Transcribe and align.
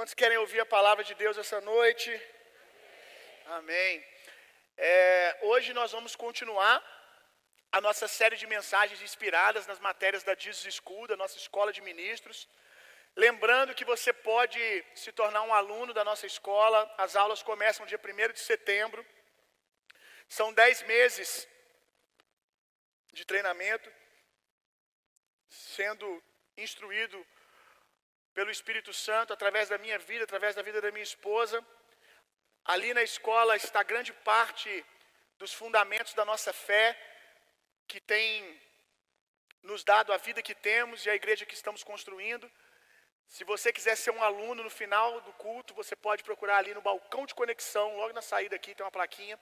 Quantos 0.00 0.14
querem 0.14 0.38
ouvir 0.38 0.60
a 0.60 0.64
palavra 0.64 1.04
de 1.04 1.14
Deus 1.14 1.36
essa 1.36 1.60
noite? 1.60 2.10
Amém. 3.58 4.02
É, 4.74 5.38
hoje 5.42 5.74
nós 5.74 5.92
vamos 5.92 6.16
continuar 6.16 6.74
a 7.70 7.82
nossa 7.82 8.08
série 8.08 8.34
de 8.34 8.46
mensagens 8.46 9.02
inspiradas 9.02 9.66
nas 9.66 9.78
matérias 9.78 10.22
da 10.22 10.34
Jesus 10.34 10.76
School, 10.76 11.06
da 11.06 11.18
nossa 11.18 11.36
escola 11.36 11.70
de 11.70 11.82
ministros. 11.82 12.48
Lembrando 13.14 13.74
que 13.74 13.84
você 13.84 14.10
pode 14.10 14.58
se 14.94 15.12
tornar 15.12 15.42
um 15.42 15.52
aluno 15.52 15.92
da 15.92 16.02
nossa 16.02 16.26
escola, 16.26 16.90
as 16.96 17.14
aulas 17.14 17.42
começam 17.42 17.84
dia 17.84 18.00
1 18.02 18.32
de 18.32 18.40
setembro, 18.40 19.04
são 20.26 20.50
10 20.50 20.80
meses 20.84 21.46
de 23.12 23.26
treinamento, 23.26 23.92
sendo 25.50 26.24
instruído 26.56 27.18
pelo 28.40 28.50
Espírito 28.50 28.90
Santo, 28.94 29.34
através 29.34 29.68
da 29.68 29.76
minha 29.76 29.98
vida, 29.98 30.24
através 30.24 30.54
da 30.54 30.62
vida 30.62 30.80
da 30.80 30.90
minha 30.90 31.02
esposa. 31.02 31.62
Ali 32.64 32.94
na 32.94 33.02
escola 33.02 33.54
está 33.54 33.82
grande 33.82 34.14
parte 34.30 34.72
dos 35.40 35.52
fundamentos 35.52 36.14
da 36.14 36.24
nossa 36.24 36.50
fé, 36.50 36.86
que 37.86 38.00
tem 38.00 38.58
nos 39.62 39.84
dado 39.84 40.10
a 40.10 40.16
vida 40.16 40.40
que 40.40 40.54
temos 40.54 41.04
e 41.04 41.10
a 41.10 41.14
igreja 41.14 41.44
que 41.44 41.52
estamos 41.52 41.84
construindo. 41.84 42.50
Se 43.26 43.44
você 43.44 43.74
quiser 43.74 43.94
ser 43.94 44.10
um 44.10 44.22
aluno 44.22 44.62
no 44.62 44.70
final 44.70 45.20
do 45.20 45.34
culto, 45.34 45.74
você 45.74 45.94
pode 45.94 46.24
procurar 46.24 46.56
ali 46.56 46.72
no 46.72 46.80
balcão 46.80 47.26
de 47.26 47.34
conexão, 47.34 47.94
logo 47.98 48.14
na 48.14 48.22
saída 48.22 48.56
aqui 48.56 48.74
tem 48.74 48.86
uma 48.86 48.96
plaquinha. 48.98 49.38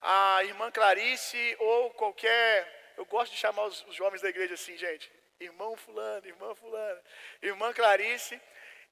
A 0.00 0.42
irmã 0.42 0.68
Clarice 0.72 1.56
ou 1.60 1.90
qualquer. 1.92 2.94
Eu 2.96 3.04
gosto 3.04 3.30
de 3.30 3.38
chamar 3.38 3.66
os, 3.66 3.86
os 3.86 4.20
da 4.20 4.28
igreja 4.28 4.54
assim, 4.54 4.76
gente 4.76 5.19
irmão 5.40 5.76
fulano, 5.76 6.26
irmã 6.26 6.54
fulano, 6.54 7.00
irmã 7.40 7.72
Clarice, 7.72 8.40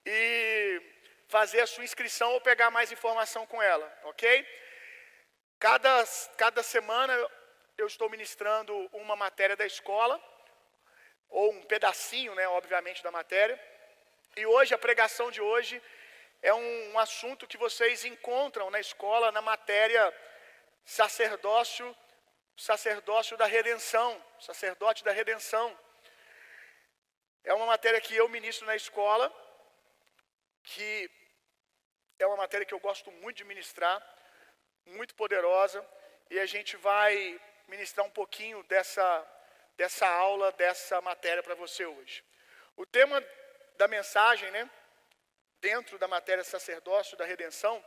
e 0.04 0.82
fazer 1.28 1.60
a 1.60 1.66
sua 1.66 1.84
inscrição 1.84 2.32
ou 2.32 2.40
pegar 2.40 2.70
mais 2.70 2.90
informação 2.90 3.46
com 3.46 3.62
ela, 3.62 3.86
ok? 4.04 4.46
Cada, 5.58 6.04
cada 6.36 6.62
semana 6.62 7.12
eu 7.76 7.86
estou 7.86 8.08
ministrando 8.08 8.74
uma 8.92 9.14
matéria 9.14 9.54
da 9.54 9.66
escola, 9.66 10.20
ou 11.28 11.52
um 11.52 11.62
pedacinho, 11.62 12.34
né, 12.34 12.48
obviamente, 12.48 13.02
da 13.02 13.10
matéria. 13.10 13.60
E 14.36 14.46
hoje, 14.46 14.72
a 14.72 14.78
pregação 14.78 15.30
de 15.30 15.40
hoje 15.40 15.82
é 16.40 16.54
um, 16.54 16.92
um 16.92 16.98
assunto 16.98 17.46
que 17.46 17.58
vocês 17.58 18.04
encontram 18.04 18.70
na 18.70 18.80
escola, 18.80 19.30
na 19.30 19.42
matéria 19.42 20.14
sacerdócio, 20.84 21.94
sacerdócio 22.56 23.36
da 23.36 23.44
redenção, 23.44 24.24
sacerdote 24.40 25.04
da 25.04 25.12
redenção. 25.12 25.78
É 27.48 27.54
uma 27.54 27.64
matéria 27.64 27.98
que 27.98 28.14
eu 28.14 28.28
ministro 28.28 28.66
na 28.66 28.76
escola, 28.76 29.26
que 30.64 31.10
é 32.18 32.26
uma 32.26 32.36
matéria 32.36 32.66
que 32.66 32.74
eu 32.74 32.78
gosto 32.78 33.10
muito 33.10 33.38
de 33.38 33.44
ministrar, 33.44 33.96
muito 34.84 35.14
poderosa, 35.14 35.82
e 36.28 36.38
a 36.38 36.44
gente 36.44 36.76
vai 36.76 37.40
ministrar 37.66 38.04
um 38.04 38.10
pouquinho 38.10 38.62
dessa, 38.64 39.06
dessa 39.78 40.06
aula, 40.06 40.52
dessa 40.52 41.00
matéria 41.00 41.42
para 41.42 41.54
você 41.54 41.86
hoje. 41.86 42.22
O 42.76 42.84
tema 42.84 43.18
da 43.78 43.88
mensagem, 43.88 44.50
né, 44.50 44.68
dentro 45.58 45.98
da 45.98 46.06
matéria 46.06 46.44
sacerdócio 46.44 47.16
da 47.16 47.24
redenção, 47.24 47.82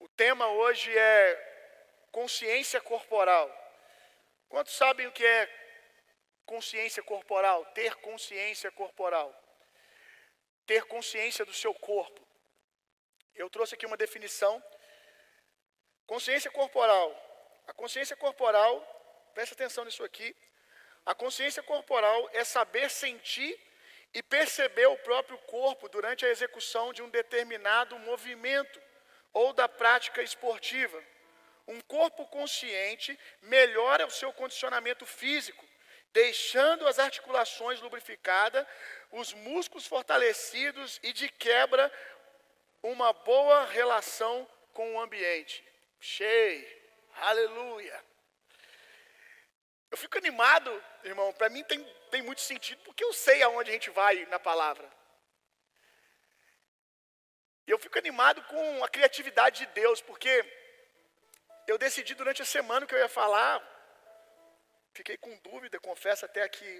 o 0.00 0.08
tema 0.08 0.48
hoje 0.48 0.90
é 0.98 2.08
consciência 2.10 2.80
corporal. 2.80 3.48
Quantos 4.48 4.74
sabem 4.74 5.06
o 5.06 5.12
que 5.12 5.24
é 5.24 5.67
consciência 6.52 7.02
corporal, 7.02 7.64
ter 7.78 7.94
consciência 7.96 8.70
corporal. 8.80 9.28
Ter 10.66 10.82
consciência 10.94 11.44
do 11.44 11.54
seu 11.62 11.72
corpo. 11.74 12.20
Eu 13.34 13.48
trouxe 13.50 13.74
aqui 13.74 13.86
uma 13.86 14.02
definição. 14.04 14.54
Consciência 16.06 16.50
corporal. 16.50 17.08
A 17.66 17.72
consciência 17.72 18.16
corporal, 18.16 18.72
presta 19.34 19.54
atenção 19.54 19.84
nisso 19.84 20.02
aqui. 20.02 20.34
A 21.04 21.14
consciência 21.14 21.62
corporal 21.62 22.30
é 22.32 22.42
saber 22.44 22.88
sentir 22.90 23.52
e 24.14 24.22
perceber 24.22 24.86
o 24.86 24.96
próprio 25.08 25.38
corpo 25.56 25.88
durante 25.88 26.24
a 26.24 26.30
execução 26.30 26.92
de 26.94 27.02
um 27.02 27.10
determinado 27.10 27.98
movimento 27.98 28.80
ou 29.34 29.52
da 29.52 29.68
prática 29.68 30.22
esportiva. 30.22 30.98
Um 31.66 31.80
corpo 31.82 32.26
consciente 32.26 33.18
melhora 33.42 34.06
o 34.06 34.10
seu 34.10 34.32
condicionamento 34.32 35.04
físico, 35.04 35.67
deixando 36.12 36.86
as 36.86 36.98
articulações 36.98 37.80
lubrificadas, 37.80 38.66
os 39.10 39.32
músculos 39.32 39.86
fortalecidos 39.86 40.98
e 41.02 41.12
de 41.12 41.28
quebra 41.28 41.92
uma 42.82 43.12
boa 43.12 43.64
relação 43.66 44.48
com 44.72 44.94
o 44.94 45.00
ambiente. 45.00 45.64
Cheio, 46.00 46.66
aleluia. 47.16 48.04
Eu 49.90 49.96
fico 49.96 50.18
animado, 50.18 50.84
irmão, 51.02 51.32
para 51.32 51.48
mim 51.48 51.64
tem, 51.64 51.82
tem 52.10 52.22
muito 52.22 52.40
sentido, 52.40 52.82
porque 52.84 53.02
eu 53.02 53.12
sei 53.12 53.42
aonde 53.42 53.70
a 53.70 53.72
gente 53.72 53.90
vai 53.90 54.26
na 54.26 54.38
palavra. 54.38 54.88
E 57.66 57.70
eu 57.70 57.78
fico 57.78 57.98
animado 57.98 58.42
com 58.44 58.84
a 58.84 58.88
criatividade 58.88 59.60
de 59.60 59.66
Deus, 59.72 60.00
porque 60.00 60.44
eu 61.66 61.76
decidi 61.76 62.14
durante 62.14 62.40
a 62.40 62.46
semana 62.46 62.86
que 62.86 62.94
eu 62.94 62.98
ia 62.98 63.08
falar, 63.08 63.62
Fiquei 64.98 65.16
com 65.16 65.32
dúvida, 65.48 65.78
confesso, 65.78 66.24
até 66.24 66.42
aqui 66.42 66.70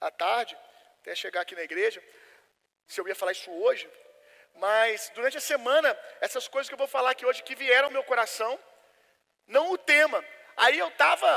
à 0.00 0.10
tarde, 0.10 0.58
até 1.00 1.14
chegar 1.14 1.42
aqui 1.42 1.54
na 1.54 1.62
igreja, 1.62 2.02
se 2.88 3.00
eu 3.00 3.06
ia 3.06 3.14
falar 3.14 3.30
isso 3.30 3.48
hoje. 3.48 3.88
Mas 4.56 5.08
durante 5.14 5.36
a 5.36 5.40
semana, 5.40 5.96
essas 6.20 6.48
coisas 6.48 6.68
que 6.68 6.74
eu 6.74 6.84
vou 6.84 6.88
falar 6.88 7.10
aqui 7.12 7.24
hoje 7.24 7.44
que 7.44 7.54
vieram 7.54 7.86
ao 7.86 7.92
meu 7.92 8.02
coração, 8.02 8.58
não 9.46 9.70
o 9.70 9.78
tema. 9.78 10.18
Aí 10.56 10.76
eu 10.76 10.88
estava 10.88 11.30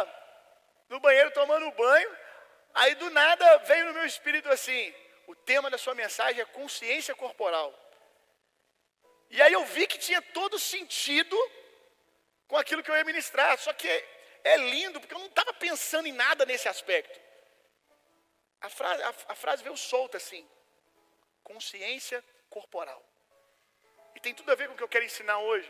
no 0.90 1.00
banheiro 1.00 1.30
tomando 1.40 1.70
banho, 1.74 2.18
aí 2.74 2.96
do 2.96 3.12
nada 3.12 3.58
veio 3.70 3.86
no 3.86 3.94
meu 3.94 4.08
espírito 4.08 4.50
assim: 4.50 4.82
o 5.28 5.36
tema 5.36 5.70
da 5.70 5.78
sua 5.78 5.94
mensagem 5.94 6.42
é 6.42 6.46
consciência 6.46 7.14
corporal. 7.14 7.70
E 9.30 9.40
aí 9.40 9.54
eu 9.54 9.64
vi 9.66 9.86
que 9.86 10.00
tinha 10.00 10.20
todo 10.40 10.58
sentido 10.58 11.38
com 12.48 12.58
aquilo 12.58 12.82
que 12.82 12.90
eu 12.90 12.96
ia 12.96 13.04
ministrar, 13.04 13.56
só 13.60 13.72
que 13.72 14.15
é 14.46 14.58
lindo, 14.58 15.00
porque 15.02 15.14
eu 15.14 15.20
não 15.20 15.26
estava 15.26 15.54
pensando 15.54 16.08
em 16.08 16.14
nada 16.14 16.46
nesse 16.46 16.70
aspecto. 16.70 17.20
A 18.62 18.70
frase, 18.70 19.04
a, 19.04 19.14
a 19.30 19.36
frase 19.36 19.64
veio 19.64 19.76
solta 19.76 20.18
assim: 20.18 20.48
consciência 21.44 22.24
corporal. 22.50 23.04
E 24.16 24.20
tem 24.20 24.34
tudo 24.34 24.52
a 24.52 24.56
ver 24.56 24.68
com 24.68 24.76
o 24.76 24.78
que 24.78 24.84
eu 24.84 24.88
quero 24.88 25.04
ensinar 25.04 25.40
hoje. 25.40 25.70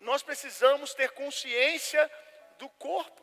Nós 0.00 0.22
precisamos 0.22 0.94
ter 0.94 1.10
consciência 1.10 2.10
do 2.58 2.68
corpo, 2.68 3.22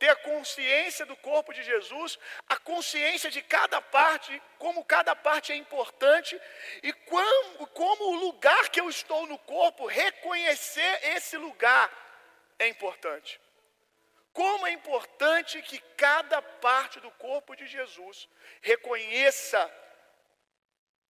ter 0.00 0.08
a 0.08 0.16
consciência 0.16 1.06
do 1.06 1.16
corpo 1.16 1.52
de 1.52 1.62
Jesus, 1.62 2.18
a 2.48 2.56
consciência 2.58 3.30
de 3.30 3.40
cada 3.40 3.80
parte, 3.80 4.42
como 4.58 4.84
cada 4.84 5.14
parte 5.14 5.52
é 5.52 5.56
importante 5.56 6.40
e 6.82 6.92
como, 6.92 7.66
como 7.68 8.04
o 8.10 8.16
lugar 8.26 8.68
que 8.70 8.80
eu 8.80 8.88
estou 8.88 9.26
no 9.26 9.38
corpo, 9.38 9.86
reconhecer 9.86 11.00
esse 11.14 11.36
lugar 11.36 11.90
é 12.58 12.66
importante. 12.66 13.40
Como 14.32 14.66
é 14.66 14.72
importante 14.72 15.60
que 15.62 15.78
cada 15.96 16.40
parte 16.40 17.00
do 17.00 17.10
corpo 17.12 17.56
de 17.56 17.66
Jesus 17.66 18.28
reconheça 18.60 19.60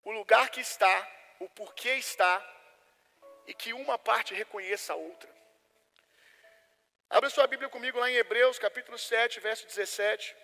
o 0.04 0.12
lugar 0.12 0.48
que 0.50 0.60
está, 0.60 0.96
o 1.40 1.48
porquê 1.48 1.94
está, 1.94 2.32
e 3.46 3.54
que 3.54 3.72
uma 3.72 3.98
parte 3.98 4.34
reconheça 4.34 4.92
a 4.92 4.96
outra. 4.96 5.28
Abra 7.10 7.30
sua 7.30 7.46
Bíblia 7.46 7.68
comigo 7.68 7.98
lá 7.98 8.10
em 8.10 8.16
Hebreus, 8.16 8.58
capítulo 8.58 8.98
7, 8.98 9.40
verso 9.40 9.66
17. 9.66 10.36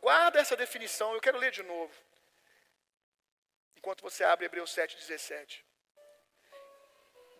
Guarda 0.00 0.40
essa 0.40 0.56
definição, 0.56 1.12
eu 1.12 1.20
quero 1.20 1.38
ler 1.38 1.50
de 1.50 1.62
novo. 1.62 1.92
Enquanto 3.76 4.02
você 4.02 4.24
abre 4.24 4.46
Hebreus 4.46 4.70
7, 4.70 4.96
17. 4.96 5.64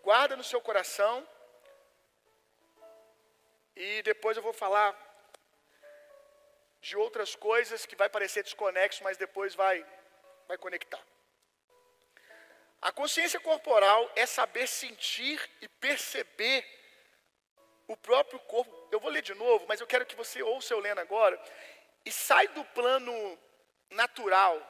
Guarda 0.02 0.36
no 0.36 0.44
seu 0.44 0.60
coração 0.60 1.26
e 3.78 4.02
depois 4.02 4.36
eu 4.36 4.42
vou 4.42 4.52
falar 4.52 4.90
de 6.80 6.96
outras 6.96 7.36
coisas 7.36 7.86
que 7.86 7.94
vai 7.94 8.08
parecer 8.08 8.42
desconexo, 8.42 9.04
mas 9.04 9.16
depois 9.16 9.54
vai, 9.54 9.86
vai 10.48 10.58
conectar. 10.58 11.00
A 12.82 12.90
consciência 12.90 13.38
corporal 13.38 14.10
é 14.16 14.26
saber 14.26 14.66
sentir 14.66 15.38
e 15.60 15.68
perceber 15.68 16.64
o 17.86 17.96
próprio 17.96 18.40
corpo. 18.40 18.88
Eu 18.90 18.98
vou 18.98 19.12
ler 19.12 19.22
de 19.22 19.34
novo, 19.34 19.64
mas 19.68 19.80
eu 19.80 19.86
quero 19.86 20.06
que 20.06 20.16
você 20.16 20.42
ouça 20.42 20.74
eu 20.74 20.80
lendo 20.80 20.98
agora. 20.98 21.40
E 22.04 22.10
sai 22.10 22.48
do 22.48 22.64
plano 22.64 23.38
natural, 23.90 24.60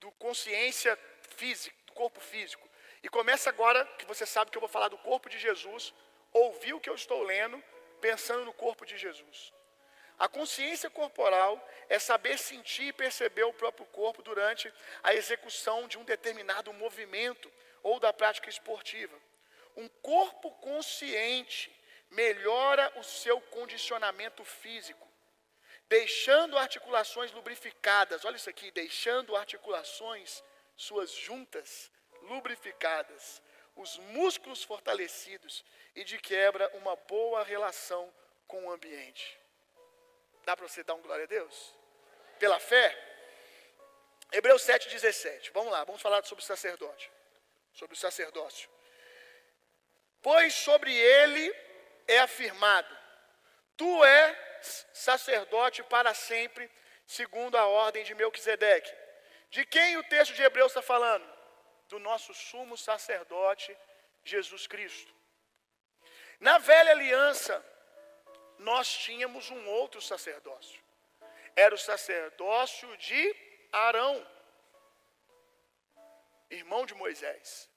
do 0.00 0.12
consciência 0.12 0.98
física, 1.36 1.74
do 1.86 1.94
corpo 1.94 2.20
físico. 2.20 2.68
E 3.02 3.08
começa 3.08 3.48
agora, 3.48 3.86
que 3.98 4.04
você 4.04 4.26
sabe 4.26 4.50
que 4.50 4.58
eu 4.58 4.60
vou 4.60 4.68
falar 4.68 4.88
do 4.88 4.98
corpo 4.98 5.30
de 5.30 5.38
Jesus, 5.38 5.94
ouvir 6.38 6.74
o 6.74 6.80
que 6.80 6.90
eu 6.90 6.94
estou 6.94 7.22
lendo, 7.22 7.62
pensando 8.00 8.44
no 8.44 8.52
corpo 8.52 8.84
de 8.86 8.96
Jesus. 8.96 9.52
A 10.18 10.28
consciência 10.28 10.90
corporal 10.90 11.64
é 11.88 11.98
saber 11.98 12.38
sentir 12.38 12.88
e 12.88 12.92
perceber 12.92 13.44
o 13.44 13.52
próprio 13.52 13.86
corpo 13.86 14.20
durante 14.20 14.72
a 15.02 15.14
execução 15.14 15.86
de 15.86 15.96
um 15.96 16.04
determinado 16.04 16.72
movimento 16.72 17.50
ou 17.82 18.00
da 18.00 18.12
prática 18.12 18.50
esportiva. 18.50 19.16
Um 19.76 19.88
corpo 19.88 20.50
consciente 20.56 21.72
melhora 22.10 22.92
o 22.96 23.04
seu 23.04 23.40
condicionamento 23.40 24.44
físico, 24.44 25.06
deixando 25.88 26.58
articulações 26.58 27.30
lubrificadas. 27.30 28.24
Olha 28.24 28.36
isso 28.36 28.50
aqui, 28.50 28.72
deixando 28.72 29.36
articulações 29.36 30.42
suas 30.76 31.12
juntas 31.12 31.92
lubrificadas, 32.22 33.40
os 33.78 33.96
músculos 33.98 34.64
fortalecidos 34.64 35.64
e 35.94 36.02
de 36.02 36.18
quebra 36.18 36.68
uma 36.74 36.96
boa 36.96 37.44
relação 37.44 38.12
com 38.46 38.66
o 38.66 38.72
ambiente. 38.72 39.38
Dá 40.44 40.56
para 40.56 40.66
você 40.66 40.82
dar 40.82 40.94
um 40.94 41.02
glória 41.02 41.24
a 41.24 41.28
Deus? 41.28 41.74
Pela 42.40 42.58
fé? 42.58 42.96
Hebreus 44.32 44.62
7,17. 44.62 45.52
Vamos 45.52 45.70
lá, 45.72 45.84
vamos 45.84 46.02
falar 46.02 46.24
sobre 46.24 46.42
o 46.42 46.46
sacerdote. 46.46 47.10
Sobre 47.72 47.94
o 47.94 47.98
sacerdócio. 47.98 48.68
Pois 50.20 50.54
sobre 50.54 50.92
ele 50.92 51.54
é 52.08 52.18
afirmado: 52.18 52.98
Tu 53.76 54.04
és 54.04 54.86
sacerdote 54.92 55.84
para 55.84 56.12
sempre, 56.14 56.68
segundo 57.06 57.56
a 57.56 57.66
ordem 57.66 58.02
de 58.02 58.14
Melquisedeque. 58.14 58.92
De 59.50 59.64
quem 59.64 59.96
o 59.96 60.04
texto 60.04 60.34
de 60.34 60.42
Hebreus 60.42 60.72
está 60.72 60.82
falando? 60.82 61.37
Do 61.88 61.98
nosso 61.98 62.34
sumo 62.34 62.76
sacerdote, 62.76 63.76
Jesus 64.24 64.66
Cristo. 64.66 65.14
Na 66.38 66.58
velha 66.58 66.92
aliança, 66.92 67.64
nós 68.58 68.88
tínhamos 68.88 69.50
um 69.50 69.66
outro 69.68 70.00
sacerdócio. 70.00 70.80
Era 71.56 71.74
o 71.74 71.78
sacerdócio 71.78 72.96
de 72.98 73.36
Arão, 73.72 74.26
irmão 76.50 76.86
de 76.86 76.94
Moisés. 76.94 77.68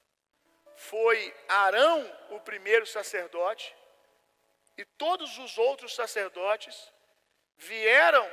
Foi 0.75 1.35
Arão 1.47 1.99
o 2.31 2.39
primeiro 2.39 2.85
sacerdote, 2.85 3.75
e 4.77 4.85
todos 4.85 5.37
os 5.37 5.57
outros 5.57 5.93
sacerdotes 5.95 6.91
vieram 7.57 8.29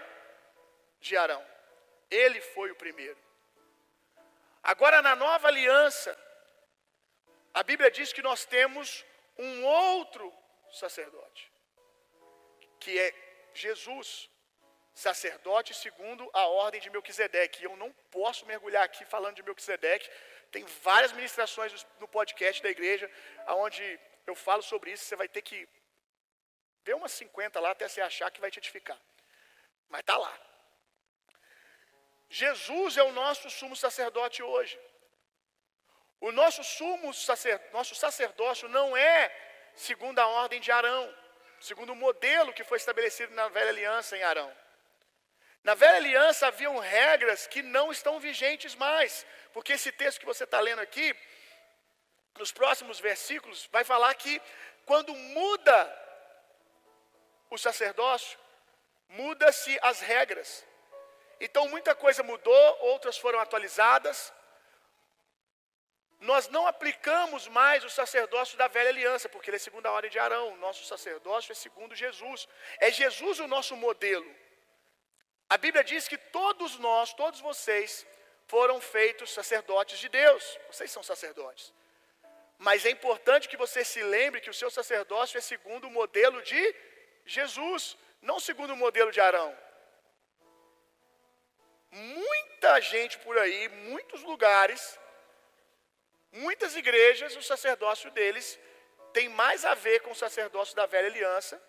de 1.00 1.16
Arão. 1.16 1.44
Ele 2.10 2.40
foi 2.40 2.70
o 2.70 2.76
primeiro. 2.76 3.27
Agora, 4.62 5.00
na 5.02 5.14
nova 5.16 5.48
aliança, 5.48 6.16
a 7.54 7.62
Bíblia 7.62 7.90
diz 7.90 8.12
que 8.12 8.22
nós 8.22 8.44
temos 8.44 9.04
um 9.36 9.64
outro 9.64 10.32
sacerdote 10.70 11.50
que 12.78 12.98
é 12.98 13.14
Jesus, 13.54 14.30
sacerdote 14.94 15.74
segundo 15.74 16.28
a 16.32 16.46
ordem 16.46 16.80
de 16.80 16.90
Melquisedeque. 16.90 17.64
Eu 17.64 17.76
não 17.76 17.92
posso 18.10 18.46
mergulhar 18.46 18.84
aqui 18.84 19.04
falando 19.04 19.36
de 19.36 19.42
Melquisedeque. 19.42 20.08
Tem 20.50 20.64
várias 20.82 21.12
ministrações 21.12 21.86
no 21.98 22.08
podcast 22.08 22.62
da 22.62 22.70
igreja, 22.70 23.10
onde 23.48 24.00
eu 24.26 24.34
falo 24.34 24.62
sobre 24.62 24.92
isso. 24.92 25.04
Você 25.04 25.16
vai 25.16 25.28
ter 25.28 25.42
que 25.42 25.68
ver 26.84 26.94
umas 26.94 27.12
50 27.12 27.60
lá 27.60 27.70
até 27.72 27.86
você 27.86 28.00
achar 28.00 28.30
que 28.30 28.40
vai 28.40 28.50
te 28.50 28.58
edificar. 28.58 28.98
Mas 29.88 30.00
está 30.00 30.16
lá. 30.16 30.40
Jesus 32.28 32.96
é 32.96 33.02
o 33.02 33.12
nosso 33.12 33.48
sumo 33.50 33.76
sacerdote 33.76 34.42
hoje. 34.42 34.78
O 36.20 36.32
nosso 36.32 36.62
sumo 36.64 37.14
sacer, 37.14 37.60
nosso 37.72 37.94
sacerdócio 37.94 38.68
não 38.68 38.96
é 38.96 39.32
segundo 39.74 40.18
a 40.18 40.26
ordem 40.26 40.60
de 40.60 40.70
Arão 40.72 41.14
segundo 41.60 41.92
o 41.92 41.96
modelo 41.96 42.52
que 42.52 42.64
foi 42.64 42.78
estabelecido 42.78 43.34
na 43.34 43.48
velha 43.48 43.70
aliança 43.70 44.16
em 44.16 44.22
Arão. 44.22 44.54
Na 45.62 45.74
velha 45.74 45.96
aliança 45.96 46.46
haviam 46.46 46.78
regras 46.78 47.46
que 47.46 47.62
não 47.62 47.90
estão 47.90 48.20
vigentes 48.20 48.74
mais, 48.74 49.26
porque 49.52 49.72
esse 49.72 49.90
texto 49.92 50.20
que 50.20 50.26
você 50.26 50.44
está 50.44 50.60
lendo 50.60 50.80
aqui, 50.80 51.14
nos 52.38 52.52
próximos 52.52 53.00
versículos, 53.00 53.68
vai 53.72 53.84
falar 53.84 54.14
que 54.14 54.40
quando 54.86 55.14
muda 55.14 56.06
o 57.50 57.58
sacerdócio, 57.58 58.38
muda-se 59.08 59.76
as 59.82 60.00
regras. 60.00 60.64
Então 61.40 61.68
muita 61.68 61.94
coisa 61.94 62.22
mudou, 62.22 62.78
outras 62.80 63.16
foram 63.16 63.38
atualizadas, 63.40 64.32
nós 66.20 66.48
não 66.48 66.66
aplicamos 66.66 67.46
mais 67.46 67.84
o 67.84 67.90
sacerdócio 67.90 68.58
da 68.58 68.66
velha 68.66 68.90
aliança, 68.90 69.28
porque 69.28 69.50
ele 69.50 69.56
é 69.56 69.60
segundo 69.60 69.86
a 69.86 69.92
ordem 69.92 70.10
de 70.10 70.18
Arão. 70.18 70.52
O 70.52 70.56
nosso 70.56 70.84
sacerdócio 70.84 71.52
é 71.52 71.54
segundo 71.54 71.94
Jesus. 71.94 72.48
É 72.80 72.90
Jesus 72.90 73.38
o 73.38 73.46
nosso 73.46 73.76
modelo. 73.76 74.28
A 75.48 75.56
Bíblia 75.56 75.84
diz 75.84 76.08
que 76.08 76.18
todos 76.18 76.78
nós, 76.78 77.14
todos 77.14 77.40
vocês, 77.40 78.04
foram 78.48 78.80
feitos 78.80 79.30
sacerdotes 79.30 79.98
de 80.00 80.08
Deus. 80.08 80.58
Vocês 80.70 80.90
são 80.90 81.02
sacerdotes. 81.02 81.72
Mas 82.58 82.84
é 82.84 82.90
importante 82.90 83.48
que 83.48 83.56
você 83.56 83.84
se 83.84 84.02
lembre 84.02 84.40
que 84.40 84.50
o 84.50 84.54
seu 84.54 84.70
sacerdócio 84.70 85.38
é 85.38 85.40
segundo 85.40 85.86
o 85.86 85.90
modelo 85.90 86.42
de 86.42 86.74
Jesus, 87.24 87.96
não 88.20 88.40
segundo 88.40 88.72
o 88.72 88.76
modelo 88.76 89.12
de 89.12 89.20
Arão. 89.20 89.56
Muita 91.90 92.80
gente 92.80 93.18
por 93.18 93.36
aí, 93.38 93.68
muitos 93.68 94.22
lugares, 94.22 94.98
Muitas 96.32 96.76
igrejas, 96.76 97.36
o 97.36 97.42
sacerdócio 97.42 98.10
deles 98.10 98.58
tem 99.12 99.28
mais 99.28 99.64
a 99.64 99.74
ver 99.74 100.00
com 100.00 100.10
o 100.10 100.14
sacerdócio 100.14 100.76
da 100.76 100.86
velha 100.86 101.08
aliança 101.08 101.60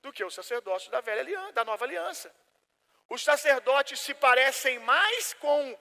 do 0.00 0.12
que 0.12 0.24
o 0.24 0.30
sacerdócio 0.30 0.90
da 0.90 1.00
velha 1.00 1.20
aliança, 1.20 1.52
da 1.52 1.64
nova 1.64 1.84
aliança. 1.84 2.34
Os 3.08 3.22
sacerdotes 3.22 4.00
se 4.00 4.14
parecem 4.14 4.78
mais 4.78 5.34
com 5.34 5.78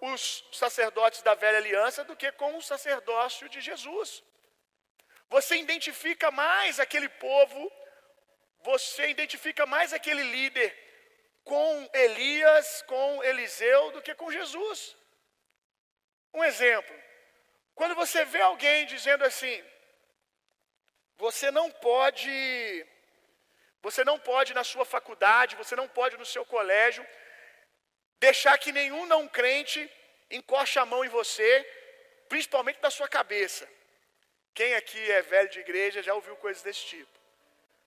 os 0.00 0.44
sacerdotes 0.52 1.22
da 1.22 1.34
velha 1.34 1.58
aliança 1.58 2.04
do 2.04 2.16
que 2.16 2.30
com 2.32 2.56
o 2.56 2.62
sacerdócio 2.62 3.48
de 3.48 3.60
Jesus. 3.60 4.22
Você 5.28 5.56
identifica 5.56 6.30
mais 6.30 6.80
aquele 6.80 7.08
povo, 7.08 7.70
você 8.60 9.08
identifica 9.08 9.66
mais 9.66 9.92
aquele 9.92 10.22
líder 10.22 10.85
com 11.46 11.88
Elias, 12.04 12.82
com 12.92 13.22
Eliseu, 13.30 13.92
do 13.92 14.02
que 14.02 14.14
com 14.20 14.30
Jesus. 14.38 14.96
Um 16.34 16.44
exemplo: 16.50 16.94
quando 17.74 17.94
você 17.94 18.24
vê 18.24 18.40
alguém 18.40 18.84
dizendo 18.94 19.24
assim, 19.24 19.56
você 21.16 21.50
não 21.58 21.70
pode, 21.70 22.86
você 23.80 24.02
não 24.10 24.18
pode 24.18 24.52
na 24.58 24.64
sua 24.72 24.84
faculdade, 24.84 25.60
você 25.62 25.76
não 25.76 25.88
pode 25.88 26.16
no 26.16 26.26
seu 26.34 26.44
colégio, 26.44 27.06
deixar 28.18 28.58
que 28.58 28.72
nenhum 28.80 29.06
não 29.06 29.22
crente 29.28 29.80
encoste 30.38 30.78
a 30.80 30.84
mão 30.84 31.04
em 31.04 31.08
você, 31.08 31.50
principalmente 32.28 32.82
na 32.82 32.90
sua 32.90 33.08
cabeça. 33.08 33.64
Quem 34.52 34.74
aqui 34.74 35.02
é 35.12 35.22
velho 35.22 35.48
de 35.48 35.60
igreja 35.60 36.02
já 36.02 36.12
ouviu 36.14 36.36
coisas 36.36 36.62
desse 36.62 36.84
tipo. 36.92 37.16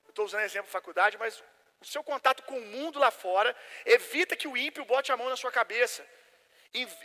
Estou 0.08 0.26
usando 0.26 0.44
exemplo 0.44 0.68
de 0.68 0.72
faculdade, 0.80 1.18
mas 1.18 1.44
o 1.82 1.86
seu 1.86 2.04
contato 2.04 2.44
com 2.44 2.58
o 2.58 2.62
mundo 2.62 3.00
lá 3.00 3.10
fora 3.10 3.56
evita 3.86 4.36
que 4.36 4.48
o 4.48 4.58
ímpio 4.58 4.84
bote 4.86 5.12
a 5.12 5.18
mão 5.18 5.30
na 5.30 5.38
sua 5.38 5.52
cabeça. 5.52 6.06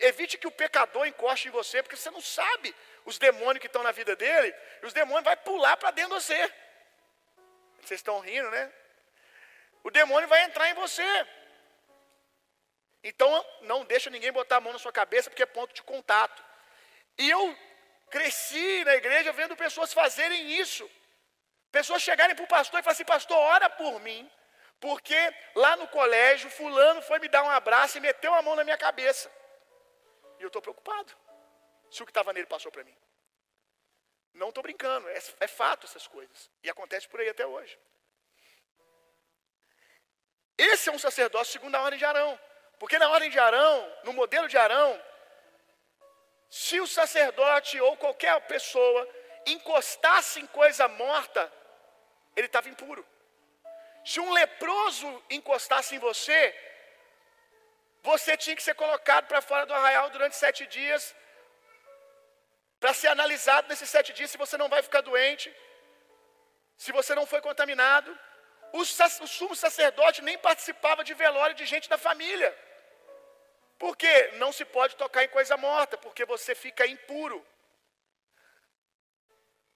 Evite 0.00 0.36
que 0.36 0.46
o 0.46 0.50
pecador 0.50 1.06
encoste 1.06 1.48
em 1.48 1.50
você, 1.50 1.82
porque 1.82 1.96
você 1.96 2.10
não 2.10 2.20
sabe 2.20 2.74
os 3.04 3.18
demônios 3.18 3.60
que 3.60 3.66
estão 3.66 3.82
na 3.82 3.92
vida 3.92 4.14
dele, 4.16 4.54
e 4.82 4.86
os 4.86 4.92
demônios 4.92 5.24
vão 5.24 5.36
pular 5.38 5.76
para 5.76 5.90
dentro 5.90 6.18
de 6.18 6.22
você. 6.22 6.52
Vocês 7.80 8.00
estão 8.00 8.18
rindo, 8.20 8.50
né? 8.50 8.72
O 9.82 9.90
demônio 9.90 10.28
vai 10.28 10.42
entrar 10.44 10.68
em 10.68 10.74
você. 10.74 11.26
Então, 13.02 13.46
não 13.62 13.84
deixa 13.84 14.10
ninguém 14.10 14.32
botar 14.32 14.56
a 14.56 14.60
mão 14.60 14.72
na 14.72 14.78
sua 14.78 14.92
cabeça, 14.92 15.30
porque 15.30 15.42
é 15.42 15.46
ponto 15.46 15.74
de 15.74 15.82
contato. 15.82 16.42
E 17.18 17.30
eu 17.30 17.56
cresci 18.10 18.84
na 18.84 18.96
igreja 18.96 19.32
vendo 19.32 19.56
pessoas 19.56 19.92
fazerem 19.92 20.52
isso. 20.58 20.90
Pessoas 21.70 22.02
chegarem 22.02 22.34
para 22.34 22.44
o 22.44 22.48
pastor 22.48 22.80
e 22.80 22.82
falarem 22.82 22.96
assim: 22.96 23.04
Pastor, 23.04 23.36
ora 23.36 23.68
por 23.68 24.00
mim, 24.00 24.30
porque 24.84 25.16
lá 25.54 25.76
no 25.76 25.88
colégio, 25.88 26.50
Fulano 26.50 27.00
foi 27.00 27.18
me 27.18 27.26
dar 27.26 27.42
um 27.42 27.48
abraço 27.48 27.96
e 27.96 28.02
meteu 28.02 28.34
a 28.34 28.42
mão 28.42 28.54
na 28.54 28.64
minha 28.64 28.76
cabeça. 28.76 29.32
E 30.38 30.42
eu 30.42 30.48
estou 30.48 30.60
preocupado. 30.60 31.10
Se 31.90 32.02
o 32.02 32.04
que 32.04 32.10
estava 32.10 32.34
nele 32.34 32.46
passou 32.46 32.70
para 32.70 32.84
mim. 32.84 32.94
Não 34.34 34.50
estou 34.50 34.62
brincando, 34.62 35.08
é, 35.08 35.18
é 35.40 35.48
fato 35.48 35.86
essas 35.86 36.06
coisas. 36.06 36.50
E 36.62 36.68
acontece 36.68 37.08
por 37.08 37.18
aí 37.18 37.30
até 37.30 37.46
hoje. 37.46 37.78
Esse 40.58 40.90
é 40.90 40.92
um 40.92 40.98
sacerdócio 40.98 41.54
segundo 41.54 41.76
a 41.76 41.80
ordem 41.80 41.98
de 41.98 42.04
Arão. 42.04 42.38
Porque 42.78 42.98
na 42.98 43.08
ordem 43.08 43.30
de 43.30 43.38
Arão, 43.38 43.90
no 44.04 44.12
modelo 44.12 44.48
de 44.48 44.58
Arão, 44.58 45.02
se 46.50 46.78
o 46.78 46.86
sacerdote 46.86 47.80
ou 47.80 47.96
qualquer 47.96 48.38
pessoa 48.42 49.08
encostasse 49.46 50.40
em 50.40 50.46
coisa 50.46 50.86
morta, 50.88 51.50
ele 52.36 52.48
estava 52.48 52.68
impuro. 52.68 53.13
Se 54.10 54.20
um 54.20 54.30
leproso 54.40 55.08
encostasse 55.36 55.94
em 55.96 55.98
você, 56.08 56.40
você 58.10 58.36
tinha 58.36 58.56
que 58.56 58.66
ser 58.68 58.74
colocado 58.74 59.26
para 59.30 59.40
fora 59.50 59.64
do 59.68 59.74
arraial 59.78 60.10
durante 60.10 60.36
sete 60.36 60.66
dias, 60.66 61.02
para 62.78 62.92
ser 63.00 63.08
analisado 63.08 63.68
nesses 63.68 63.88
sete 63.88 64.12
dias 64.12 64.30
se 64.30 64.42
você 64.44 64.56
não 64.62 64.68
vai 64.74 64.82
ficar 64.82 65.00
doente, 65.00 65.48
se 66.76 66.92
você 66.98 67.14
não 67.14 67.26
foi 67.32 67.40
contaminado. 67.48 68.10
o, 68.72 68.80
o 69.24 69.28
sumo 69.36 69.56
sacerdote 69.56 70.20
nem 70.28 70.36
participava 70.36 71.02
de 71.08 71.14
velório 71.14 71.56
de 71.60 71.64
gente 71.72 71.88
da 71.88 71.96
família. 71.96 72.50
Porque 73.78 74.12
não 74.42 74.50
se 74.52 74.64
pode 74.76 74.96
tocar 74.96 75.24
em 75.24 75.28
coisa 75.28 75.56
morta, 75.56 75.96
porque 76.04 76.24
você 76.24 76.54
fica 76.54 76.86
impuro. 76.86 77.38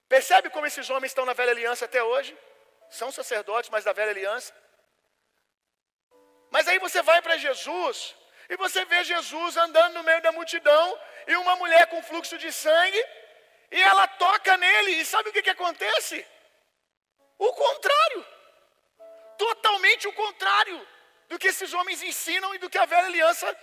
Percebe 0.07 0.49
como 0.49 0.67
esses 0.69 0.89
homens 0.89 1.11
estão 1.11 1.25
na 1.25 1.33
velha 1.33 1.51
aliança 1.51 1.85
até 1.85 2.03
hoje? 2.03 2.37
São 2.89 3.11
sacerdotes, 3.11 3.69
mas 3.69 3.83
da 3.83 3.93
velha 3.93 4.11
aliança. 4.11 4.53
Mas 6.49 6.67
aí 6.67 6.79
você 6.79 7.01
vai 7.01 7.21
para 7.21 7.37
Jesus 7.37 8.15
e 8.49 8.57
você 8.57 8.83
vê 8.85 9.03
Jesus 9.03 9.57
andando 9.57 9.93
no 9.93 10.03
meio 10.03 10.21
da 10.21 10.31
multidão 10.31 10.99
e 11.27 11.35
uma 11.35 11.55
mulher 11.55 11.85
com 11.87 12.01
fluxo 12.01 12.37
de 12.37 12.51
sangue 12.51 13.05
e 13.71 13.81
ela 13.81 14.07
toca 14.07 14.57
nele 14.57 14.91
e 14.91 15.05
sabe 15.05 15.29
o 15.29 15.33
que, 15.33 15.43
que 15.43 15.49
acontece? 15.49 16.25
O 17.37 17.53
contrário. 17.53 18.25
Totalmente 19.37 20.07
o 20.07 20.13
contrário 20.13 20.87
do 21.27 21.37
que 21.37 21.47
esses 21.47 21.73
homens 21.73 22.01
ensinam 22.01 22.53
e 22.55 22.57
do 22.57 22.69
que 22.69 22.77
a 22.77 22.85
velha 22.85 23.05
aliança 23.05 23.57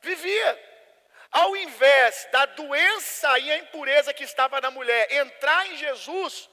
vivia. 0.00 0.70
Ao 1.32 1.56
invés 1.56 2.28
da 2.32 2.46
doença 2.46 3.38
e 3.38 3.50
a 3.50 3.58
impureza 3.58 4.14
que 4.14 4.24
estava 4.24 4.60
na 4.60 4.70
mulher 4.70 5.12
entrar 5.12 5.66
em 5.66 5.76
Jesus, 5.76 6.48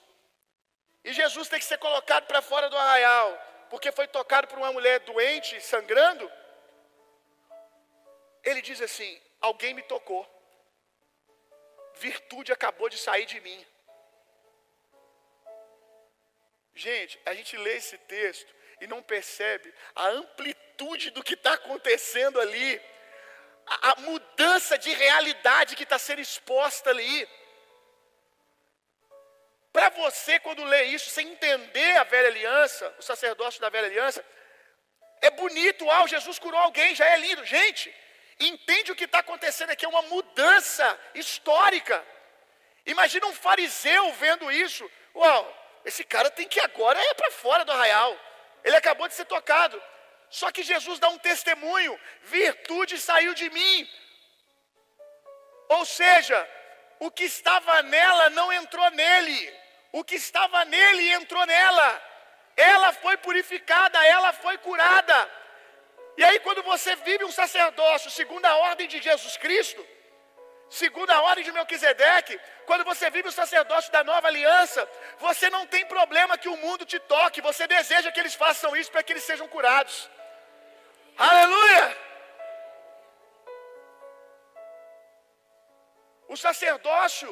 e 1.04 1.14
Jesus 1.14 1.48
tem 1.48 1.60
que 1.60 1.66
ser 1.66 1.78
colocado 1.78 2.26
para 2.26 2.42
fora 2.42 2.70
do 2.70 2.78
arraial, 2.78 3.68
porque 3.70 3.92
foi 3.92 4.08
tocado 4.08 4.48
por 4.48 4.58
uma 4.58 4.72
mulher 4.72 5.00
doente, 5.02 5.60
sangrando, 5.62 6.30
ele 8.44 8.62
diz 8.62 8.82
assim: 8.82 9.22
Alguém 9.42 9.74
me 9.74 9.82
tocou, 9.84 10.26
virtude 11.96 12.52
acabou 12.52 12.90
de 12.90 12.98
sair 12.98 13.26
de 13.26 13.40
mim. 13.42 13.66
Gente, 16.74 17.20
a 17.26 17.34
gente 17.34 17.58
lê 17.58 17.76
esse 17.76 17.98
texto 17.98 18.54
e 18.80 18.88
não 18.88 19.02
percebe 19.02 19.74
a 19.96 20.08
amplitude 20.10 21.10
do 21.10 21.24
que 21.24 21.34
está 21.34 21.54
acontecendo 21.54 22.40
ali, 22.40 22.82
a, 23.66 23.92
a, 23.92 23.96
mudança 24.02 24.78
de 24.78 24.94
realidade 24.94 25.76
que 25.76 25.84
está 25.84 25.98
sendo 25.98 26.22
exposta 26.22 26.92
ali. 26.92 27.28
Para 29.78 29.90
você, 29.90 30.40
quando 30.40 30.64
lê 30.64 30.86
isso, 30.86 31.08
sem 31.12 31.28
entender 31.28 31.98
a 31.98 32.04
velha 32.04 32.30
aliança, 32.30 32.96
o 32.98 33.04
sacerdócio 33.04 33.62
da 33.62 33.70
velha 33.70 33.86
aliança, 33.86 34.26
é 35.22 35.30
bonito, 35.30 35.86
uau, 35.86 36.08
Jesus 36.08 36.40
curou 36.40 36.60
alguém, 36.60 36.96
já 36.96 37.06
é 37.06 37.18
lindo. 37.18 37.46
Gente, 37.46 37.94
entende 38.40 38.92
o 38.92 38.96
que 38.96 39.04
está 39.04 39.20
acontecendo 39.20 39.70
aqui, 39.70 39.86
é 39.86 39.88
uma 39.88 40.02
mudança 40.02 41.00
histórica. 41.14 42.04
Imagina 42.88 43.28
um 43.28 43.36
fariseu 43.36 44.12
vendo 44.14 44.52
isso, 44.52 44.90
uau, 45.14 45.44
esse 45.86 46.04
cara 46.04 46.32
tem 46.32 46.48
que 46.48 46.60
agora 46.60 47.00
ir 47.00 47.14
para 47.14 47.30
fora 47.30 47.64
do 47.64 47.72
arraial. 47.72 48.20
Ele 48.64 48.78
acabou 48.78 49.08
de 49.08 49.14
ser 49.14 49.26
tocado. 49.26 49.80
Só 50.28 50.52
que 50.52 50.64
Jesus 50.64 50.98
dá 50.98 51.10
um 51.10 51.20
testemunho: 51.20 52.00
virtude 52.24 53.00
saiu 53.00 53.36
de 53.36 53.48
mim. 53.52 53.88
Ou 55.70 55.86
seja, 55.86 56.50
o 57.00 57.12
que 57.12 57.26
estava 57.26 57.84
nela 57.84 58.32
não 58.32 58.52
entrou 58.52 58.90
nele, 58.90 59.67
o 60.00 60.04
que 60.04 60.16
estava 60.16 60.64
nele 60.66 61.12
entrou 61.20 61.44
nela. 61.46 61.90
Ela 62.56 62.90
foi 63.04 63.16
purificada, 63.18 63.98
ela 64.06 64.32
foi 64.34 64.56
curada. 64.60 65.18
E 66.20 66.24
aí, 66.24 66.40
quando 66.40 66.62
você 66.72 66.96
vive 67.08 67.24
um 67.26 67.32
sacerdócio 67.32 68.10
segundo 68.12 68.46
a 68.46 68.56
ordem 68.70 68.88
de 68.88 69.00
Jesus 69.08 69.38
Cristo, 69.38 69.82
segundo 70.70 71.12
a 71.12 71.22
ordem 71.22 71.44
de 71.44 71.52
Melquisedeque, 71.52 72.40
quando 72.68 72.84
você 72.84 73.10
vive 73.10 73.28
o 73.30 73.32
sacerdócio 73.32 73.92
da 73.92 74.04
nova 74.04 74.28
aliança, 74.28 74.88
você 75.18 75.50
não 75.50 75.66
tem 75.66 75.84
problema 75.86 76.38
que 76.38 76.50
o 76.50 76.58
mundo 76.58 76.86
te 76.86 77.00
toque, 77.00 77.48
você 77.50 77.66
deseja 77.68 78.12
que 78.12 78.20
eles 78.20 78.36
façam 78.36 78.76
isso 78.76 78.92
para 78.92 79.04
que 79.04 79.14
eles 79.14 79.24
sejam 79.24 79.48
curados. 79.48 80.10
Aleluia! 81.18 81.86
O 86.28 86.36
sacerdócio 86.36 87.30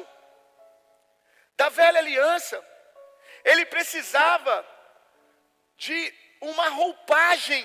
da 1.56 1.68
velha 1.68 1.98
aliança, 1.98 2.62
ele 3.44 3.64
precisava 3.66 4.66
de 5.76 6.14
uma 6.40 6.68
roupagem 6.68 7.64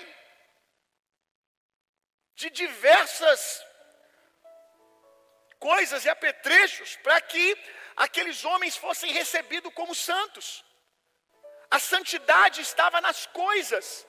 de 2.36 2.50
diversas 2.50 3.63
coisas 5.60 6.05
e 6.05 6.10
apetrechos 6.10 6.95
para 6.98 7.19
que 7.21 7.45
aqueles 7.95 8.43
homens 8.45 8.75
fossem 8.75 9.12
recebidos 9.12 9.74
como 9.74 9.93
santos. 9.93 10.65
A 11.69 11.79
santidade 11.79 12.62
estava 12.62 13.00
nas 13.00 13.25
coisas, 13.27 14.05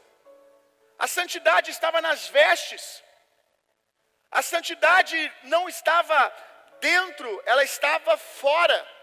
a 0.99 1.07
santidade 1.07 1.71
estava 1.71 2.01
nas 2.01 2.29
vestes, 2.29 3.03
a 4.31 4.41
santidade 4.43 5.17
não 5.45 5.69
estava 5.69 6.19
dentro, 6.81 7.43
ela 7.45 7.63
estava 7.63 8.17
fora. 8.17 9.02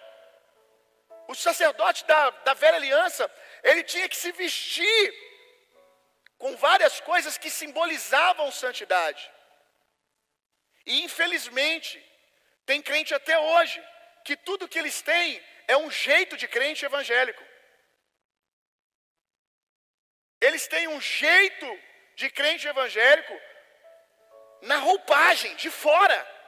O 1.32 1.36
sacerdote 1.36 2.04
da, 2.06 2.32
da 2.48 2.54
velha 2.56 2.78
aliança, 2.78 3.32
ele 3.64 3.84
tinha 3.84 4.10
que 4.10 4.18
se 4.18 4.32
vestir 4.32 5.14
com 6.40 6.58
várias 6.58 7.00
coisas 7.02 7.38
que 7.38 7.52
simbolizavam 7.52 8.52
santidade. 8.52 9.32
E 10.88 11.04
infelizmente, 11.04 12.04
tem 12.66 12.82
crente 12.82 13.14
até 13.14 13.38
hoje 13.38 13.80
que 14.26 14.36
tudo 14.36 14.68
que 14.68 14.80
eles 14.80 15.04
têm 15.04 15.40
é 15.68 15.78
um 15.78 15.92
jeito 15.92 16.36
de 16.36 16.48
crente 16.48 16.84
evangélico. 16.84 17.44
Eles 20.42 20.66
têm 20.68 20.88
um 20.88 21.00
jeito 21.00 21.80
de 22.16 22.32
crente 22.32 22.68
evangélico 22.68 23.40
na 24.64 24.78
roupagem, 24.78 25.56
de 25.58 25.70
fora. 25.70 26.39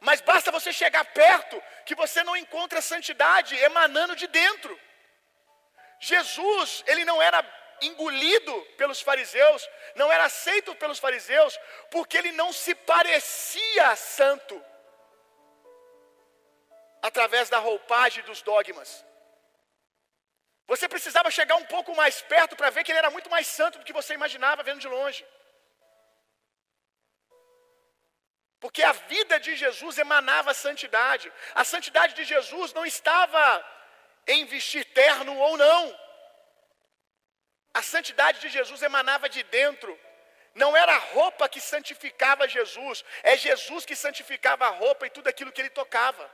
Mas 0.00 0.20
basta 0.20 0.50
você 0.50 0.72
chegar 0.72 1.04
perto 1.06 1.60
que 1.84 1.94
você 1.94 2.22
não 2.22 2.36
encontra 2.36 2.80
santidade 2.80 3.56
emanando 3.56 4.14
de 4.14 4.26
dentro. 4.26 4.78
Jesus, 6.00 6.84
ele 6.86 7.04
não 7.04 7.20
era 7.20 7.44
engolido 7.80 8.54
pelos 8.76 9.00
fariseus, 9.00 9.68
não 9.94 10.10
era 10.10 10.24
aceito 10.24 10.74
pelos 10.76 10.98
fariseus, 10.98 11.58
porque 11.90 12.16
ele 12.16 12.32
não 12.32 12.52
se 12.52 12.74
parecia 12.74 13.96
santo 13.96 14.64
através 17.02 17.48
da 17.48 17.58
roupagem 17.58 18.22
dos 18.24 18.42
dogmas. 18.42 19.04
Você 20.66 20.88
precisava 20.88 21.30
chegar 21.30 21.56
um 21.56 21.64
pouco 21.64 21.94
mais 21.96 22.20
perto 22.20 22.54
para 22.54 22.70
ver 22.70 22.84
que 22.84 22.92
ele 22.92 22.98
era 22.98 23.10
muito 23.10 23.30
mais 23.30 23.46
santo 23.46 23.78
do 23.78 23.84
que 23.84 23.92
você 23.92 24.14
imaginava 24.14 24.62
vendo 24.62 24.80
de 24.80 24.88
longe. 24.88 25.26
Porque 28.60 28.82
a 28.82 28.92
vida 28.92 29.38
de 29.38 29.54
Jesus 29.56 29.98
emanava 29.98 30.52
santidade. 30.52 31.32
A 31.54 31.64
santidade 31.64 32.14
de 32.14 32.24
Jesus 32.24 32.72
não 32.72 32.84
estava 32.84 33.64
em 34.26 34.44
vestir 34.44 34.84
terno 34.86 35.36
ou 35.36 35.56
não. 35.56 36.00
A 37.72 37.82
santidade 37.82 38.40
de 38.40 38.48
Jesus 38.48 38.82
emanava 38.82 39.28
de 39.28 39.42
dentro. 39.44 39.98
Não 40.54 40.76
era 40.76 40.92
a 40.92 40.98
roupa 40.98 41.48
que 41.48 41.60
santificava 41.60 42.48
Jesus, 42.48 43.04
é 43.22 43.36
Jesus 43.36 43.84
que 43.84 43.94
santificava 43.94 44.66
a 44.66 44.70
roupa 44.70 45.06
e 45.06 45.10
tudo 45.10 45.28
aquilo 45.28 45.52
que 45.52 45.60
ele 45.60 45.70
tocava. 45.70 46.28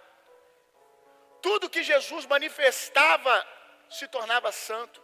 Tudo 1.42 1.68
que 1.68 1.82
Jesus 1.82 2.24
manifestava 2.24 3.46
se 3.90 4.08
tornava 4.08 4.50
santo. 4.50 5.02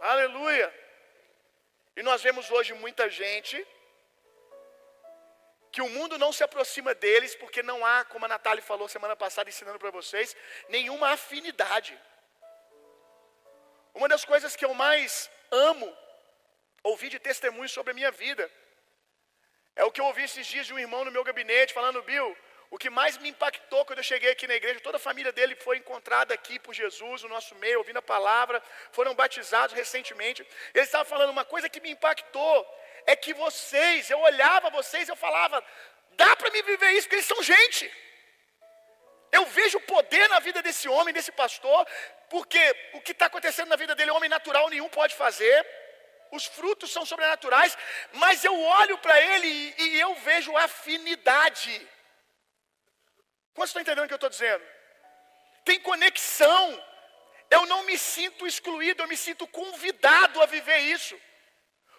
Aleluia. 0.00 0.68
E 1.96 2.02
nós 2.02 2.20
vemos 2.20 2.50
hoje 2.50 2.74
muita 2.74 3.08
gente 3.08 3.66
que 5.70 5.82
o 5.82 5.88
mundo 5.88 6.18
não 6.18 6.32
se 6.32 6.42
aproxima 6.42 6.94
deles 6.94 7.34
porque 7.34 7.62
não 7.62 7.84
há, 7.84 8.04
como 8.04 8.24
a 8.24 8.28
Natália 8.28 8.62
falou 8.62 8.88
semana 8.88 9.16
passada 9.16 9.50
ensinando 9.50 9.78
para 9.78 9.90
vocês, 9.90 10.36
nenhuma 10.68 11.10
afinidade. 11.10 11.98
Uma 13.94 14.08
das 14.08 14.24
coisas 14.24 14.56
que 14.56 14.64
eu 14.64 14.74
mais 14.74 15.30
amo 15.50 15.96
ouvir 16.82 17.10
de 17.10 17.18
testemunho 17.18 17.68
sobre 17.68 17.90
a 17.92 17.94
minha 17.94 18.10
vida 18.10 18.50
é 19.76 19.84
o 19.84 19.92
que 19.92 20.00
eu 20.00 20.06
ouvi 20.06 20.24
esses 20.24 20.46
dias 20.46 20.66
de 20.66 20.74
um 20.74 20.78
irmão 20.78 21.04
no 21.04 21.10
meu 21.10 21.22
gabinete 21.22 21.72
falando, 21.72 22.02
Bill, 22.02 22.36
o 22.70 22.76
que 22.76 22.90
mais 22.90 23.16
me 23.18 23.30
impactou 23.30 23.84
quando 23.84 24.00
eu 24.00 24.04
cheguei 24.04 24.30
aqui 24.30 24.46
na 24.46 24.54
igreja, 24.54 24.80
toda 24.80 24.98
a 24.98 25.00
família 25.00 25.32
dele 25.32 25.54
foi 25.54 25.78
encontrada 25.78 26.34
aqui 26.34 26.58
por 26.58 26.74
Jesus, 26.74 27.22
no 27.22 27.28
nosso 27.28 27.54
meio, 27.54 27.78
ouvindo 27.78 27.98
a 27.98 28.02
palavra, 28.02 28.62
foram 28.92 29.14
batizados 29.14 29.74
recentemente. 29.74 30.46
Ele 30.74 30.84
estava 30.84 31.04
falando 31.04 31.30
uma 31.30 31.44
coisa 31.44 31.68
que 31.68 31.80
me 31.80 31.90
impactou, 31.90 32.66
é 33.12 33.16
que 33.16 33.32
vocês, 33.32 34.10
eu 34.10 34.20
olhava 34.30 34.76
vocês, 34.78 35.08
eu 35.08 35.16
falava, 35.16 35.64
dá 36.22 36.30
para 36.36 36.50
me 36.50 36.60
viver 36.70 36.90
isso, 36.92 37.06
porque 37.06 37.16
eles 37.16 37.32
são 37.32 37.42
gente. 37.42 37.84
Eu 39.32 39.44
vejo 39.46 39.80
poder 39.80 40.28
na 40.28 40.38
vida 40.46 40.60
desse 40.66 40.86
homem, 40.94 41.14
desse 41.14 41.32
pastor, 41.32 41.86
porque 42.28 42.62
o 42.92 43.00
que 43.00 43.12
está 43.12 43.26
acontecendo 43.26 43.70
na 43.70 43.76
vida 43.76 43.94
dele, 43.94 44.10
homem 44.10 44.28
natural 44.28 44.68
nenhum 44.68 44.90
pode 44.90 45.14
fazer. 45.14 45.58
Os 46.30 46.44
frutos 46.44 46.90
são 46.90 47.06
sobrenaturais, 47.06 47.78
mas 48.12 48.44
eu 48.44 48.54
olho 48.80 48.98
para 48.98 49.18
ele 49.18 49.48
e, 49.48 49.84
e 49.84 50.00
eu 50.00 50.14
vejo 50.16 50.54
afinidade. 50.58 51.74
Quantos 53.54 53.70
estão 53.70 53.80
entendendo 53.80 54.04
o 54.04 54.08
que 54.08 54.12
eu 54.18 54.22
estou 54.22 54.34
dizendo? 54.36 54.64
Tem 55.64 55.80
conexão. 55.80 56.84
Eu 57.50 57.64
não 57.64 57.84
me 57.84 57.96
sinto 57.96 58.46
excluído, 58.46 59.02
eu 59.02 59.08
me 59.08 59.16
sinto 59.16 59.46
convidado 59.46 60.42
a 60.42 60.46
viver 60.46 60.80
isso. 60.80 61.18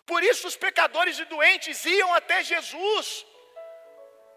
Por 0.09 0.21
isso 0.29 0.47
os 0.47 0.55
pecadores 0.65 1.19
e 1.19 1.25
doentes 1.33 1.85
iam 1.85 2.11
até 2.19 2.37
Jesus, 2.51 3.07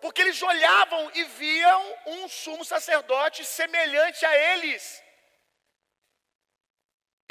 porque 0.02 0.20
eles 0.20 0.40
olhavam 0.42 1.02
e 1.14 1.24
viam 1.42 1.82
um 2.14 2.28
sumo 2.28 2.64
sacerdote 2.72 3.42
semelhante 3.42 4.20
a 4.30 4.32
eles. 4.50 4.82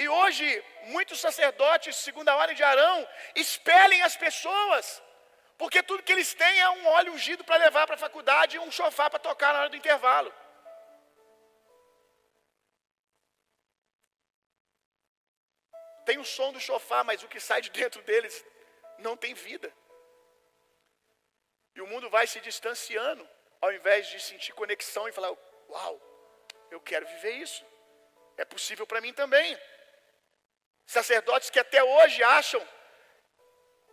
E 0.04 0.08
hoje, 0.10 0.48
muitos 0.94 1.20
sacerdotes, 1.26 1.96
segundo 1.98 2.30
a 2.30 2.36
ordem 2.36 2.56
de 2.56 2.64
Arão, 2.64 3.08
expelem 3.36 4.02
as 4.02 4.16
pessoas, 4.16 4.86
porque 5.60 5.84
tudo 5.84 6.02
que 6.02 6.12
eles 6.12 6.34
têm 6.34 6.60
é 6.62 6.70
um 6.72 6.88
óleo 6.98 7.14
ungido 7.14 7.44
para 7.44 7.64
levar 7.66 7.86
para 7.86 7.98
a 7.98 8.06
faculdade 8.06 8.56
e 8.56 8.60
um 8.60 8.72
sofá 8.72 9.08
para 9.08 9.20
tocar 9.20 9.54
na 9.54 9.60
hora 9.60 9.70
do 9.70 9.82
intervalo. 9.84 10.34
Tem 16.06 16.18
o 16.18 16.26
som 16.26 16.52
do 16.52 16.60
sofá, 16.60 17.04
mas 17.04 17.24
o 17.24 17.28
que 17.28 17.40
sai 17.40 17.62
de 17.62 17.70
dentro 17.70 18.02
deles 18.04 18.46
não 18.98 19.16
tem 19.16 19.34
vida. 19.34 19.72
E 21.76 21.82
o 21.82 21.88
mundo 21.88 22.10
vai 22.10 22.28
se 22.28 22.40
distanciando, 22.40 23.28
ao 23.60 23.72
invés 23.72 24.08
de 24.08 24.20
sentir 24.20 24.54
conexão 24.54 25.08
e 25.08 25.12
falar: 25.12 25.32
Uau, 25.70 26.02
eu 26.70 26.80
quero 26.82 27.08
viver 27.08 27.34
isso. 27.34 27.66
É 28.38 28.46
possível 28.46 28.86
para 28.88 29.02
mim 29.02 29.14
também. 29.14 29.58
Sacerdotes 30.86 31.50
que 31.50 31.60
até 31.60 31.84
hoje 31.84 32.24
acham 32.24 32.68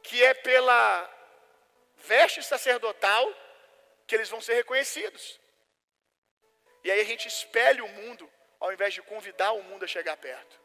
que 0.02 0.24
é 0.24 0.34
pela 0.34 1.14
veste 1.96 2.42
sacerdotal 2.42 3.24
que 4.06 4.14
eles 4.14 4.28
vão 4.28 4.40
ser 4.40 4.54
reconhecidos. 4.54 5.38
E 6.82 6.90
aí 6.90 7.00
a 7.00 7.04
gente 7.04 7.28
espelha 7.28 7.84
o 7.84 7.88
mundo, 7.88 8.30
ao 8.58 8.72
invés 8.72 8.94
de 8.94 9.02
convidar 9.02 9.52
o 9.52 9.62
mundo 9.62 9.84
a 9.84 9.88
chegar 9.88 10.16
perto. 10.16 10.58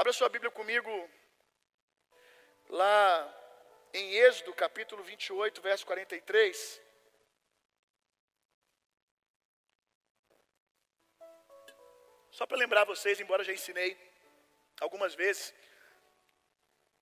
Abra 0.00 0.12
sua 0.12 0.28
Bíblia 0.28 0.52
comigo 0.58 0.92
lá 2.68 2.92
em 3.92 4.14
Êxodo 4.26 4.54
capítulo 4.54 5.02
28, 5.02 5.60
verso 5.60 5.84
43. 5.86 6.80
Só 12.30 12.46
para 12.46 12.56
lembrar 12.56 12.84
vocês, 12.84 13.18
embora 13.18 13.42
já 13.42 13.52
ensinei 13.52 13.90
algumas 14.80 15.16
vezes, 15.16 15.52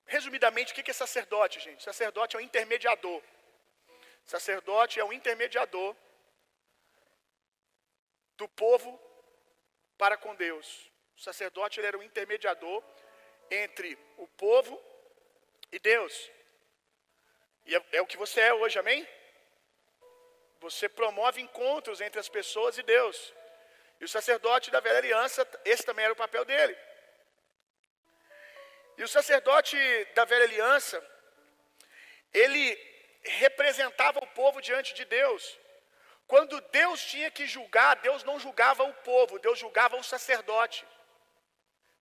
resumidamente, 0.07 0.73
o 0.73 0.75
que 0.75 0.91
é 0.91 0.95
sacerdote, 0.95 1.61
gente? 1.61 1.83
Sacerdote 1.83 2.35
é 2.35 2.39
um 2.39 2.47
intermediador. 2.51 3.23
Sacerdote 4.25 4.99
é 4.99 5.05
um 5.05 5.13
intermediador 5.13 5.95
do 8.39 8.49
povo 8.49 8.99
para 9.99 10.17
com 10.17 10.35
Deus. 10.35 10.96
O 11.17 11.21
sacerdote 11.21 11.81
ele 11.81 11.87
era 11.87 11.99
um 11.99 12.03
intermediador 12.03 12.83
entre 13.51 13.99
o 14.19 14.27
povo 14.29 14.81
e 15.73 15.79
Deus. 15.79 16.31
E 17.65 17.75
é, 17.75 17.85
é 17.93 18.03
o 18.03 18.07
que 18.07 18.17
você 18.17 18.41
é 18.41 18.55
hoje, 18.55 18.79
amém? 18.79 19.07
Você 20.61 20.89
promove 20.89 21.41
encontros 21.41 22.01
entre 22.01 22.21
as 22.21 22.29
pessoas 22.29 22.79
e 22.79 22.83
Deus. 22.83 23.35
E 24.01 24.05
o 24.05 24.09
sacerdote 24.09 24.71
da 24.71 24.81
velha 24.81 24.99
aliança, 24.99 25.49
esse 25.65 25.85
também 25.85 26.05
era 26.05 26.13
o 26.13 26.23
papel 26.25 26.45
dele. 26.45 26.77
E 28.99 29.03
o 29.03 29.09
sacerdote 29.09 29.77
da 30.15 30.25
velha 30.25 30.45
aliança, 30.45 31.03
ele 32.33 32.79
representava 33.23 34.19
o 34.19 34.27
povo 34.29 34.61
diante 34.61 34.95
de 34.95 35.05
Deus. 35.05 35.59
Quando 36.27 36.61
Deus 36.61 37.05
tinha 37.05 37.31
que 37.31 37.47
julgar, 37.47 37.97
Deus 37.97 38.25
não 38.25 38.39
julgava 38.39 38.85
o 38.85 38.95
povo, 38.95 39.39
Deus 39.39 39.59
julgava 39.59 39.97
o 39.97 40.05
sacerdote. 40.05 40.87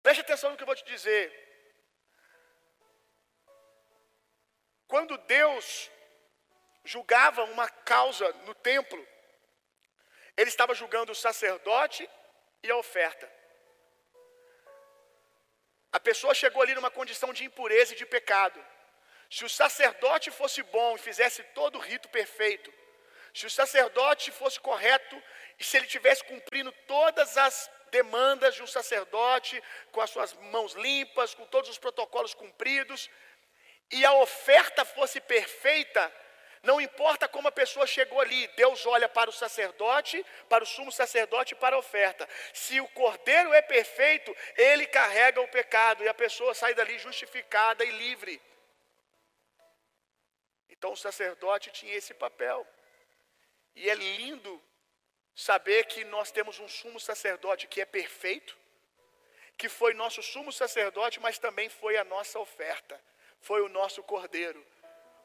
Preste 0.05 0.21
atenção 0.21 0.51
no 0.51 0.55
que 0.55 0.61
eu 0.61 0.67
vou 0.67 0.75
te 0.75 0.85
dizer. 0.85 1.25
Quando 4.87 5.17
Deus 5.17 5.89
julgava 6.83 7.43
uma 7.45 7.67
causa 7.67 8.31
no 8.45 8.53
templo, 8.53 9.01
ele 10.37 10.47
estava 10.47 10.75
julgando 10.75 11.11
o 11.11 11.15
sacerdote 11.15 12.07
e 12.61 12.69
a 12.69 12.77
oferta. 12.77 13.27
A 15.91 15.99
pessoa 15.99 16.35
chegou 16.35 16.61
ali 16.61 16.75
numa 16.75 16.91
condição 16.91 17.33
de 17.33 17.43
impureza 17.43 17.93
e 17.93 17.97
de 17.97 18.05
pecado. 18.05 18.63
Se 19.27 19.43
o 19.43 19.49
sacerdote 19.49 20.29
fosse 20.29 20.61
bom 20.61 20.95
e 20.95 20.99
fizesse 20.99 21.41
todo 21.59 21.79
o 21.79 21.81
rito 21.81 22.07
perfeito, 22.09 22.71
se 23.33 23.47
o 23.47 23.49
sacerdote 23.49 24.29
fosse 24.29 24.59
correto 24.59 25.19
e 25.57 25.63
se 25.63 25.77
ele 25.77 25.87
tivesse 25.87 26.23
cumprindo 26.25 26.71
todas 26.85 27.37
as 27.37 27.71
demandas 27.97 28.55
de 28.55 28.63
um 28.65 28.67
sacerdote, 28.67 29.55
com 29.93 30.01
as 30.01 30.09
suas 30.09 30.33
mãos 30.55 30.73
limpas, 30.73 31.33
com 31.33 31.45
todos 31.45 31.69
os 31.69 31.77
protocolos 31.77 32.33
cumpridos, 32.33 33.09
e 33.97 33.99
a 34.05 34.13
oferta 34.13 34.83
fosse 34.83 35.21
perfeita, 35.21 36.03
não 36.61 36.81
importa 36.81 37.27
como 37.27 37.47
a 37.47 37.57
pessoa 37.61 37.85
chegou 37.85 38.19
ali, 38.19 38.47
Deus 38.63 38.85
olha 38.87 39.07
para 39.07 39.29
o 39.29 39.33
sacerdote, 39.33 40.25
para 40.49 40.63
o 40.63 40.67
sumo 40.67 40.91
sacerdote 40.91 41.53
e 41.53 41.57
para 41.63 41.75
a 41.75 41.79
oferta. 41.79 42.27
Se 42.53 42.81
o 42.81 42.87
cordeiro 42.89 43.53
é 43.53 43.61
perfeito, 43.61 44.35
ele 44.57 44.87
carrega 44.87 45.39
o 45.39 45.47
pecado 45.47 46.03
e 46.03 46.07
a 46.07 46.13
pessoa 46.13 46.55
sai 46.55 46.73
dali 46.73 46.97
justificada 46.97 47.85
e 47.85 47.91
livre. 47.91 48.41
Então 50.67 50.91
o 50.91 50.97
sacerdote 50.97 51.69
tinha 51.69 51.93
esse 51.93 52.15
papel. 52.15 52.67
E 53.75 53.87
é 53.87 53.93
lindo 53.93 54.53
saber 55.35 55.85
que 55.85 56.03
nós 56.05 56.31
temos 56.31 56.59
um 56.59 56.67
sumo 56.67 56.99
sacerdote 56.99 57.67
que 57.67 57.81
é 57.81 57.85
perfeito, 57.85 58.57
que 59.57 59.67
foi 59.67 59.93
nosso 59.93 60.21
sumo 60.23 60.51
sacerdote, 60.51 61.19
mas 61.19 61.37
também 61.37 61.69
foi 61.69 61.97
a 61.97 62.03
nossa 62.03 62.39
oferta, 62.39 62.99
foi 63.39 63.61
o 63.61 63.69
nosso 63.69 64.01
cordeiro. 64.03 64.65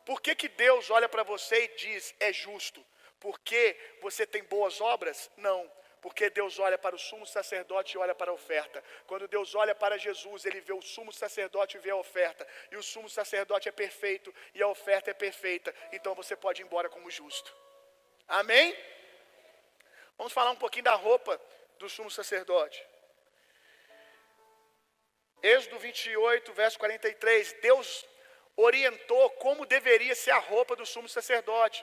Por 0.05 0.21
que, 0.21 0.35
que 0.35 0.49
Deus 0.49 0.91
olha 0.91 1.09
para 1.09 1.23
você 1.23 1.65
e 1.65 1.69
diz 1.77 2.15
é 2.19 2.33
justo? 2.33 2.85
Porque 3.21 3.77
você 4.01 4.27
tem 4.27 4.43
boas 4.45 4.81
obras? 4.81 5.31
Não. 5.37 5.71
Porque 6.01 6.31
Deus 6.31 6.59
olha 6.59 6.79
para 6.79 6.97
o 6.97 6.99
sumo 6.99 7.27
sacerdote 7.27 7.95
e 7.95 7.99
olha 7.99 8.15
para 8.15 8.31
a 8.31 8.35
oferta. 8.35 8.83
Quando 9.07 9.29
Deus 9.29 9.55
olha 9.55 9.75
para 9.75 9.99
Jesus, 9.99 10.47
ele 10.47 10.61
vê 10.61 10.73
o 10.73 10.81
sumo 10.81 11.13
sacerdote 11.13 11.77
e 11.77 11.81
vê 11.81 11.91
a 11.91 11.97
oferta. 11.97 12.47
E 12.71 12.77
o 12.77 12.83
sumo 12.83 13.09
sacerdote 13.09 13.69
é 13.69 13.73
perfeito 13.73 14.35
e 14.55 14.63
a 14.63 14.69
oferta 14.69 15.11
é 15.11 15.15
perfeita. 15.15 15.75
Então 15.93 16.15
você 16.15 16.35
pode 16.35 16.63
ir 16.63 16.65
embora 16.65 16.89
como 16.89 17.11
justo. 17.11 17.55
Amém? 18.27 18.75
Vamos 20.21 20.35
falar 20.35 20.51
um 20.51 20.57
pouquinho 20.65 20.85
da 20.85 20.95
roupa 20.97 21.41
do 21.79 21.89
sumo 21.89 22.11
sacerdote. 22.11 22.79
Êxodo 25.43 25.79
28, 25.79 26.53
verso 26.53 26.79
43. 26.79 27.55
Deus 27.63 28.05
orientou 28.55 29.31
como 29.45 29.65
deveria 29.65 30.15
ser 30.15 30.33
a 30.33 30.39
roupa 30.39 30.77
do 30.77 30.85
sumo 30.85 31.09
sacerdote. 31.09 31.83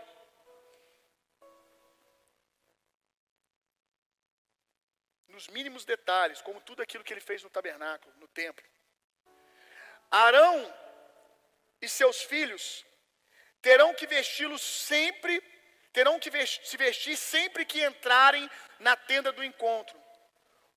Nos 5.29 5.47
mínimos 5.47 5.83
detalhes, 5.83 6.39
como 6.39 6.61
tudo 6.61 6.83
aquilo 6.83 7.03
que 7.03 7.13
ele 7.15 7.27
fez 7.29 7.41
no 7.41 7.49
tabernáculo, 7.49 8.13
no 8.17 8.27
templo. 8.27 8.63
Arão 10.11 10.55
e 11.81 11.89
seus 11.89 12.21
filhos 12.21 12.85
terão 13.63 13.95
que 13.95 14.05
vesti-los 14.05 14.61
sempre, 14.61 15.41
terão 15.93 16.19
que 16.19 16.29
se 16.45 16.77
vestir 16.77 17.15
sempre 17.17 17.65
que 17.65 17.83
entrarem 17.83 18.49
na 18.79 18.95
tenda 18.95 19.31
do 19.31 19.43
encontro, 19.43 19.97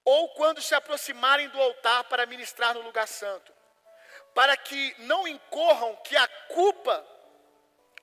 ou 0.04 0.30
quando 0.30 0.62
se 0.62 0.74
aproximarem 0.74 1.48
do 1.48 1.60
altar 1.60 2.04
para 2.04 2.26
ministrar 2.26 2.74
no 2.74 2.80
lugar 2.80 3.06
santo 3.06 3.52
para 4.34 4.56
que 4.56 4.94
não 5.00 5.26
incorram 5.26 5.96
que 5.96 6.16
a 6.16 6.28
culpa, 6.48 7.06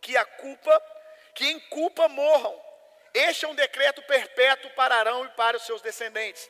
que 0.01 0.15
a 0.17 0.25
culpa, 0.25 0.81
que 1.33 1.45
em 1.45 1.59
culpa 1.59 2.07
morram. 2.07 2.59
Este 3.13 3.45
é 3.45 3.47
um 3.47 3.55
decreto 3.55 4.01
perpétuo 4.03 4.69
para 4.71 4.95
Arão 4.95 5.25
e 5.25 5.29
para 5.29 5.57
os 5.57 5.65
seus 5.65 5.81
descendentes. 5.81 6.49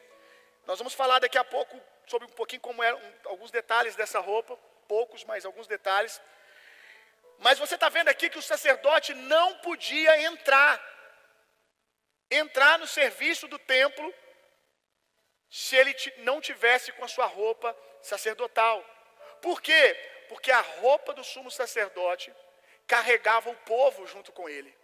Nós 0.66 0.80
vamos 0.80 0.94
falar 0.94 1.20
daqui 1.20 1.38
a 1.38 1.44
pouco 1.44 1.80
sobre 2.06 2.28
um 2.28 2.32
pouquinho 2.32 2.62
como 2.62 2.84
eram 2.84 3.00
alguns 3.26 3.52
detalhes 3.52 3.96
dessa 3.96 4.20
roupa, 4.20 4.58
poucos, 4.88 5.24
mas 5.24 5.46
alguns 5.46 5.68
detalhes. 5.68 6.22
Mas 7.40 7.60
você 7.60 7.76
está 7.76 7.90
vendo 7.90 8.10
aqui 8.10 8.30
que 8.30 8.40
o 8.40 8.42
sacerdote 8.42 9.14
não 9.14 9.56
podia 9.60 10.22
entrar, 10.24 10.82
entrar 12.30 12.80
no 12.80 12.88
serviço 12.88 13.48
do 13.48 13.60
templo, 13.60 14.14
se 15.50 15.76
ele 15.76 15.96
não 16.18 16.42
tivesse 16.42 16.92
com 16.92 17.06
a 17.06 17.08
sua 17.08 17.26
roupa 17.26 17.76
sacerdotal. 18.02 18.84
Por 19.42 19.62
quê? 19.62 19.94
Porque 20.28 20.52
a 20.52 20.62
roupa 20.62 21.14
do 21.14 21.24
sumo 21.24 21.50
sacerdote 21.50 22.34
carregava 22.86 23.50
o 23.50 23.56
povo 23.56 24.06
junto 24.08 24.32
com 24.32 24.50
ele. 24.50 24.76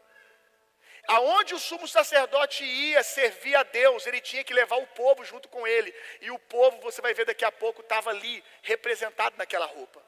Aonde 1.07 1.53
o 1.53 1.59
sumo 1.59 1.85
sacerdote 1.85 2.63
ia 2.63 3.03
servir 3.03 3.55
a 3.55 3.63
Deus, 3.63 4.07
ele 4.07 4.21
tinha 4.21 4.43
que 4.43 4.53
levar 4.53 4.77
o 4.77 4.87
povo 4.87 5.25
junto 5.25 5.49
com 5.49 5.67
ele. 5.67 5.93
E 6.21 6.31
o 6.31 6.39
povo, 6.39 6.79
você 6.79 7.01
vai 7.01 7.13
ver 7.13 7.25
daqui 7.25 7.43
a 7.43 7.51
pouco, 7.51 7.81
estava 7.81 8.09
ali 8.09 8.41
representado 8.61 9.35
naquela 9.37 9.65
roupa. 9.65 10.01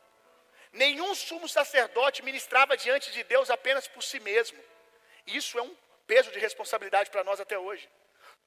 Nenhum 0.84 1.16
sumo 1.16 1.48
sacerdote 1.48 2.24
ministrava 2.30 2.76
diante 2.76 3.12
de 3.12 3.24
Deus 3.24 3.50
apenas 3.50 3.88
por 3.88 4.04
si 4.04 4.20
mesmo. 4.20 4.62
Isso 5.26 5.58
é 5.58 5.62
um 5.62 5.76
peso 6.06 6.30
de 6.32 6.40
responsabilidade 6.48 7.10
para 7.10 7.24
nós 7.24 7.40
até 7.40 7.58
hoje. 7.58 7.90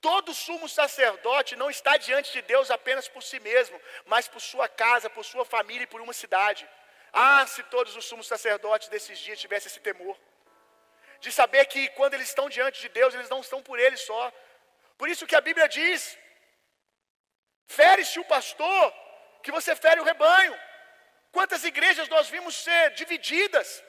Todo 0.01 0.35
sumo 0.35 0.69
sacerdote 0.69 1.57
não 1.57 1.71
está 1.71 1.97
diante 1.97 2.31
de 2.33 2.43
Deus 2.43 2.71
apenas 2.71 3.09
por 3.09 3.23
si 3.23 3.41
mesmo, 3.41 3.81
mas 4.05 4.29
por 4.29 4.41
sua 4.41 4.69
casa, 4.69 5.09
por 5.09 5.25
sua 5.25 5.45
família 5.45 5.85
e 5.85 5.93
por 5.95 6.03
uma 6.03 6.13
cidade. 6.13 6.69
Ah, 7.13 7.47
se 7.47 7.63
todos 7.75 7.97
os 7.97 8.05
sumos 8.05 8.27
sacerdotes 8.27 8.89
desses 8.89 9.19
dias 9.19 9.41
tivessem 9.41 9.69
esse 9.71 9.81
temor, 9.81 10.17
de 11.21 11.33
saber 11.33 11.65
que 11.65 11.89
quando 11.99 12.15
eles 12.15 12.29
estão 12.29 12.49
diante 12.49 12.81
de 12.81 12.91
Deus, 12.91 13.15
eles 13.15 13.31
não 13.31 13.41
estão 13.41 13.63
por 13.63 13.81
eles 13.81 14.03
só. 14.03 14.33
Por 14.99 15.09
isso 15.09 15.27
que 15.27 15.35
a 15.35 15.41
Bíblia 15.41 15.67
diz: 15.67 16.17
fere-se 17.67 18.21
o 18.21 18.25
pastor, 18.27 18.95
que 19.43 19.51
você 19.51 19.75
fere 19.75 20.01
o 20.01 20.05
rebanho. 20.05 20.68
Quantas 21.33 21.65
igrejas 21.65 22.09
nós 22.09 22.29
vimos 22.29 22.55
ser 22.57 22.91
divididas, 22.93 23.85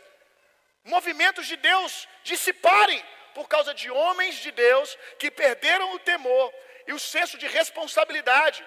movimentos 0.84 1.48
de 1.48 1.56
Deus 1.56 2.08
dissiparem 2.24 3.04
por 3.34 3.48
causa 3.48 3.74
de 3.74 3.90
homens 3.90 4.36
de 4.36 4.52
Deus 4.52 4.98
que 5.18 5.32
perderam 5.32 5.94
o 5.94 6.00
temor 6.00 6.54
e 6.88 6.94
o 6.94 7.00
senso 7.00 7.38
de 7.38 7.48
responsabilidade 7.48 8.66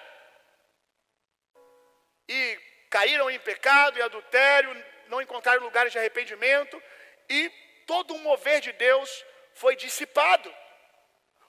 e 2.27 2.59
caíram 2.89 3.29
em 3.29 3.39
pecado 3.39 3.97
e 3.97 4.01
adultério, 4.01 4.85
não 5.07 5.21
encontraram 5.21 5.63
lugares 5.63 5.91
de 5.91 5.99
arrependimento 5.99 6.81
e 7.29 7.49
todo 7.85 8.13
o 8.15 8.19
mover 8.19 8.61
de 8.61 8.71
Deus 8.71 9.25
foi 9.53 9.75
dissipado, 9.75 10.53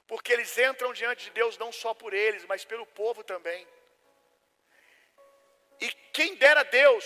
porque 0.07 0.33
eles 0.33 0.57
entram 0.59 0.93
diante 0.93 1.25
de 1.25 1.31
Deus 1.31 1.57
não 1.57 1.73
só 1.73 1.95
por 1.95 2.13
eles, 2.13 2.45
mas 2.45 2.65
pelo 2.65 2.87
povo 2.87 3.23
também. 3.25 3.67
E 5.85 5.89
quem 6.17 6.35
dera 6.37 6.63
Deus, 6.81 7.05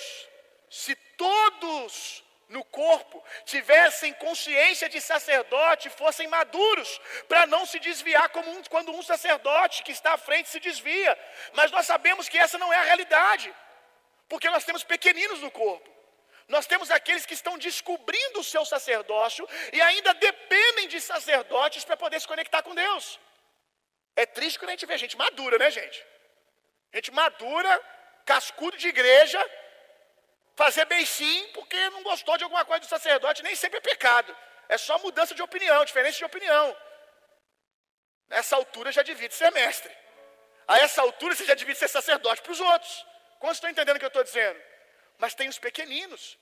se 0.71 0.95
todos 1.27 2.25
no 2.49 2.65
corpo 2.65 3.23
tivessem 3.45 4.13
consciência 4.15 4.89
de 4.89 5.01
sacerdote, 5.01 5.91
fossem 5.91 6.29
maduros, 6.29 6.91
para 7.31 7.45
não 7.55 7.67
se 7.67 7.79
desviar 7.81 8.29
como 8.37 8.49
um, 8.53 8.63
quando 8.75 8.93
um 8.93 9.03
sacerdote 9.03 9.83
que 9.83 9.93
está 9.99 10.13
à 10.15 10.23
frente 10.27 10.49
se 10.49 10.61
desvia. 10.61 11.13
Mas 11.59 11.73
nós 11.73 11.87
sabemos 11.87 12.29
que 12.29 12.39
essa 12.39 12.57
não 12.57 12.73
é 12.73 12.79
a 12.79 12.89
realidade, 12.91 13.53
porque 14.29 14.49
nós 14.49 14.65
temos 14.65 14.85
pequeninos 14.85 15.41
no 15.41 15.51
corpo. 15.51 15.91
Nós 16.47 16.67
temos 16.67 16.89
aqueles 16.99 17.27
que 17.27 17.35
estão 17.35 17.59
descobrindo 17.59 18.41
o 18.41 18.45
seu 18.53 18.65
sacerdócio 18.65 19.47
e 19.73 19.81
ainda 19.89 20.15
dependem 20.15 20.87
de 20.89 21.01
sacerdotes 21.01 21.85
para 21.85 21.97
poder 21.97 22.21
se 22.21 22.29
conectar 22.29 22.63
com 22.63 22.75
Deus. 22.75 23.19
É 24.15 24.25
triste 24.25 24.59
quando 24.59 24.71
a 24.71 24.77
gente 24.77 24.87
vê 24.87 24.97
gente 24.97 25.17
madura, 25.17 25.59
né, 25.59 25.71
gente? 25.71 25.99
Gente 26.95 27.11
madura, 27.11 27.73
cascudo 28.33 28.77
de 28.83 28.89
igreja, 28.95 29.41
fazer 30.61 30.85
beicinho 30.95 31.47
porque 31.57 31.79
não 31.95 32.03
gostou 32.11 32.37
de 32.37 32.45
alguma 32.45 32.65
coisa 32.71 32.81
do 32.81 32.95
sacerdote, 32.97 33.43
nem 33.49 33.57
sempre 33.63 33.79
é 33.79 33.89
pecado. 33.93 34.37
É 34.69 34.77
só 34.77 34.95
mudança 35.07 35.35
de 35.39 35.43
opinião, 35.49 35.85
diferença 35.91 36.19
de 36.19 36.27
opinião. 36.31 36.67
Nessa 38.33 38.55
altura 38.61 38.93
já 38.93 39.03
divide 39.11 39.35
ser 39.35 39.51
mestre. 39.53 39.95
A 40.73 40.77
essa 40.85 41.01
altura 41.01 41.35
você 41.35 41.47
já 41.51 41.55
divide 41.55 41.79
ser 41.79 41.89
sacerdote 41.89 42.43
para 42.43 42.53
os 42.53 42.61
outros. 42.73 42.95
Como 43.41 43.53
estão 43.53 43.71
entendendo 43.71 43.97
o 43.97 44.01
que 44.01 44.05
eu 44.11 44.15
estou 44.15 44.29
dizendo? 44.31 44.61
Mas 45.17 45.35
tem 45.35 45.49
os 45.49 45.59
pequeninos. 45.67 46.39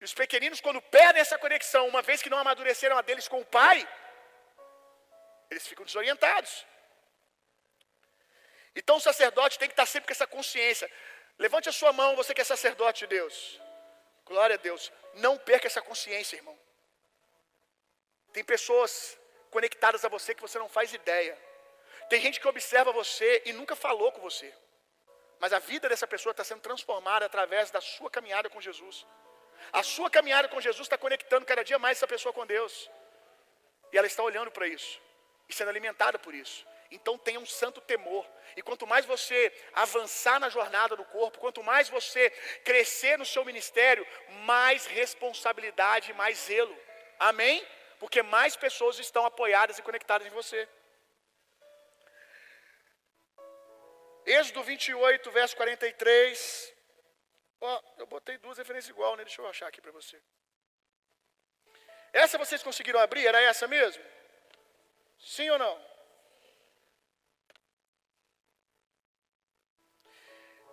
E 0.00 0.04
os 0.08 0.14
pequeninos, 0.22 0.60
quando 0.60 0.82
perdem 0.82 1.20
essa 1.20 1.38
conexão, 1.38 1.86
uma 1.86 2.02
vez 2.08 2.20
que 2.22 2.32
não 2.32 2.38
amadureceram 2.38 2.98
a 2.98 3.02
deles 3.02 3.28
com 3.28 3.40
o 3.40 3.50
pai, 3.60 3.78
eles 5.50 5.66
ficam 5.70 5.84
desorientados. 5.84 6.52
Então 8.78 8.96
o 8.96 9.00
sacerdote 9.00 9.58
tem 9.58 9.68
que 9.68 9.72
estar 9.72 9.86
sempre 9.86 10.06
com 10.06 10.12
essa 10.12 10.26
consciência. 10.26 10.88
Levante 11.36 11.68
a 11.68 11.72
sua 11.72 11.92
mão, 11.92 12.14
você 12.14 12.32
que 12.32 12.40
é 12.40 12.44
sacerdote 12.44 13.00
de 13.00 13.08
Deus. 13.08 13.60
Glória 14.24 14.54
a 14.54 14.62
Deus. 14.68 14.92
Não 15.14 15.36
perca 15.36 15.66
essa 15.66 15.82
consciência, 15.82 16.36
irmão. 16.36 16.56
Tem 18.32 18.44
pessoas 18.44 19.18
conectadas 19.50 20.04
a 20.04 20.08
você 20.08 20.32
que 20.32 20.46
você 20.46 20.58
não 20.60 20.68
faz 20.68 20.92
ideia. 20.92 21.36
Tem 22.08 22.20
gente 22.20 22.38
que 22.40 22.46
observa 22.46 22.92
você 22.92 23.42
e 23.46 23.52
nunca 23.52 23.74
falou 23.74 24.12
com 24.12 24.20
você. 24.20 24.48
Mas 25.40 25.52
a 25.52 25.58
vida 25.58 25.88
dessa 25.88 26.06
pessoa 26.06 26.30
está 26.30 26.44
sendo 26.44 26.60
transformada 26.60 27.26
através 27.26 27.72
da 27.72 27.80
sua 27.80 28.08
caminhada 28.08 28.48
com 28.48 28.60
Jesus. 28.60 29.04
A 29.72 29.82
sua 29.82 30.08
caminhada 30.08 30.48
com 30.48 30.60
Jesus 30.60 30.86
está 30.86 30.96
conectando 30.96 31.44
cada 31.44 31.64
dia 31.64 31.80
mais 31.80 31.98
essa 31.98 32.06
pessoa 32.06 32.32
com 32.32 32.46
Deus. 32.46 32.88
E 33.92 33.98
ela 33.98 34.06
está 34.06 34.22
olhando 34.22 34.52
para 34.52 34.68
isso 34.68 35.00
e 35.48 35.52
sendo 35.52 35.70
alimentada 35.70 36.16
por 36.18 36.32
isso. 36.32 36.64
Então 36.90 37.18
tenha 37.18 37.38
um 37.38 37.46
santo 37.46 37.80
temor. 37.80 38.26
E 38.56 38.62
quanto 38.62 38.86
mais 38.86 39.04
você 39.04 39.52
avançar 39.74 40.40
na 40.40 40.48
jornada 40.48 40.96
do 40.96 41.04
corpo, 41.04 41.38
quanto 41.38 41.62
mais 41.62 41.88
você 41.88 42.30
crescer 42.64 43.18
no 43.18 43.26
seu 43.26 43.44
ministério, 43.44 44.06
mais 44.44 44.86
responsabilidade, 44.86 46.12
mais 46.14 46.38
zelo. 46.38 46.76
Amém? 47.18 47.66
Porque 47.98 48.22
mais 48.22 48.56
pessoas 48.56 48.98
estão 48.98 49.26
apoiadas 49.26 49.78
e 49.78 49.82
conectadas 49.82 50.26
em 50.26 50.30
você. 50.30 50.68
Êxodo 54.24 54.62
28, 54.62 55.30
verso 55.30 55.56
43. 55.56 56.74
Ó, 57.60 57.76
oh, 57.76 58.00
eu 58.00 58.06
botei 58.06 58.38
duas 58.38 58.56
referências 58.56 58.90
igual, 58.90 59.16
né? 59.16 59.24
Deixa 59.24 59.40
eu 59.42 59.48
achar 59.48 59.66
aqui 59.66 59.80
para 59.80 59.90
você. 59.90 60.20
Essa 62.12 62.38
vocês 62.38 62.62
conseguiram 62.62 63.00
abrir? 63.00 63.26
Era 63.26 63.40
essa 63.40 63.66
mesmo? 63.66 64.02
Sim 65.18 65.50
ou 65.50 65.58
não? 65.58 65.87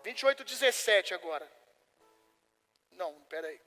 28, 0.06 0.44
17 0.44 1.15
agora. 1.15 1.52
Não, 2.91 3.12
peraí. 3.24 3.60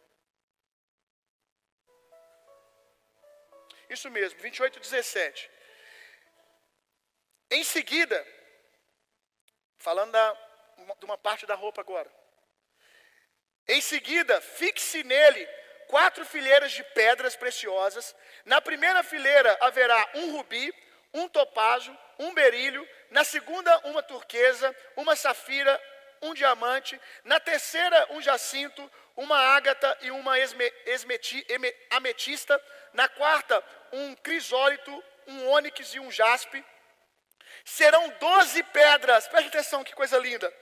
Isso 3.91 4.09
mesmo, 4.09 4.39
28, 4.39 4.79
17. 4.79 5.51
Em 7.51 7.65
seguida, 7.65 8.25
falando 9.79 10.13
da, 10.13 10.33
de 11.01 11.05
uma 11.05 11.19
parte 11.19 11.45
da 11.45 11.57
roupa 11.57 11.81
agora. 11.81 12.09
Em 13.67 13.81
seguida, 13.81 14.41
fixe 14.41 15.03
nele 15.03 15.45
quatro 15.89 16.25
fileiras 16.25 16.71
de 16.71 16.85
pedras 16.85 17.35
preciosas. 17.35 18.15
Na 18.45 18.61
primeira 18.61 19.03
fileira 19.03 19.59
haverá 19.61 20.09
um 20.15 20.37
rubi, 20.37 20.73
um 21.13 21.29
topázio, 21.29 21.99
um 22.17 22.33
berílio. 22.33 22.89
Na 23.11 23.25
segunda, 23.25 23.77
uma 23.89 24.05
turquesa, 24.05 24.75
uma 24.95 25.17
safira, 25.17 25.83
um 26.23 26.35
diamante, 26.35 27.01
na 27.25 27.39
terceira 27.41 28.09
um 28.11 28.21
jacinto, 28.21 28.91
uma 29.17 29.39
ágata 29.39 29.97
e 30.03 30.11
uma 30.11 30.39
esme, 30.39 30.65
esmeti, 30.87 31.45
ametista, 31.91 32.63
na 32.93 33.09
quarta 33.09 33.63
um 33.93 34.15
crisólito, 34.15 35.05
um 35.27 35.49
ônix 35.49 35.95
e 35.95 36.01
um 36.01 36.11
jaspe. 36.11 36.65
Serão 37.65 38.09
doze 38.21 38.63
pedras, 38.63 39.27
preste 39.29 39.49
atenção 39.49 39.85
que 39.85 39.95
coisa 39.95 40.19
linda. 40.19 40.53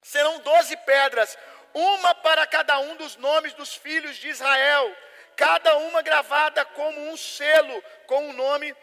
Serão 0.00 0.40
doze 0.40 0.76
pedras, 0.78 1.36
uma 1.74 2.14
para 2.14 2.46
cada 2.46 2.78
um 2.78 2.96
dos 2.96 3.16
nomes 3.16 3.54
dos 3.54 3.74
filhos 3.74 4.16
de 4.16 4.28
Israel, 4.28 4.96
cada 5.36 5.76
uma 5.76 6.02
gravada 6.02 6.64
como 6.64 7.10
um 7.10 7.16
selo 7.16 7.82
com 8.06 8.30
o 8.30 8.32
nome 8.32 8.74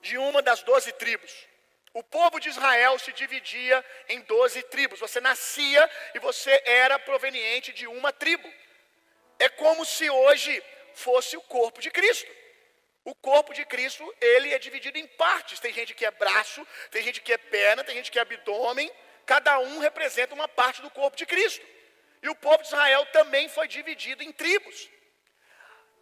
de 0.00 0.18
uma 0.18 0.42
das 0.42 0.62
doze 0.62 0.92
tribos. 0.92 1.53
O 1.94 2.02
povo 2.02 2.40
de 2.40 2.48
Israel 2.48 2.98
se 2.98 3.12
dividia 3.12 3.84
em 4.08 4.20
doze 4.22 4.60
tribos. 4.64 4.98
Você 4.98 5.20
nascia 5.20 5.88
e 6.12 6.18
você 6.18 6.60
era 6.64 6.98
proveniente 6.98 7.72
de 7.72 7.86
uma 7.86 8.12
tribo. 8.12 8.52
É 9.38 9.48
como 9.48 9.84
se 9.84 10.10
hoje 10.10 10.60
fosse 10.92 11.36
o 11.36 11.42
corpo 11.42 11.80
de 11.80 11.92
Cristo. 11.92 12.28
O 13.04 13.14
corpo 13.14 13.54
de 13.54 13.64
Cristo, 13.64 14.04
ele 14.20 14.52
é 14.52 14.58
dividido 14.58 14.98
em 14.98 15.06
partes. 15.06 15.60
Tem 15.60 15.72
gente 15.72 15.94
que 15.94 16.04
é 16.04 16.10
braço, 16.10 16.66
tem 16.90 17.00
gente 17.00 17.20
que 17.20 17.32
é 17.32 17.38
perna, 17.38 17.84
tem 17.84 17.94
gente 17.94 18.10
que 18.10 18.18
é 18.18 18.22
abdômen. 18.22 18.90
Cada 19.24 19.60
um 19.60 19.78
representa 19.78 20.34
uma 20.34 20.48
parte 20.48 20.82
do 20.82 20.90
corpo 20.90 21.16
de 21.16 21.24
Cristo. 21.24 21.64
E 22.20 22.28
o 22.28 22.34
povo 22.34 22.58
de 22.58 22.66
Israel 22.66 23.06
também 23.12 23.48
foi 23.48 23.68
dividido 23.68 24.24
em 24.24 24.32
tribos. 24.32 24.90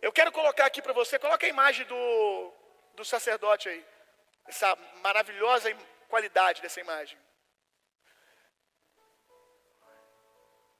Eu 0.00 0.10
quero 0.10 0.32
colocar 0.32 0.64
aqui 0.64 0.80
para 0.80 0.94
você, 0.94 1.18
coloca 1.18 1.44
a 1.44 1.50
imagem 1.50 1.84
do, 1.84 2.52
do 2.94 3.04
sacerdote 3.04 3.68
aí 3.68 3.91
essa 4.46 4.76
maravilhosa 5.02 5.74
qualidade 6.08 6.60
dessa 6.62 6.80
imagem. 6.80 7.18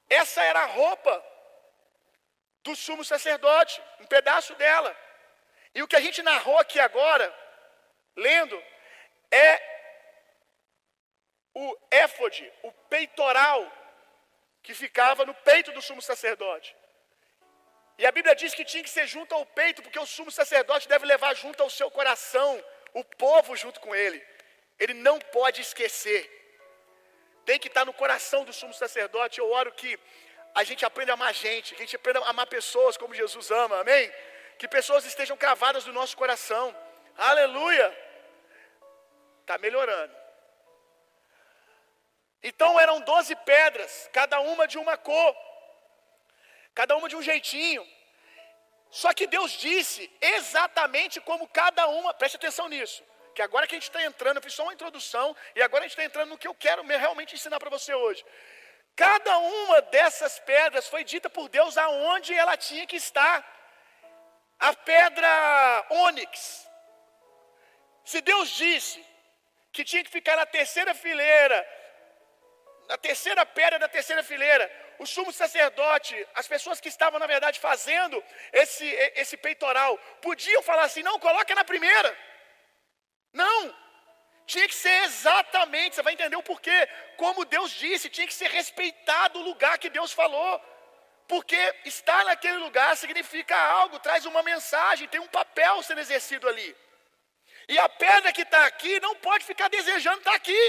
Essa 0.09 0.43
era 0.43 0.61
a 0.61 0.67
roupa 0.67 1.15
do 2.63 2.77
sumo 2.77 3.05
sacerdote, 3.05 3.83
um 4.01 4.07
pedaço 4.07 4.55
dela. 4.55 4.95
E 5.75 5.83
o 5.83 5.89
que 5.89 5.97
a 5.97 6.01
gente 6.01 6.23
narrou 6.23 6.59
aqui 6.59 6.79
agora, 6.79 7.27
lendo, 8.15 8.63
é 9.31 9.51
o 11.55 11.77
éfode, 11.91 12.45
o 12.63 12.71
peitoral, 12.93 13.61
que 14.63 14.75
ficava 14.75 15.25
no 15.25 15.35
peito 15.35 15.73
do 15.73 15.83
sumo 15.83 16.03
sacerdote. 16.03 16.77
E 17.99 18.07
a 18.07 18.13
Bíblia 18.13 18.35
diz 18.35 18.55
que 18.55 18.65
tinha 18.65 18.83
que 18.83 18.91
ser 18.91 19.07
junto 19.07 19.35
ao 19.35 19.45
peito, 19.45 19.83
porque 19.83 19.99
o 19.99 20.07
sumo 20.07 20.31
sacerdote 20.31 20.89
deve 20.89 21.07
levar 21.07 21.35
junto 21.35 21.63
ao 21.63 21.71
seu 21.71 21.91
coração 21.91 22.63
o 22.93 23.05
povo 23.05 23.57
junto 23.57 23.81
com 23.81 23.95
ele. 23.95 24.25
Ele 24.79 24.95
não 24.95 25.19
pode 25.19 25.61
esquecer. 25.61 26.23
Tem 27.45 27.59
que 27.59 27.69
estar 27.69 27.85
no 27.85 27.93
coração 27.93 28.45
do 28.45 28.53
sumo 28.53 28.75
sacerdote. 28.75 29.39
Eu 29.39 29.51
oro 29.51 29.73
que 29.73 29.99
a 30.55 30.65
gente 30.65 30.85
aprenda 30.85 31.13
a 31.13 31.15
amar 31.15 31.35
gente, 31.35 31.75
que 31.75 31.83
a 31.83 31.87
gente 31.87 31.97
aprenda 31.97 32.21
a 32.21 32.31
amar 32.31 32.47
pessoas 32.47 32.97
como 32.97 33.15
Jesus 33.15 33.51
ama, 33.51 33.81
amém? 33.81 34.13
Que 34.59 34.69
pessoas 34.69 35.05
estejam 35.05 35.37
cravadas 35.37 35.87
no 35.87 35.93
nosso 35.93 36.17
coração. 36.17 36.75
Aleluia! 37.17 37.89
Está 39.41 39.59
melhorando. 39.59 40.15
Então 42.43 42.79
eram 42.79 43.01
doze 43.01 43.35
pedras, 43.37 44.11
cada 44.13 44.41
uma 44.41 44.67
de 44.67 44.79
uma 44.79 44.97
cor, 44.97 45.37
cada 46.75 46.97
uma 46.97 47.09
de 47.09 47.17
um 47.17 47.23
jeitinho. 47.23 47.87
Só 49.01 49.11
que 49.15 49.27
Deus 49.27 49.53
disse 49.53 50.03
exatamente 50.21 51.19
como 51.29 51.49
cada 51.49 51.87
uma, 51.87 52.13
preste 52.13 52.37
atenção 52.37 52.69
nisso, 52.69 53.03
que 53.35 53.41
agora 53.41 53.67
que 53.67 53.75
a 53.75 53.79
gente 53.79 53.89
está 53.89 54.03
entrando, 54.05 54.37
eu 54.37 54.43
fiz 54.43 54.53
só 54.53 54.65
uma 54.65 54.75
introdução, 54.75 55.35
e 55.57 55.63
agora 55.63 55.83
a 55.83 55.87
gente 55.87 55.97
está 55.97 56.05
entrando 56.05 56.29
no 56.29 56.37
que 56.37 56.47
eu 56.47 56.55
quero 56.55 56.83
realmente 56.87 57.35
ensinar 57.35 57.59
para 57.59 57.71
você 57.71 57.95
hoje. 57.95 58.23
Cada 58.95 59.39
uma 59.39 59.81
dessas 59.97 60.39
pedras 60.41 60.89
foi 60.89 61.05
dita 61.05 61.31
por 61.31 61.49
Deus 61.49 61.79
aonde 61.79 62.35
ela 62.35 62.55
tinha 62.55 62.87
que 62.87 62.97
estar. 62.97 63.37
A 64.61 64.75
pedra 64.75 65.87
ônix. 66.05 66.69
Se 68.05 68.21
Deus 68.21 68.51
disse 68.51 69.03
que 69.73 69.85
tinha 69.85 70.05
que 70.05 70.11
ficar 70.11 70.37
na 70.37 70.45
terceira 70.45 70.93
fileira, 70.95 71.67
na 72.91 72.99
terceira 72.99 73.47
pedra 73.47 73.79
da 73.79 73.89
terceira 73.89 74.23
fileira, 74.23 74.71
o 75.03 75.07
sumo 75.07 75.33
sacerdote, 75.33 76.15
as 76.35 76.47
pessoas 76.47 76.81
que 76.81 76.89
estavam, 76.89 77.19
na 77.19 77.27
verdade, 77.27 77.59
fazendo 77.61 78.23
esse, 78.53 78.87
esse 79.23 79.37
peitoral, 79.37 79.99
podiam 80.21 80.63
falar 80.63 80.85
assim: 80.85 81.03
não, 81.03 81.19
coloca 81.19 81.55
na 81.55 81.65
primeira. 81.65 82.11
Não, 83.33 83.75
tinha 84.47 84.67
que 84.69 84.75
ser 84.75 85.05
exatamente, 85.05 85.97
você 85.97 86.03
vai 86.03 86.13
entender 86.13 86.37
o 86.37 86.43
porquê. 86.43 86.89
Como 87.17 87.45
Deus 87.45 87.71
disse, 87.71 88.11
tinha 88.11 88.27
que 88.27 88.35
ser 88.35 88.51
respeitado 88.51 89.39
o 89.39 89.43
lugar 89.43 89.79
que 89.79 89.91
Deus 89.91 90.13
falou. 90.13 90.61
Porque 91.27 91.61
estar 91.85 92.25
naquele 92.25 92.59
lugar 92.59 92.97
significa 92.97 93.57
algo, 93.57 93.99
traz 93.99 94.27
uma 94.27 94.43
mensagem, 94.43 95.09
tem 95.09 95.21
um 95.21 95.29
papel 95.29 95.83
sendo 95.83 96.01
exercido 96.01 96.49
ali. 96.49 96.77
E 97.69 97.79
a 97.79 97.89
pedra 97.89 98.33
que 98.33 98.43
está 98.43 98.67
aqui 98.67 99.01
não 99.01 99.15
pode 99.17 99.45
ficar 99.45 99.69
desejando 99.69 100.19
estar 100.19 100.35
aqui, 100.35 100.63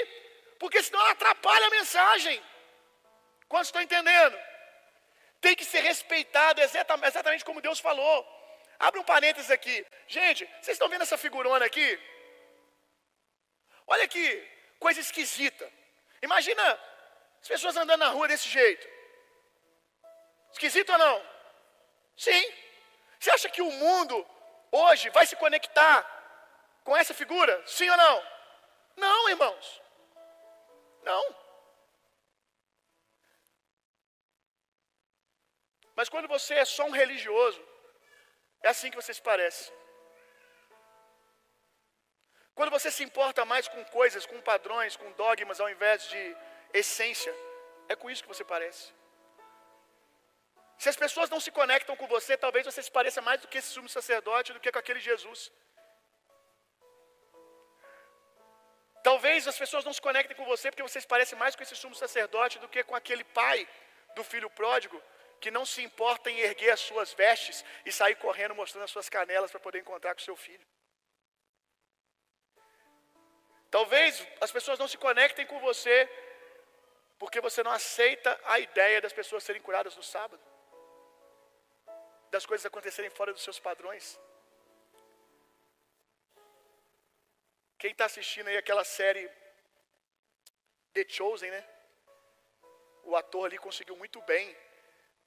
porque 0.60 0.82
senão 0.82 1.02
ela 1.02 1.12
atrapalha 1.12 1.68
a 1.68 1.72
mensagem. 1.72 2.42
Quantos 3.54 3.68
estão 3.68 3.84
entendendo? 3.84 4.36
Tem 5.40 5.56
que 5.56 5.64
ser 5.64 5.82
respeitado 5.82 6.60
exatamente 6.60 7.46
como 7.46 7.62
Deus 7.62 7.80
falou. 7.80 8.18
Abre 8.80 9.00
um 9.00 9.04
parênteses 9.04 9.52
aqui. 9.52 9.86
Gente, 10.08 10.44
vocês 10.60 10.70
estão 10.70 10.90
vendo 10.90 11.04
essa 11.04 11.20
figurona 11.20 11.64
aqui? 11.64 12.00
Olha 13.86 14.08
que 14.08 14.24
coisa 14.80 15.00
esquisita. 15.00 15.72
Imagina 16.24 16.64
as 17.42 17.48
pessoas 17.48 17.78
andando 17.78 18.00
na 18.00 18.08
rua 18.08 18.28
desse 18.28 18.50
jeito. 18.50 18.88
Esquisito 20.54 20.92
ou 20.92 20.98
não? 20.98 21.24
Sim. 22.18 22.44
Você 23.20 23.30
acha 23.30 23.50
que 23.50 23.62
o 23.62 23.70
mundo 23.70 24.28
hoje 24.72 25.12
vai 25.12 25.28
se 25.28 25.36
conectar 25.36 25.98
com 26.84 26.98
essa 26.98 27.14
figura? 27.14 27.62
Sim 27.68 27.88
ou 27.88 27.98
não? 27.98 28.28
Não, 28.98 29.30
irmãos. 29.30 29.82
Não. 31.04 31.43
Mas 35.96 36.10
quando 36.10 36.28
você 36.28 36.54
é 36.56 36.66
só 36.66 36.86
um 36.86 36.98
religioso, 37.02 37.62
é 38.62 38.70
assim 38.70 38.90
que 38.92 39.02
você 39.02 39.14
se 39.14 39.22
parece. 39.22 39.72
Quando 42.56 42.72
você 42.78 42.90
se 42.92 43.04
importa 43.04 43.44
mais 43.54 43.68
com 43.68 43.84
coisas, 44.00 44.26
com 44.26 44.40
padrões, 44.42 44.96
com 44.96 45.12
dogmas, 45.24 45.60
ao 45.60 45.70
invés 45.70 46.08
de 46.12 46.24
essência, 46.82 47.34
é 47.90 47.96
com 47.96 48.10
isso 48.12 48.24
que 48.24 48.34
você 48.34 48.44
parece. 48.44 48.86
Se 50.78 50.90
as 50.90 50.96
pessoas 51.04 51.30
não 51.34 51.40
se 51.40 51.52
conectam 51.60 51.96
com 51.96 52.08
você, 52.16 52.36
talvez 52.46 52.66
você 52.70 52.82
se 52.88 52.92
pareça 52.92 53.22
mais 53.22 53.40
do 53.42 53.48
que 53.48 53.58
esse 53.60 53.70
sumo 53.76 53.90
sacerdote 53.98 54.54
do 54.54 54.60
que 54.60 54.72
com 54.72 54.80
aquele 54.80 55.00
Jesus. 55.00 55.52
Talvez 59.08 59.48
as 59.52 59.58
pessoas 59.64 59.84
não 59.88 59.94
se 59.94 60.02
conectem 60.08 60.36
com 60.36 60.46
você 60.46 60.70
porque 60.70 60.88
você 60.90 61.00
se 61.02 61.08
parece 61.14 61.36
mais 61.36 61.56
com 61.56 61.64
esse 61.64 61.76
sumo 61.76 61.96
sacerdote 62.04 62.60
do 62.60 62.70
que 62.74 62.84
com 62.84 62.96
aquele 62.96 63.24
pai 63.40 63.68
do 64.16 64.24
filho 64.24 64.50
pródigo 64.50 65.02
que 65.44 65.52
não 65.52 65.66
se 65.66 65.82
importa 65.88 66.32
em 66.32 66.40
erguer 66.40 66.72
as 66.72 66.80
suas 66.80 67.10
vestes 67.22 67.66
e 67.88 67.92
sair 67.92 68.16
correndo 68.16 68.56
mostrando 68.56 68.86
as 68.86 68.92
suas 68.92 69.10
canelas 69.16 69.52
para 69.52 69.60
poder 69.66 69.80
encontrar 69.80 70.14
com 70.16 70.22
seu 70.22 70.38
filho. 70.38 70.66
Talvez 73.70 74.26
as 74.40 74.54
pessoas 74.54 74.80
não 74.80 74.88
se 74.88 74.98
conectem 75.06 75.46
com 75.46 75.60
você 75.60 75.98
porque 77.20 77.42
você 77.42 77.62
não 77.62 77.72
aceita 77.72 78.40
a 78.46 78.58
ideia 78.58 79.02
das 79.02 79.12
pessoas 79.12 79.44
serem 79.44 79.62
curadas 79.62 79.98
no 79.98 80.04
sábado, 80.14 80.42
das 82.32 82.46
coisas 82.46 82.66
acontecerem 82.66 83.12
fora 83.12 83.34
dos 83.34 83.44
seus 83.44 83.60
padrões. 83.60 84.18
Quem 87.78 87.92
está 87.92 88.06
assistindo 88.06 88.48
aí 88.48 88.56
aquela 88.56 88.86
série 88.86 89.30
The 90.94 91.06
Chosen, 91.10 91.52
né? 91.52 91.64
O 93.04 93.14
ator 93.18 93.48
ali 93.48 93.58
conseguiu 93.58 93.98
muito 93.98 94.22
bem 94.22 94.63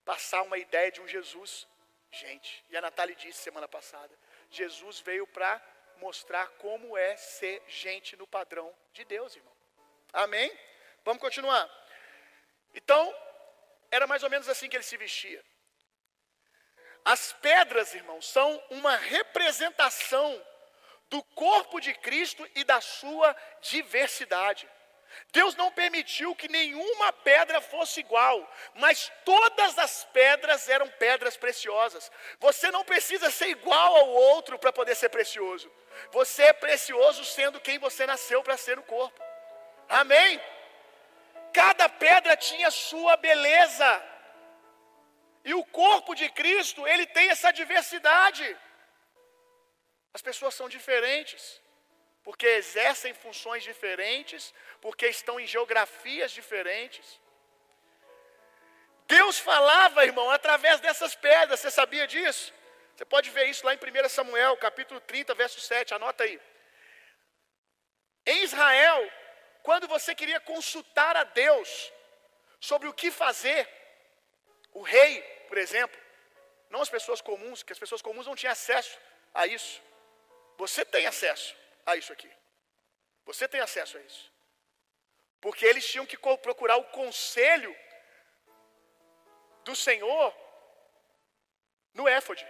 passar 0.06 0.42
uma 0.42 0.56
ideia 0.56 0.90
de 0.90 1.00
um 1.02 1.08
Jesus, 1.08 1.66
gente. 2.10 2.64
E 2.70 2.76
a 2.76 2.80
Natália 2.80 3.14
disse 3.14 3.42
semana 3.42 3.68
passada: 3.68 4.16
Jesus 4.50 5.00
veio 5.00 5.26
para 5.26 5.60
mostrar 5.98 6.46
como 6.58 6.96
é 6.96 7.16
ser 7.16 7.62
gente 7.66 8.16
no 8.16 8.26
padrão 8.26 8.72
de 8.92 9.04
Deus, 9.04 9.34
irmão. 9.34 9.52
Amém? 10.12 10.50
Vamos 11.04 11.20
continuar. 11.20 11.68
Então, 12.72 13.14
era 13.90 14.06
mais 14.06 14.22
ou 14.22 14.30
menos 14.30 14.48
assim 14.48 14.68
que 14.68 14.76
ele 14.76 14.84
se 14.84 14.96
vestia. 14.96 15.44
As 17.04 17.32
pedras, 17.32 17.94
irmão, 17.94 18.20
são 18.22 18.62
uma 18.70 18.96
representação 18.96 20.44
do 21.08 21.22
corpo 21.22 21.80
de 21.80 21.94
Cristo 21.94 22.48
e 22.54 22.64
da 22.64 22.80
sua 22.80 23.34
diversidade. 23.60 24.68
Deus 25.32 25.54
não 25.56 25.70
permitiu 25.70 26.34
que 26.34 26.48
nenhuma 26.48 27.12
pedra 27.12 27.60
fosse 27.60 28.00
igual, 28.00 28.38
mas 28.74 29.10
todas 29.24 29.78
as 29.78 30.04
pedras 30.12 30.68
eram 30.68 30.88
pedras 30.88 31.36
preciosas. 31.36 32.10
Você 32.38 32.70
não 32.70 32.84
precisa 32.84 33.30
ser 33.30 33.48
igual 33.48 33.96
ao 33.96 34.08
outro 34.08 34.58
para 34.58 34.72
poder 34.72 34.94
ser 34.94 35.08
precioso. 35.08 35.70
Você 36.10 36.42
é 36.44 36.52
precioso 36.52 37.24
sendo 37.24 37.60
quem 37.60 37.78
você 37.78 38.06
nasceu 38.06 38.42
para 38.42 38.56
ser 38.56 38.76
no 38.76 38.82
corpo. 38.82 39.22
Amém? 39.88 40.40
Cada 41.52 41.88
pedra 41.88 42.36
tinha 42.36 42.70
sua 42.70 43.16
beleza. 43.16 44.02
E 45.44 45.54
o 45.54 45.64
corpo 45.64 46.14
de 46.14 46.28
Cristo, 46.30 46.86
ele 46.86 47.06
tem 47.06 47.30
essa 47.30 47.52
diversidade. 47.52 48.56
As 50.12 50.22
pessoas 50.22 50.54
são 50.54 50.68
diferentes 50.68 51.60
porque 52.26 52.48
exercem 52.60 53.14
funções 53.14 53.62
diferentes, 53.62 54.52
porque 54.80 55.06
estão 55.06 55.38
em 55.38 55.46
geografias 55.46 56.32
diferentes. 56.32 57.20
Deus 59.06 59.38
falava, 59.38 60.04
irmão, 60.04 60.28
através 60.32 60.80
dessas 60.80 61.14
pedras, 61.14 61.60
você 61.60 61.70
sabia 61.70 62.04
disso? 62.04 62.52
Você 62.92 63.04
pode 63.04 63.30
ver 63.30 63.44
isso 63.44 63.64
lá 63.64 63.72
em 63.74 63.78
1 63.78 64.08
Samuel, 64.08 64.56
capítulo 64.56 65.00
30, 65.02 65.36
verso 65.36 65.60
7, 65.60 65.94
anota 65.94 66.24
aí. 66.24 66.40
Em 68.26 68.42
Israel, 68.42 69.08
quando 69.62 69.86
você 69.86 70.12
queria 70.12 70.40
consultar 70.40 71.16
a 71.16 71.22
Deus 71.22 71.92
sobre 72.58 72.88
o 72.88 72.92
que 72.92 73.12
fazer, 73.12 73.68
o 74.72 74.82
rei, 74.82 75.22
por 75.46 75.58
exemplo, 75.58 75.96
não 76.70 76.82
as 76.82 76.88
pessoas 76.88 77.20
comuns, 77.20 77.62
que 77.62 77.72
as 77.72 77.78
pessoas 77.78 78.02
comuns 78.02 78.26
não 78.26 78.34
tinham 78.34 78.50
acesso 78.50 78.98
a 79.32 79.46
isso. 79.46 79.80
Você 80.58 80.84
tem 80.84 81.06
acesso 81.06 81.54
a 81.86 81.96
isso 81.96 82.12
aqui. 82.12 82.30
Você 83.24 83.48
tem 83.48 83.60
acesso 83.60 83.96
a 83.96 84.00
isso. 84.00 84.32
Porque 85.40 85.64
eles 85.64 85.86
tinham 85.86 86.06
que 86.06 86.18
procurar 86.18 86.76
o 86.76 86.84
conselho 86.84 87.74
do 89.64 89.74
Senhor 89.74 90.34
no 91.94 92.08
éfode. 92.08 92.46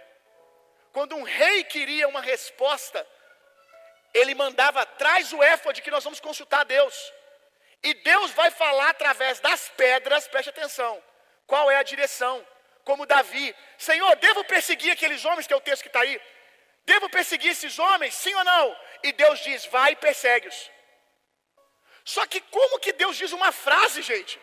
Quando 0.91 1.15
um 1.15 1.23
rei 1.23 1.63
queria 1.63 2.07
uma 2.07 2.21
resposta, 2.21 3.07
ele 4.13 4.33
mandava 4.33 4.81
atrás 4.81 5.31
o 5.31 5.43
éfode 5.43 5.81
que 5.81 5.91
nós 5.91 6.03
vamos 6.03 6.19
consultar 6.19 6.61
a 6.61 6.63
Deus. 6.63 7.13
E 7.83 7.93
Deus 7.93 8.31
vai 8.31 8.49
falar 8.51 8.89
através 8.89 9.39
das 9.39 9.69
pedras, 9.69 10.27
preste 10.27 10.49
atenção. 10.49 11.03
Qual 11.45 11.69
é 11.69 11.77
a 11.77 11.83
direção? 11.83 12.45
Como 12.83 13.05
Davi, 13.05 13.55
Senhor, 13.77 14.15
devo 14.15 14.43
perseguir 14.45 14.91
aqueles 14.91 15.23
homens, 15.25 15.45
que 15.45 15.53
é 15.53 15.57
o 15.57 15.61
texto 15.61 15.83
que 15.83 15.89
está 15.89 16.01
aí. 16.01 16.19
Devo 16.89 17.09
perseguir 17.09 17.51
esses 17.51 17.77
homens, 17.77 18.13
sim 18.15 18.33
ou 18.33 18.43
não? 18.45 18.65
E 19.03 19.11
Deus 19.11 19.39
diz: 19.39 19.65
vai 19.65 19.91
e 19.91 19.95
persegue-os. 19.97 20.71
Só 22.05 22.25
que 22.25 22.39
como 22.39 22.79
que 22.79 22.93
Deus 22.93 23.17
diz 23.17 23.33
uma 23.33 23.51
frase, 23.51 24.01
gente? 24.01 24.39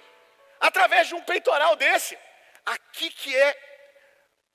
Através 0.61 1.09
de 1.09 1.14
um 1.14 1.22
peitoral 1.22 1.74
desse. 1.76 2.18
Aqui 2.66 3.09
que 3.11 3.35
é 3.35 3.50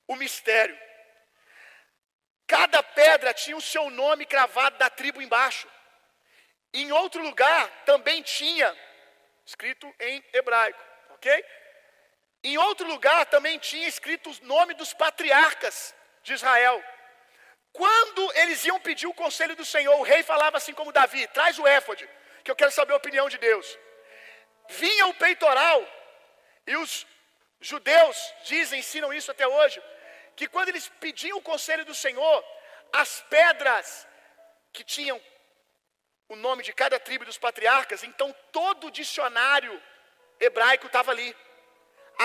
o 0.06 0.14
mistério. 0.14 0.78
Cada 2.46 2.80
pedra 2.82 3.34
tinha 3.34 3.56
o 3.56 3.60
seu 3.72 3.90
nome 3.90 4.24
cravado 4.24 4.78
da 4.78 4.88
tribo 4.88 5.20
embaixo. 5.20 5.68
Em 6.72 6.92
outro 6.92 7.20
lugar 7.22 7.68
também 7.84 8.22
tinha, 8.22 8.68
escrito 9.44 9.92
em 9.98 10.24
hebraico, 10.32 10.82
ok? 11.10 11.44
Em 12.44 12.56
outro 12.58 12.86
lugar 12.86 13.26
também 13.26 13.58
tinha 13.58 13.88
escrito 13.88 14.30
o 14.30 14.46
nome 14.46 14.74
dos 14.74 14.92
patriarcas 14.92 15.92
de 16.22 16.34
Israel. 16.34 16.82
Quando 17.80 18.22
eles 18.40 18.62
iam 18.66 18.78
pedir 18.78 19.06
o 19.06 19.14
conselho 19.14 19.56
do 19.56 19.64
Senhor, 19.64 19.96
o 19.98 20.08
rei 20.12 20.22
falava 20.22 20.58
assim 20.58 20.74
como 20.78 20.92
Davi: 20.92 21.26
traz 21.28 21.58
o 21.58 21.66
éfode, 21.66 22.06
que 22.44 22.50
eu 22.50 22.56
quero 22.60 22.70
saber 22.78 22.92
a 22.92 23.02
opinião 23.02 23.26
de 23.34 23.38
Deus. 23.38 23.66
Vinha 24.68 25.06
o 25.06 25.14
peitoral, 25.14 25.80
e 26.66 26.76
os 26.76 27.06
judeus 27.70 28.18
dizem, 28.44 28.80
ensinam 28.80 29.10
isso 29.18 29.30
até 29.30 29.46
hoje, 29.48 29.82
que 30.36 30.46
quando 30.46 30.68
eles 30.68 30.88
pediam 31.00 31.38
o 31.38 31.46
conselho 31.50 31.86
do 31.86 31.94
Senhor, 31.94 32.44
as 32.92 33.22
pedras 33.30 34.06
que 34.74 34.84
tinham 34.84 35.18
o 36.28 36.36
nome 36.36 36.62
de 36.62 36.74
cada 36.74 37.00
tribo 37.00 37.24
dos 37.24 37.38
patriarcas, 37.38 38.04
então 38.04 38.30
todo 38.52 38.88
o 38.88 38.90
dicionário 38.90 39.74
hebraico 40.38 40.86
estava 40.86 41.10
ali. 41.12 41.34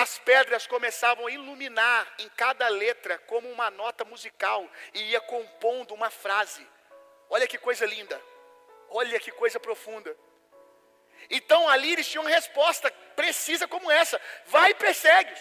As 0.02 0.18
pedras 0.18 0.66
começavam 0.66 1.26
a 1.26 1.30
iluminar 1.30 2.06
em 2.18 2.28
cada 2.28 2.68
letra 2.68 3.16
como 3.20 3.50
uma 3.50 3.70
nota 3.70 4.04
musical 4.04 4.70
e 4.92 5.00
ia 5.12 5.20
compondo 5.22 5.94
uma 5.94 6.10
frase. 6.10 6.68
Olha 7.30 7.46
que 7.46 7.56
coisa 7.56 7.86
linda. 7.86 8.20
Olha 8.90 9.18
que 9.18 9.30
coisa 9.30 9.58
profunda. 9.58 10.14
Então 11.30 11.66
ali 11.66 11.94
eles 11.94 12.06
tinham 12.06 12.24
uma 12.24 12.30
resposta 12.30 12.90
precisa 13.22 13.66
como 13.66 13.90
essa: 13.90 14.20
vai 14.44 14.72
e 14.72 14.74
persegue-os. 14.74 15.40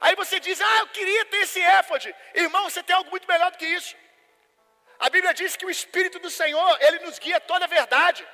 Aí 0.00 0.14
você 0.14 0.38
diz: 0.38 0.60
Ah, 0.60 0.78
eu 0.82 0.88
queria 0.98 1.24
ter 1.24 1.38
esse 1.38 1.60
éfode. 1.60 2.14
Irmão, 2.34 2.70
você 2.70 2.84
tem 2.84 2.94
algo 2.94 3.10
muito 3.10 3.26
melhor 3.26 3.50
do 3.50 3.58
que 3.58 3.66
isso. 3.66 3.96
A 4.96 5.10
Bíblia 5.10 5.34
diz 5.34 5.56
que 5.56 5.66
o 5.66 5.70
Espírito 5.70 6.20
do 6.20 6.30
Senhor, 6.30 6.78
ele 6.80 7.00
nos 7.00 7.18
guia 7.18 7.40
toda 7.40 7.64
a 7.64 7.74
verdade. 7.78 8.24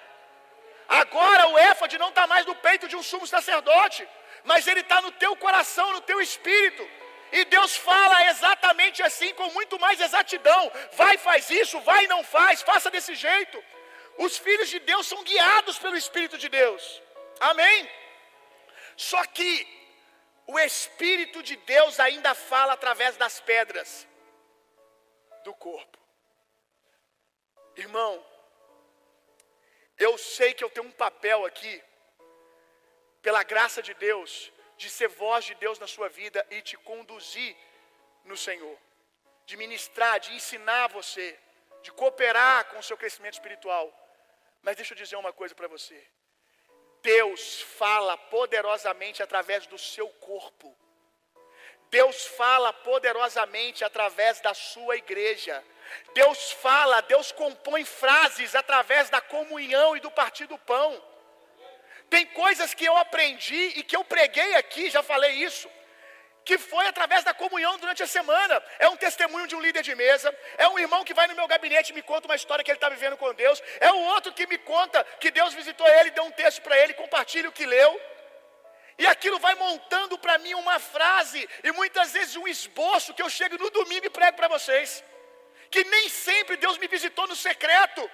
Agora 0.86 1.48
o 1.48 1.58
éfode 1.58 1.96
não 1.96 2.10
está 2.10 2.26
mais 2.26 2.44
no 2.44 2.54
peito 2.56 2.86
de 2.86 2.96
um 2.96 3.02
sumo 3.02 3.26
sacerdote, 3.26 4.06
mas 4.44 4.66
ele 4.66 4.81
está 4.81 5.00
no 5.00 5.12
teu 5.12 5.37
coração, 5.37 5.92
no 5.92 6.00
teu 6.00 6.20
espírito. 6.20 6.88
E 7.33 7.44
Deus 7.44 7.76
fala 7.76 8.29
exatamente 8.31 9.03
assim, 9.03 9.33
com 9.35 9.50
muito 9.53 9.79
mais 9.79 10.00
exatidão. 10.00 10.72
Vai, 10.92 11.16
faz 11.18 11.48
isso, 11.50 11.81
vai, 11.81 12.07
não 12.07 12.24
faz, 12.24 12.62
faça 12.62 12.90
desse 12.90 13.14
jeito. 13.14 13.62
Os 14.18 14.37
filhos 14.37 14.68
de 14.68 14.79
Deus 14.81 15.07
são 15.07 15.22
guiados 15.22 15.79
pelo 15.79 15.96
Espírito 15.96 16.37
de 16.37 16.48
Deus. 16.48 17.03
Amém? 17.40 17.90
Só 18.96 19.24
que 19.26 19.66
o 20.46 20.59
Espírito 20.59 21.42
de 21.42 21.57
Deus 21.57 21.98
ainda 22.00 22.35
fala 22.35 22.72
através 22.74 23.16
das 23.16 23.40
pedras 23.40 24.07
do 25.44 25.55
corpo. 25.55 25.98
Irmão, 27.76 28.22
eu 29.96 30.18
sei 30.18 30.53
que 30.53 30.62
eu 30.62 30.70
tenho 30.70 30.87
um 30.87 30.92
papel 30.92 31.46
aqui, 31.46 31.83
pela 33.22 33.42
graça 33.42 33.83
de 33.83 33.94
Deus, 33.94 34.52
de 34.76 34.88
ser 34.88 35.09
voz 35.09 35.44
de 35.44 35.54
Deus 35.54 35.78
na 35.78 35.87
sua 35.87 36.09
vida 36.09 36.46
e 36.50 36.62
te 36.62 36.76
conduzir 36.76 37.56
no 38.24 38.37
Senhor, 38.37 38.78
de 39.44 39.56
ministrar, 39.56 40.18
de 40.20 40.35
ensinar 40.35 40.88
você, 40.88 41.38
de 41.83 41.92
cooperar 41.92 42.66
com 42.66 42.78
o 42.78 42.83
seu 42.83 42.96
crescimento 42.96 43.35
espiritual. 43.35 43.92
Mas 44.62 44.76
deixa 44.76 44.94
eu 44.94 44.98
dizer 44.98 45.16
uma 45.16 45.33
coisa 45.33 45.54
para 45.54 45.68
você. 45.68 46.06
Deus 47.02 47.62
fala 47.62 48.16
poderosamente 48.16 49.22
através 49.22 49.66
do 49.66 49.78
seu 49.78 50.09
corpo. 50.09 50.76
Deus 51.90 52.24
fala 52.26 52.72
poderosamente 52.72 53.85
através 53.85 54.40
da 54.40 54.54
sua 54.54 54.96
igreja. 54.96 55.64
Deus 56.14 56.52
fala, 56.52 57.00
Deus 57.00 57.33
compõe 57.33 57.85
frases 57.85 58.54
através 58.54 59.11
da 59.11 59.20
comunhão 59.20 59.96
e 59.96 60.00
do 60.00 60.11
partir 60.11 60.46
do 60.46 60.56
pão. 60.59 61.10
Tem 62.11 62.27
coisas 62.27 62.75
que 62.75 62.85
eu 62.85 62.96
aprendi 62.96 63.62
e 63.79 63.83
que 63.83 63.96
eu 63.96 64.05
preguei 64.05 64.57
aqui, 64.57 64.90
já 64.90 65.03
falei 65.03 65.31
isso, 65.49 65.70
que 66.44 66.59
foi 66.59 66.85
através 66.88 67.23
da 67.23 67.33
comunhão 67.33 67.79
durante 67.79 68.03
a 68.03 68.07
semana. 68.07 68.62
É 68.81 68.88
um 68.88 68.96
testemunho 68.96 69.46
de 69.46 69.55
um 69.55 69.61
líder 69.61 69.83
de 69.83 69.94
mesa, 69.94 70.37
é 70.59 70.68
um 70.68 70.79
irmão 70.79 71.05
que 71.05 71.14
vai 71.14 71.29
no 71.29 71.37
meu 71.37 71.46
gabinete 71.46 71.90
e 71.90 71.94
me 71.94 72.03
conta 72.03 72.27
uma 72.27 72.35
história 72.35 72.64
que 72.64 72.70
ele 72.70 72.79
está 72.79 72.88
vivendo 72.88 73.16
com 73.16 73.33
Deus, 73.33 73.62
é 73.79 73.92
o 73.92 74.01
outro 74.14 74.33
que 74.33 74.46
me 74.46 74.59
conta 74.59 75.05
que 75.20 75.31
Deus 75.31 75.55
visitou 75.55 75.87
ele, 75.87 76.11
deu 76.11 76.25
um 76.25 76.33
texto 76.33 76.61
para 76.62 76.77
ele, 76.79 76.94
compartilha 76.94 77.49
o 77.49 77.53
que 77.53 77.64
leu. 77.64 78.01
E 78.99 79.07
aquilo 79.07 79.38
vai 79.38 79.55
montando 79.55 80.18
para 80.18 80.37
mim 80.38 80.53
uma 80.55 80.79
frase 80.79 81.49
e 81.64 81.73
muitas 81.73 82.12
vezes 82.12 82.37
um 82.37 82.46
esboço 82.46 83.14
que 83.14 83.23
eu 83.23 83.31
chego 83.31 83.57
no 83.57 83.70
domingo 83.70 84.07
e 84.07 84.11
prego 84.11 84.37
para 84.37 84.49
vocês 84.49 85.03
que 85.70 85.85
nem 85.85 86.09
sempre 86.09 86.57
Deus 86.57 86.77
me 86.79 86.88
visitou 86.88 87.27
no 87.29 87.37
secreto. 87.37 88.11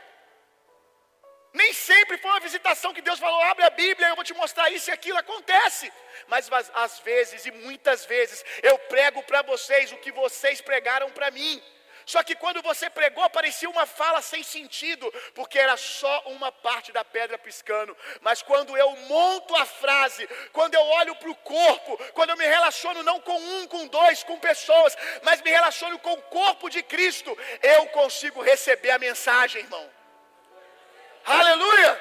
Nem 1.57 1.73
sempre 1.73 2.19
foi 2.19 2.31
uma 2.31 2.41
visitação 2.41 2.93
que 2.93 3.01
Deus 3.01 3.19
falou, 3.19 3.41
abre 3.45 3.65
a 3.65 3.71
Bíblia, 3.71 4.09
eu 4.09 4.15
vou 4.15 4.23
te 4.23 4.35
mostrar 4.35 4.71
isso 4.71 4.91
e 4.91 4.93
aquilo, 4.93 5.19
acontece. 5.19 5.91
Mas 6.29 6.51
às 6.75 6.99
vezes 6.99 7.47
e 7.47 7.51
muitas 7.51 8.05
vezes 8.05 8.45
eu 8.63 8.79
prego 8.79 9.23
para 9.23 9.41
vocês 9.41 9.91
o 9.91 9.97
que 9.97 10.13
vocês 10.13 10.61
pregaram 10.61 11.11
para 11.13 11.31
mim. 11.31 11.63
Só 12.05 12.23
que 12.23 12.35
quando 12.37 12.61
você 12.61 12.91
pregou, 12.91 13.29
parecia 13.31 13.71
uma 13.71 13.87
fala 13.87 14.21
sem 14.21 14.43
sentido, 14.43 15.11
porque 15.35 15.59
era 15.59 15.79
só 15.79 16.25
uma 16.27 16.53
parte 16.53 16.93
da 16.93 17.03
pedra 17.03 17.39
piscando. 17.39 17.97
Mas 18.21 18.43
quando 18.43 18.77
eu 18.77 18.91
monto 19.09 19.57
a 19.57 19.65
frase, 19.65 20.29
quando 20.53 20.75
eu 20.75 20.83
olho 20.83 21.17
para 21.17 21.31
o 21.31 21.35
corpo, 21.37 21.97
quando 22.13 22.31
eu 22.31 22.37
me 22.37 22.47
relaciono 22.47 23.03
não 23.03 23.19
com 23.19 23.37
um, 23.37 23.67
com 23.67 23.87
dois, 23.87 24.23
com 24.23 24.39
pessoas, 24.39 24.95
mas 25.23 25.41
me 25.41 25.51
relaciono 25.51 25.99
com 26.01 26.13
o 26.13 26.23
corpo 26.23 26.69
de 26.69 26.83
Cristo, 26.83 27.37
eu 27.63 27.87
consigo 27.87 28.43
receber 28.43 28.91
a 28.91 28.99
mensagem, 28.99 29.63
irmão. 29.63 29.96
Aleluia! 31.27 32.01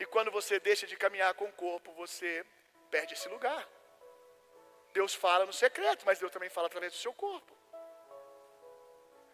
E 0.00 0.04
quando 0.04 0.32
você 0.32 0.58
deixa 0.58 0.84
de 0.84 0.96
caminhar 0.96 1.32
com 1.34 1.44
o 1.44 1.52
corpo, 1.52 1.92
você 1.92 2.44
perde 2.90 3.14
esse 3.14 3.28
lugar. 3.28 3.66
Deus 4.92 5.14
fala 5.14 5.46
no 5.46 5.52
secreto, 5.52 6.04
mas 6.04 6.18
Deus 6.18 6.32
também 6.32 6.50
fala 6.50 6.66
através 6.66 6.92
do 6.92 6.98
seu 6.98 7.12
corpo. 7.14 7.56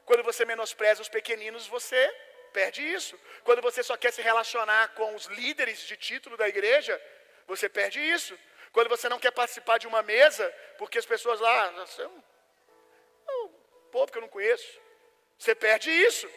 Quando 0.05 0.23
você 0.23 0.45
menospreza 0.45 1.01
os 1.01 1.09
pequeninos, 1.09 1.67
você 1.67 2.01
perde 2.53 2.83
isso. 2.83 3.19
Quando 3.45 3.63
você 3.63 3.83
só 3.83 3.97
quer 3.97 4.13
se 4.13 4.21
relacionar 4.21 4.89
com 4.95 5.15
os 5.15 5.25
líderes 5.27 5.81
de 5.81 5.97
título 5.97 6.37
da 6.37 6.47
igreja, 6.47 7.01
você 7.47 7.67
perde 7.67 7.99
isso. 7.99 8.39
Quando 8.73 8.89
você 8.91 9.09
não 9.09 9.19
quer 9.19 9.31
participar 9.31 9.79
de 9.79 9.87
uma 9.87 10.03
mesa, 10.03 10.49
porque 10.77 10.99
as 10.99 11.07
pessoas 11.07 11.41
lá, 11.41 11.71
você 11.71 12.03
é 12.03 12.09
um, 12.09 12.23
é 13.27 13.33
um 13.45 13.49
povo 13.91 14.13
que 14.13 14.19
eu 14.19 14.23
não 14.23 14.29
conheço, 14.29 14.81
você 15.39 15.55
perde 15.55 15.91
isso. 15.91 16.29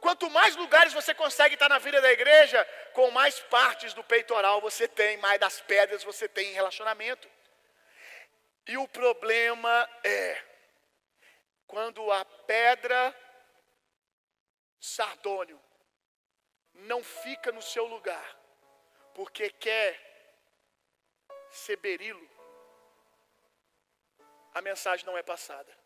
Quanto 0.00 0.28
mais 0.30 0.54
lugares 0.56 0.92
você 0.92 1.14
consegue 1.14 1.54
estar 1.54 1.68
na 1.68 1.78
vida 1.78 2.00
da 2.00 2.12
igreja, 2.12 2.64
com 2.92 3.10
mais 3.10 3.40
partes 3.40 3.94
do 3.94 4.04
peitoral 4.04 4.60
você 4.60 4.86
tem, 4.86 5.16
mais 5.16 5.40
das 5.40 5.60
pedras 5.60 6.04
você 6.04 6.28
tem 6.28 6.50
em 6.50 6.54
relacionamento. 6.54 7.28
E 8.66 8.76
o 8.76 8.88
problema 8.88 9.88
é, 10.04 10.42
quando 11.66 12.10
a 12.12 12.24
pedra 12.24 13.14
sardônio 14.80 15.60
não 16.74 17.02
fica 17.02 17.50
no 17.52 17.62
seu 17.62 17.86
lugar, 17.86 18.36
porque 19.14 19.50
quer 19.50 20.04
ser 21.50 21.76
berilo, 21.76 22.28
a 24.52 24.60
mensagem 24.60 25.06
não 25.06 25.16
é 25.16 25.22
passada. 25.22 25.85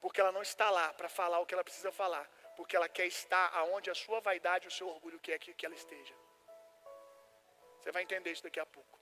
Porque 0.00 0.20
ela 0.20 0.32
não 0.32 0.42
está 0.42 0.70
lá 0.70 0.92
para 0.94 1.08
falar 1.08 1.38
o 1.40 1.46
que 1.46 1.54
ela 1.54 1.64
precisa 1.64 1.92
falar, 1.92 2.28
porque 2.56 2.76
ela 2.76 2.88
quer 2.88 3.06
estar 3.06 3.50
aonde 3.54 3.90
a 3.90 3.94
sua 3.94 4.20
vaidade 4.20 4.68
o 4.68 4.70
seu 4.70 4.88
orgulho 4.88 5.20
quer 5.20 5.38
que, 5.38 5.52
que 5.52 5.66
ela 5.66 5.74
esteja. 5.74 6.14
Você 7.78 7.90
vai 7.92 8.02
entender 8.02 8.30
isso 8.32 8.42
daqui 8.42 8.60
a 8.60 8.66
pouco. 8.66 8.98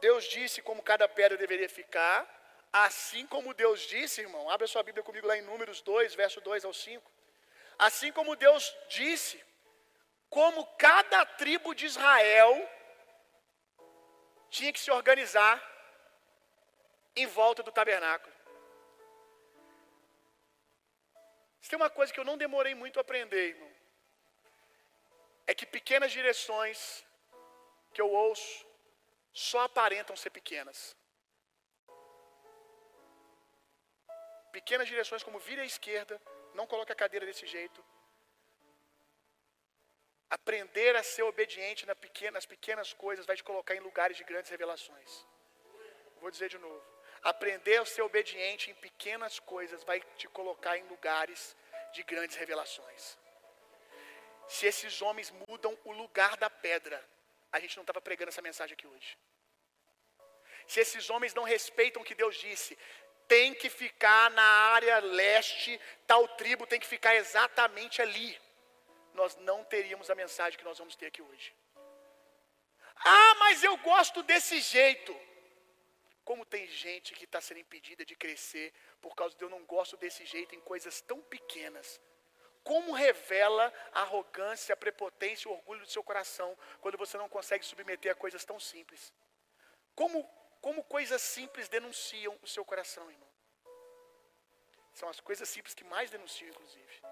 Deus 0.00 0.24
disse 0.24 0.62
como 0.62 0.82
cada 0.82 1.08
pedra 1.08 1.36
deveria 1.36 1.68
ficar, 1.68 2.18
assim 2.72 3.26
como 3.26 3.54
Deus 3.54 3.80
disse, 3.80 4.20
irmão, 4.20 4.50
abre 4.50 4.64
a 4.64 4.68
sua 4.68 4.82
Bíblia 4.82 5.02
comigo 5.02 5.26
lá 5.26 5.36
em 5.36 5.42
Números 5.42 5.80
2, 5.80 6.14
verso 6.14 6.40
2 6.40 6.64
ao 6.64 6.72
5. 6.72 7.10
Assim 7.78 8.12
como 8.12 8.36
Deus 8.36 8.76
disse, 8.88 9.42
como 10.28 10.66
cada 10.76 11.24
tribo 11.24 11.74
de 11.74 11.86
Israel 11.86 12.70
tinha 14.50 14.72
que 14.72 14.80
se 14.80 14.90
organizar 14.90 15.56
em 17.14 17.26
volta 17.26 17.62
do 17.62 17.72
tabernáculo. 17.72 18.34
Tem 21.68 21.76
uma 21.76 21.90
coisa 21.90 22.12
que 22.12 22.20
eu 22.20 22.24
não 22.24 22.38
demorei 22.38 22.74
muito 22.74 22.98
a 22.98 23.02
aprender, 23.02 23.48
irmão, 23.48 23.72
é 25.46 25.54
que 25.54 25.66
pequenas 25.66 26.12
direções 26.12 27.04
que 27.92 28.00
eu 28.00 28.08
ouço 28.08 28.64
só 29.32 29.60
aparentam 29.60 30.14
ser 30.16 30.30
pequenas. 30.30 30.96
Pequenas 34.52 34.88
direções 34.88 35.22
como 35.22 35.38
vire 35.38 35.60
à 35.60 35.64
esquerda, 35.64 36.20
não 36.54 36.66
coloque 36.66 36.92
a 36.92 37.00
cadeira 37.02 37.26
desse 37.26 37.46
jeito. 37.46 37.84
Aprender 40.28 40.96
a 40.96 41.02
ser 41.02 41.22
obediente 41.22 41.86
nas 41.86 42.46
pequenas 42.46 42.92
coisas 42.92 43.24
vai 43.24 43.36
te 43.36 43.44
colocar 43.44 43.74
em 43.76 43.80
lugares 43.80 44.16
de 44.16 44.24
grandes 44.24 44.50
revelações. 44.50 45.24
Vou 46.20 46.30
dizer 46.30 46.48
de 46.48 46.58
novo. 46.58 46.84
Aprender 47.22 47.80
a 47.80 47.84
ser 47.84 48.02
obediente 48.02 48.70
em 48.70 48.74
pequenas 48.74 49.38
coisas 49.38 49.84
vai 49.84 50.00
te 50.16 50.26
colocar 50.28 50.76
em 50.76 50.86
lugares 50.88 51.56
de 51.92 52.02
grandes 52.02 52.36
revelações. 52.36 53.18
Se 54.48 54.66
esses 54.66 55.00
homens 55.00 55.30
mudam 55.30 55.76
o 55.84 55.92
lugar 55.92 56.36
da 56.36 56.48
pedra, 56.48 57.02
a 57.52 57.58
gente 57.58 57.76
não 57.76 57.82
estava 57.82 58.00
pregando 58.00 58.28
essa 58.28 58.42
mensagem 58.42 58.74
aqui 58.74 58.86
hoje. 58.86 59.16
Se 60.66 60.80
esses 60.80 61.08
homens 61.10 61.34
não 61.34 61.44
respeitam 61.44 62.02
o 62.02 62.04
que 62.04 62.14
Deus 62.14 62.36
disse, 62.36 62.76
tem 63.28 63.54
que 63.54 63.68
ficar 63.68 64.30
na 64.30 64.42
área 64.42 64.98
leste, 64.98 65.80
tal 66.06 66.26
tribo 66.36 66.66
tem 66.66 66.78
que 66.78 66.86
ficar 66.86 67.14
exatamente 67.14 68.02
ali. 68.02 68.38
Nós 69.16 69.34
não 69.36 69.64
teríamos 69.64 70.10
a 70.10 70.14
mensagem 70.14 70.58
que 70.58 70.64
nós 70.64 70.78
vamos 70.78 70.94
ter 70.94 71.06
aqui 71.06 71.22
hoje. 71.22 71.54
Ah, 73.04 73.34
mas 73.40 73.64
eu 73.64 73.76
gosto 73.78 74.22
desse 74.22 74.60
jeito. 74.60 75.14
Como 76.24 76.44
tem 76.44 76.66
gente 76.66 77.14
que 77.14 77.24
está 77.24 77.40
sendo 77.40 77.60
impedida 77.60 78.04
de 78.04 78.16
crescer 78.16 78.74
por 79.00 79.14
causa 79.14 79.36
de 79.36 79.42
eu 79.44 79.48
não 79.48 79.64
gosto 79.64 79.96
desse 79.96 80.24
jeito 80.24 80.54
em 80.54 80.60
coisas 80.60 81.00
tão 81.00 81.20
pequenas. 81.22 82.00
Como 82.64 82.92
revela 82.92 83.72
a 83.92 84.00
arrogância, 84.00 84.72
a 84.72 84.76
prepotência, 84.76 85.48
o 85.48 85.54
orgulho 85.54 85.82
do 85.82 85.90
seu 85.90 86.02
coração 86.02 86.58
quando 86.80 86.98
você 86.98 87.16
não 87.16 87.28
consegue 87.28 87.64
submeter 87.64 88.10
a 88.10 88.14
coisas 88.14 88.44
tão 88.44 88.58
simples? 88.58 89.12
Como, 89.94 90.24
como 90.60 90.82
coisas 90.82 91.22
simples 91.22 91.68
denunciam 91.68 92.36
o 92.42 92.48
seu 92.48 92.64
coração, 92.64 93.08
irmão? 93.08 93.28
São 94.92 95.08
as 95.08 95.20
coisas 95.20 95.48
simples 95.48 95.74
que 95.74 95.84
mais 95.84 96.10
denunciam, 96.10 96.50
inclusive. 96.50 97.02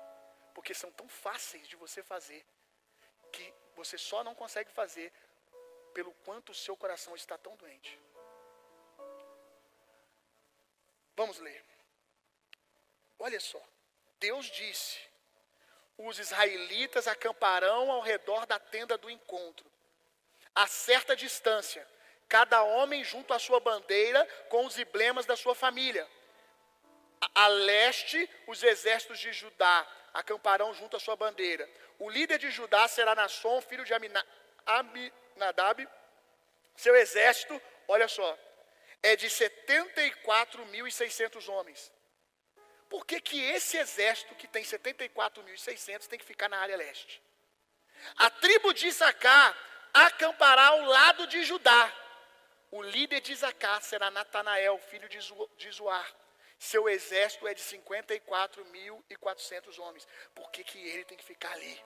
Porque 0.54 0.72
são 0.72 0.90
tão 0.92 1.08
fáceis 1.08 1.68
de 1.68 1.76
você 1.76 2.02
fazer 2.02 2.44
que 3.32 3.52
você 3.74 3.98
só 3.98 4.22
não 4.22 4.34
consegue 4.34 4.70
fazer 4.70 5.12
pelo 5.92 6.12
quanto 6.24 6.52
o 6.52 6.54
seu 6.54 6.76
coração 6.76 7.14
está 7.14 7.36
tão 7.36 7.56
doente. 7.56 7.98
Vamos 11.16 11.38
ler. 11.38 11.64
Olha 13.18 13.40
só. 13.40 13.62
Deus 14.18 14.46
disse: 14.46 14.98
os 15.96 16.18
israelitas 16.18 17.06
acamparão 17.06 17.90
ao 17.90 18.00
redor 18.00 18.46
da 18.46 18.58
tenda 18.58 18.98
do 18.98 19.10
encontro, 19.10 19.70
a 20.54 20.66
certa 20.66 21.14
distância, 21.14 21.86
cada 22.28 22.62
homem 22.62 23.04
junto 23.04 23.32
à 23.32 23.38
sua 23.38 23.60
bandeira 23.60 24.26
com 24.48 24.66
os 24.66 24.78
emblemas 24.78 25.26
da 25.26 25.36
sua 25.36 25.54
família. 25.54 26.08
A, 27.34 27.46
leste, 27.46 28.28
os 28.46 28.62
exércitos 28.62 29.18
de 29.18 29.32
Judá 29.32 29.86
acamparão 30.14 30.72
junto 30.72 30.96
à 30.96 31.00
sua 31.00 31.16
bandeira. 31.16 31.68
O 31.98 32.08
líder 32.08 32.38
de 32.38 32.50
Judá 32.50 32.88
será 32.88 33.14
Nasson, 33.14 33.60
filho 33.60 33.84
de 33.84 33.92
Aminadab. 34.64 35.86
Seu 36.76 36.96
exército, 36.96 37.60
olha 37.88 38.08
só, 38.08 38.38
é 39.02 39.16
de 39.16 39.26
74.600 39.26 41.46
homens. 41.48 41.92
Por 42.88 43.04
que, 43.04 43.20
que 43.20 43.42
esse 43.42 43.76
exército, 43.76 44.36
que 44.36 44.46
tem 44.46 44.62
74.600, 44.62 46.06
tem 46.06 46.18
que 46.18 46.24
ficar 46.24 46.48
na 46.48 46.58
área 46.58 46.76
leste? 46.76 47.20
A 48.16 48.30
tribo 48.30 48.72
de 48.72 48.86
Issacar 48.88 49.54
acampará 49.92 50.68
ao 50.68 50.80
lado 50.82 51.26
de 51.26 51.44
Judá. 51.44 51.92
O 52.70 52.82
líder 52.82 53.20
de 53.20 53.32
Issacar 53.32 53.82
será 53.82 54.10
Natanael, 54.10 54.78
filho 54.78 55.08
de 55.08 55.20
Zoar. 55.70 56.23
Seu 56.58 56.88
exército 56.88 57.46
é 57.46 57.54
de 57.54 57.62
54.400 57.62 59.78
homens. 59.78 60.08
Por 60.34 60.50
que, 60.50 60.64
que 60.64 60.78
ele 60.78 61.04
tem 61.04 61.18
que 61.18 61.24
ficar 61.24 61.52
ali? 61.52 61.84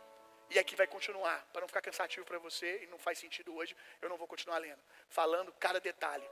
E 0.50 0.58
aqui 0.58 0.74
vai 0.76 0.86
continuar, 0.86 1.46
para 1.52 1.60
não 1.60 1.68
ficar 1.68 1.82
cansativo 1.82 2.24
para 2.24 2.38
você, 2.38 2.82
e 2.82 2.86
não 2.86 2.98
faz 2.98 3.18
sentido 3.18 3.54
hoje, 3.54 3.76
eu 4.00 4.08
não 4.08 4.16
vou 4.16 4.26
continuar 4.26 4.58
lendo, 4.58 4.82
falando 5.08 5.52
cada 5.52 5.78
detalhe. 5.78 6.28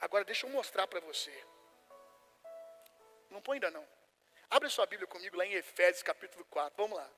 Agora 0.00 0.24
deixa 0.24 0.46
eu 0.46 0.50
mostrar 0.50 0.86
para 0.86 1.00
você. 1.00 1.32
Não 3.30 3.40
põe 3.40 3.56
ainda 3.56 3.70
não. 3.70 3.86
Abre 4.50 4.68
sua 4.68 4.86
Bíblia 4.86 5.06
comigo 5.06 5.36
lá 5.36 5.44
em 5.44 5.52
Efésios 5.52 6.02
capítulo 6.02 6.44
4. 6.46 6.76
Vamos 6.76 6.96
lá. 6.96 7.08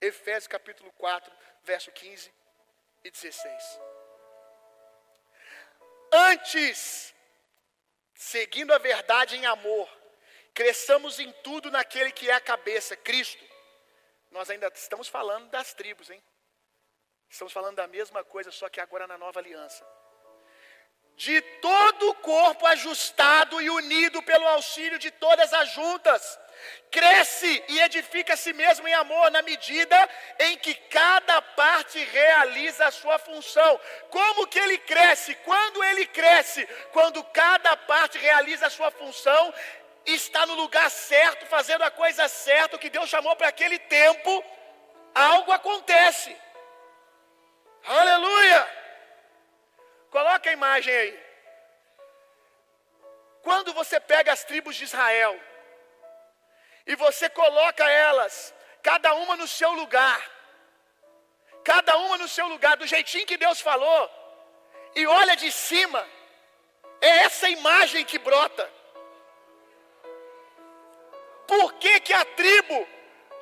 Efésios 0.00 0.46
capítulo 0.46 0.92
4, 0.92 1.32
verso 1.62 1.90
15 1.90 2.32
e 3.04 3.10
16. 3.10 3.80
Antes, 6.12 7.13
seguindo 8.24 8.72
a 8.72 8.78
verdade 8.78 9.36
em 9.36 9.46
amor, 9.46 9.88
cresçamos 10.52 11.18
em 11.18 11.30
tudo 11.42 11.70
naquele 11.70 12.10
que 12.10 12.28
é 12.30 12.34
a 12.34 12.40
cabeça, 12.40 12.96
Cristo. 12.96 13.44
Nós 14.30 14.50
ainda 14.50 14.68
estamos 14.74 15.08
falando 15.08 15.48
das 15.50 15.74
tribos, 15.74 16.10
hein? 16.10 16.22
Estamos 17.28 17.52
falando 17.52 17.76
da 17.76 17.86
mesma 17.86 18.24
coisa, 18.24 18.50
só 18.50 18.68
que 18.68 18.80
agora 18.80 19.06
na 19.06 19.18
nova 19.18 19.40
aliança 19.40 19.84
de 21.16 21.40
todo 21.60 22.10
o 22.10 22.14
corpo 22.16 22.66
ajustado 22.66 23.60
e 23.60 23.70
unido 23.70 24.22
pelo 24.22 24.46
auxílio 24.48 24.98
de 24.98 25.10
todas 25.10 25.52
as 25.52 25.70
juntas, 25.70 26.38
cresce 26.90 27.64
e 27.68 27.80
edifica 27.80 28.34
a 28.34 28.36
si 28.36 28.52
mesmo 28.52 28.86
em 28.86 28.94
amor 28.94 29.30
na 29.30 29.42
medida 29.42 29.96
em 30.38 30.56
que 30.58 30.74
cada 30.74 31.42
parte 31.42 31.98
realiza 32.04 32.86
a 32.86 32.90
sua 32.90 33.18
função. 33.18 33.80
Como 34.10 34.46
que 34.46 34.58
ele 34.58 34.78
cresce? 34.78 35.34
Quando 35.36 35.82
ele 35.84 36.06
cresce, 36.06 36.66
quando 36.92 37.22
cada 37.24 37.76
parte 37.76 38.18
realiza 38.18 38.66
a 38.66 38.70
sua 38.70 38.90
função, 38.90 39.52
está 40.06 40.46
no 40.46 40.54
lugar 40.54 40.90
certo, 40.90 41.46
fazendo 41.46 41.82
a 41.82 41.90
coisa 41.90 42.28
certa, 42.28 42.76
o 42.76 42.78
que 42.78 42.90
Deus 42.90 43.08
chamou 43.08 43.34
para 43.36 43.48
aquele 43.48 43.78
tempo, 43.78 44.44
algo 45.14 45.50
acontece. 45.52 46.36
Aleluia! 47.84 48.84
Coloca 50.10 50.48
a 50.48 50.52
imagem 50.52 50.94
aí. 50.94 51.24
Quando 53.42 53.74
você 53.74 54.00
pega 54.00 54.32
as 54.32 54.44
tribos 54.44 54.74
de 54.76 54.84
Israel 54.84 55.38
e 56.86 56.94
você 56.96 57.28
coloca 57.30 57.88
elas, 57.88 58.52
cada 58.82 59.14
uma 59.14 59.36
no 59.36 59.48
seu 59.48 59.72
lugar, 59.72 60.20
cada 61.64 61.96
uma 61.98 62.18
no 62.18 62.28
seu 62.28 62.46
lugar, 62.48 62.76
do 62.76 62.86
jeitinho 62.86 63.26
que 63.26 63.36
Deus 63.36 63.60
falou, 63.60 64.10
e 64.94 65.04
olha 65.06 65.36
de 65.36 65.50
cima, 65.50 66.06
é 67.00 67.08
essa 67.24 67.48
imagem 67.48 68.04
que 68.04 68.18
brota. 68.18 68.70
Por 71.46 71.72
que, 71.74 72.00
que 72.00 72.12
a 72.12 72.24
tribo 72.24 72.88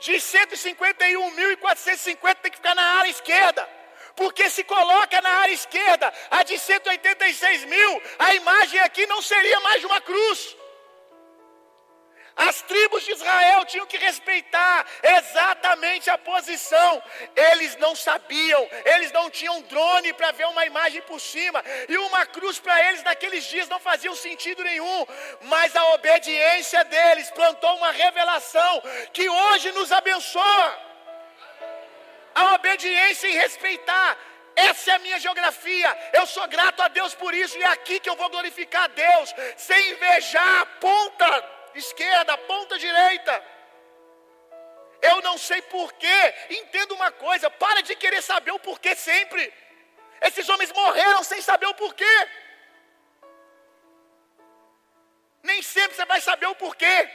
de 0.01 0.14
151.450 0.14 2.34
tem 2.36 2.51
que 2.51 2.57
ficar 2.57 2.74
na 2.74 2.99
área 2.99 3.11
esquerda? 3.11 3.68
porque 4.16 4.51
se 4.51 4.64
coloca 4.64 5.20
na 5.20 5.30
área 5.30 5.53
esquerda 5.53 6.12
a 6.30 6.43
de 6.43 6.59
186 6.59 7.64
mil, 7.64 8.03
a 8.18 8.34
imagem 8.34 8.80
aqui 8.80 9.07
não 9.07 9.22
seria 9.22 9.61
mais 9.61 9.84
uma 9.84 10.01
cruz. 10.01 10.57
As 12.37 12.62
tribos 12.62 13.05
de 13.05 13.12
Israel 13.12 13.64
tinham 13.66 13.87
que 13.87 13.99
respeitar 13.99 14.87
exatamente 15.03 16.09
a 16.09 16.16
posição. 16.16 17.03
Eles 17.37 17.76
não 17.76 17.95
sabiam, 17.95 18.68
eles 18.85 19.12
não 19.12 19.28
tinham 19.30 19.61
drone 19.62 20.12
para 20.14 20.33
ver 20.33 20.47
uma 20.47 20.64
imagem 20.64 21.03
por 21.03 21.20
cima, 21.20 21.62
e 21.89 21.97
uma 21.99 22.24
cruz 22.26 22.59
para 22.59 22.89
eles 22.89 23.03
naqueles 23.03 23.45
dias 23.45 23.68
não 23.68 23.78
fazia 23.78 24.12
sentido 24.14 24.64
nenhum. 24.64 25.07
Mas 25.43 25.74
a 25.76 25.85
obediência 25.95 26.85
deles 26.85 27.30
plantou 27.30 27.76
uma 27.76 27.91
revelação 27.91 28.83
que 29.12 29.28
hoje 29.28 29.72
nos 29.72 29.93
abençoa 29.93 30.78
a 32.35 32.55
obediência 32.55 33.28
e 33.28 33.33
respeitar. 33.33 34.16
Essa 34.55 34.93
é 34.93 34.95
a 34.95 34.99
minha 34.99 35.18
geografia. 35.18 36.11
Eu 36.12 36.26
sou 36.26 36.47
grato 36.47 36.83
a 36.83 36.89
Deus 36.89 37.14
por 37.14 37.33
isso 37.35 37.57
e 37.59 37.62
é 37.62 37.68
aqui 37.68 38.01
que 38.01 38.09
eu 38.09 38.16
vou 38.16 38.28
glorificar 38.28 38.85
a 38.85 38.89
Deus, 38.89 39.35
sem 39.57 39.93
invejar 39.93 40.62
a 40.62 40.66
ponta 40.66 41.62
esquerda, 41.75 42.37
ponta 42.39 42.79
direita. 42.79 43.45
Eu 45.01 45.20
não 45.23 45.37
sei 45.37 45.61
porquê. 45.62 46.35
Entenda 46.51 46.95
uma 46.95 47.11
coisa, 47.11 47.51
para 47.51 47.83
de 47.83 47.95
querer 47.97 48.23
saber 48.23 48.53
o 48.53 48.59
porquê 48.59 48.95
sempre. 48.95 49.53
Esses 50.20 50.49
homens 50.49 50.73
morreram 50.73 51.23
sem 51.25 51.41
saber 51.43 51.66
o 51.66 51.75
porquê. 51.75 52.29
Nem 55.43 55.61
sempre 55.61 55.97
você 55.97 56.05
vai 56.05 56.20
saber 56.20 56.47
o 56.47 56.55
porquê. 56.55 57.11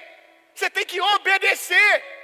Você 0.53 0.69
tem 0.69 0.85
que 0.85 0.99
obedecer. 0.99 2.17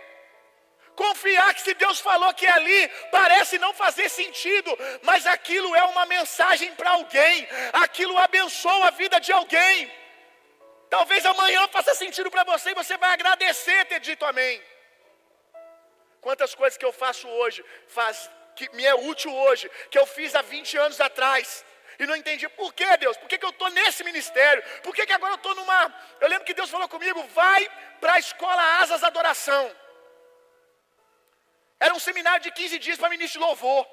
Confiar 0.95 1.53
que 1.53 1.61
se 1.61 1.73
Deus 1.73 1.99
falou 1.99 2.34
que 2.34 2.45
é 2.45 2.51
ali, 2.51 2.88
parece 3.11 3.57
não 3.57 3.73
fazer 3.73 4.09
sentido, 4.09 4.77
mas 5.01 5.25
aquilo 5.25 5.75
é 5.75 5.84
uma 5.86 6.05
mensagem 6.05 6.71
para 6.75 6.91
alguém, 6.91 7.47
aquilo 7.73 8.15
abençoa 8.17 8.89
a 8.89 8.91
vida 8.91 9.19
de 9.19 9.31
alguém. 9.31 9.91
Talvez 10.95 11.25
amanhã 11.25 11.61
faça 11.75 11.95
sentido 11.95 12.29
para 12.33 12.43
você 12.43 12.69
e 12.69 12.79
você 12.79 12.95
vai 13.03 13.11
agradecer 13.13 13.83
ter 13.91 13.99
dito 13.99 14.23
amém. 14.31 14.55
Quantas 16.25 16.53
coisas 16.53 16.77
que 16.77 16.85
eu 16.85 16.93
faço 16.93 17.27
hoje, 17.27 17.65
faz, 17.87 18.29
que 18.55 18.65
me 18.75 18.85
é 18.85 18.93
útil 18.93 19.33
hoje, 19.45 19.65
que 19.89 19.97
eu 19.97 20.05
fiz 20.05 20.35
há 20.35 20.43
20 20.43 20.77
anos 20.77 21.01
atrás, 21.01 21.65
e 21.97 22.05
não 22.05 22.15
entendi 22.15 22.47
por 22.49 22.71
que 22.75 22.85
Deus, 22.97 23.17
por 23.17 23.27
que, 23.27 23.39
que 23.39 23.47
eu 23.49 23.55
estou 23.55 23.71
nesse 23.71 24.03
ministério, 24.03 24.61
por 24.83 24.93
que, 24.93 25.07
que 25.07 25.15
agora 25.17 25.33
eu 25.33 25.41
estou 25.41 25.55
numa. 25.55 25.81
Eu 26.21 26.29
lembro 26.29 26.45
que 26.45 26.53
Deus 26.53 26.69
falou 26.69 26.87
comigo: 26.87 27.23
vai 27.41 27.61
para 27.99 28.13
a 28.13 28.19
escola 28.19 28.63
Asas 28.81 29.03
Adoração. 29.03 29.65
Era 31.79 31.95
um 31.95 32.03
seminário 32.07 32.43
de 32.43 32.51
15 32.51 32.77
dias 32.77 32.99
para 32.99 33.09
ministro 33.09 33.39
de 33.39 33.45
louvor. 33.47 33.87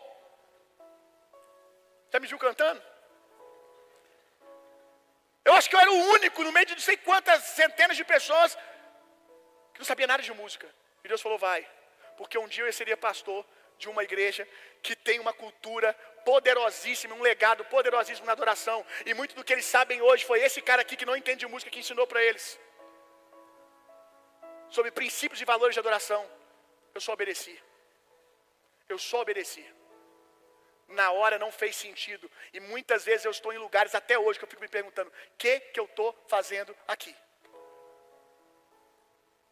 Já 2.13 2.21
me 2.21 2.27
viu 2.27 2.39
cantando? 2.39 2.90
Eu 5.51 5.57
acho 5.57 5.69
que 5.69 5.75
eu 5.75 5.81
era 5.81 5.91
o 5.91 6.03
único 6.17 6.45
no 6.45 6.53
meio 6.57 6.67
de 6.67 6.75
não 6.79 6.87
sei 6.89 6.97
quantas 6.97 7.43
centenas 7.61 7.97
de 8.01 8.05
pessoas 8.05 8.51
que 9.73 9.81
não 9.81 9.89
sabia 9.91 10.07
nada 10.07 10.23
de 10.23 10.33
música. 10.33 10.67
E 11.03 11.09
Deus 11.09 11.21
falou: 11.21 11.39
vai, 11.39 11.61
porque 12.19 12.39
um 12.39 12.47
dia 12.47 12.65
eu 12.65 12.73
seria 12.73 12.97
pastor 12.97 13.45
de 13.77 13.89
uma 13.93 14.05
igreja 14.09 14.47
que 14.81 14.95
tem 14.95 15.19
uma 15.19 15.33
cultura 15.33 15.93
poderosíssima, 16.25 17.17
um 17.17 17.27
legado 17.31 17.65
poderosíssimo 17.65 18.27
na 18.27 18.33
adoração. 18.39 18.79
E 19.05 19.13
muito 19.13 19.35
do 19.35 19.43
que 19.43 19.53
eles 19.53 19.67
sabem 19.67 20.01
hoje 20.01 20.25
foi 20.25 20.41
esse 20.41 20.63
cara 20.63 20.83
aqui 20.83 20.97
que 21.01 21.09
não 21.11 21.17
entende 21.17 21.41
de 21.41 21.53
música 21.55 21.73
que 21.75 21.81
ensinou 21.81 22.07
para 22.07 22.23
eles. 22.23 22.47
Sobre 24.69 24.93
princípios 24.93 25.41
e 25.41 25.51
valores 25.53 25.75
de 25.75 25.81
adoração. 25.81 26.23
Eu 26.95 27.01
só 27.01 27.13
obedeci. 27.15 27.61
Eu 28.89 28.99
só 28.99 29.23
obedeci. 29.23 29.67
Na 30.91 31.11
hora 31.13 31.39
não 31.39 31.51
fez 31.53 31.77
sentido. 31.77 32.31
E 32.53 32.61
muitas 32.61 33.05
vezes 33.05 33.25
eu 33.25 33.31
estou 33.31 33.53
em 33.53 33.59
lugares 33.59 33.95
até 33.95 34.19
hoje 34.19 34.39
que 34.39 34.45
eu 34.45 34.49
fico 34.49 34.63
me 34.63 34.69
perguntando: 34.69 35.11
o 35.11 35.37
que, 35.39 35.61
que 35.61 35.81
eu 35.81 35.85
estou 35.85 36.13
fazendo 36.29 36.77
aqui? 36.87 37.15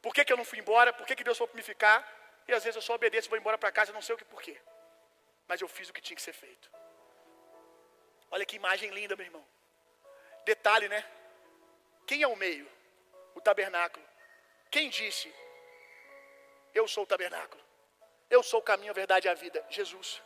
Por 0.02 0.14
que, 0.14 0.24
que 0.24 0.32
eu 0.32 0.36
não 0.36 0.44
fui 0.44 0.58
embora? 0.58 0.92
Por 0.92 1.06
que, 1.06 1.16
que 1.16 1.24
Deus 1.24 1.38
foi 1.38 1.48
me 1.54 1.62
ficar? 1.62 1.98
E 2.46 2.52
às 2.52 2.64
vezes 2.64 2.76
eu 2.76 2.82
só 2.82 2.94
obedeço 2.94 3.28
e 3.28 3.30
vou 3.30 3.38
embora 3.38 3.58
para 3.58 3.70
casa, 3.70 3.92
não 3.92 4.02
sei 4.02 4.14
o 4.14 4.18
que 4.18 4.24
porquê. 4.24 4.56
Mas 5.46 5.60
eu 5.60 5.68
fiz 5.68 5.88
o 5.88 5.92
que 5.92 6.00
tinha 6.00 6.16
que 6.16 6.22
ser 6.22 6.32
feito. 6.32 6.70
Olha 8.30 8.44
que 8.44 8.56
imagem 8.56 8.90
linda, 8.90 9.16
meu 9.16 9.26
irmão. 9.26 9.44
Detalhe, 10.44 10.88
né? 10.88 11.04
Quem 12.06 12.22
é 12.22 12.28
o 12.28 12.36
meio? 12.36 12.66
O 13.34 13.40
tabernáculo. 13.40 14.04
Quem 14.70 14.88
disse? 14.88 15.32
Eu 16.74 16.86
sou 16.88 17.04
o 17.04 17.06
tabernáculo. 17.06 17.62
Eu 18.30 18.42
sou 18.42 18.60
o 18.60 18.62
caminho, 18.62 18.90
a 18.90 18.94
verdade 18.94 19.26
e 19.26 19.30
a 19.30 19.34
vida. 19.34 19.64
Jesus. 19.68 20.22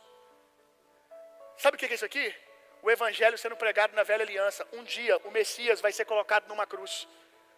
Sabe 1.57 1.75
o 1.75 1.79
que 1.79 1.85
é 1.85 1.93
isso 1.93 2.05
aqui? 2.05 2.33
O 2.81 2.91
evangelho 2.91 3.37
sendo 3.37 3.55
pregado 3.55 3.95
na 3.95 4.03
velha 4.03 4.23
aliança. 4.23 4.67
Um 4.73 4.83
dia 4.83 5.17
o 5.23 5.31
Messias 5.31 5.79
vai 5.79 5.91
ser 5.91 6.05
colocado 6.05 6.47
numa 6.47 6.65
cruz. 6.65 7.07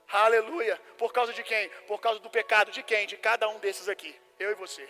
Aleluia. 0.07 0.79
Por 0.97 1.11
causa 1.11 1.33
de 1.33 1.43
quem? 1.43 1.69
Por 1.87 1.99
causa 1.99 2.19
do 2.19 2.29
pecado 2.29 2.71
de 2.71 2.83
quem? 2.83 3.07
De 3.07 3.17
cada 3.17 3.49
um 3.49 3.59
desses 3.59 3.89
aqui. 3.89 4.15
Eu 4.39 4.51
e 4.51 4.55
você. 4.55 4.87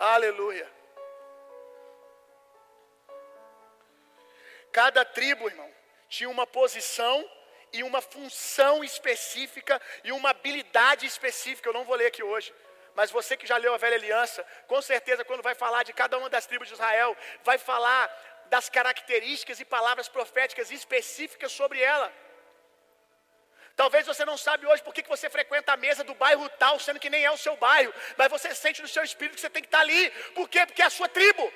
Aleluia. 0.00 0.68
Cada 4.72 5.04
tribo, 5.04 5.46
irmão, 5.46 5.70
tinha 6.08 6.28
uma 6.28 6.46
posição 6.46 7.28
e 7.72 7.82
uma 7.82 8.00
função 8.00 8.82
específica 8.82 9.80
e 10.02 10.10
uma 10.12 10.30
habilidade 10.30 11.06
específica. 11.06 11.68
Eu 11.68 11.74
não 11.74 11.84
vou 11.84 11.94
ler 11.94 12.06
aqui 12.06 12.22
hoje. 12.22 12.52
Mas 12.94 13.10
você 13.10 13.36
que 13.36 13.46
já 13.46 13.56
leu 13.56 13.74
a 13.74 13.78
velha 13.78 13.96
aliança, 13.96 14.44
com 14.66 14.80
certeza, 14.82 15.24
quando 15.24 15.42
vai 15.42 15.54
falar 15.54 15.82
de 15.82 15.92
cada 15.92 16.18
uma 16.18 16.28
das 16.28 16.46
tribos 16.46 16.68
de 16.68 16.74
Israel, 16.74 17.16
vai 17.42 17.58
falar 17.58 18.10
das 18.46 18.68
características 18.68 19.60
e 19.60 19.64
palavras 19.64 20.08
proféticas 20.08 20.70
específicas 20.70 21.52
sobre 21.52 21.80
ela. 21.80 22.12
Talvez 23.74 24.06
você 24.06 24.24
não 24.24 24.36
sabe 24.36 24.66
hoje 24.66 24.82
por 24.82 24.92
que 24.92 25.02
você 25.08 25.30
frequenta 25.30 25.72
a 25.72 25.76
mesa 25.76 26.04
do 26.04 26.14
bairro 26.14 26.46
tal, 26.50 26.78
sendo 26.78 27.00
que 27.00 27.08
nem 27.08 27.24
é 27.24 27.30
o 27.30 27.36
seu 27.36 27.56
bairro, 27.56 27.92
mas 28.18 28.30
você 28.30 28.54
sente 28.54 28.82
no 28.82 28.88
seu 28.88 29.02
espírito 29.02 29.36
que 29.36 29.40
você 29.40 29.48
tem 29.48 29.62
que 29.62 29.68
estar 29.68 29.80
ali. 29.80 30.10
Por 30.34 30.48
quê? 30.48 30.66
Porque 30.66 30.82
é 30.82 30.84
a 30.84 30.90
sua 30.90 31.08
tribo. 31.08 31.50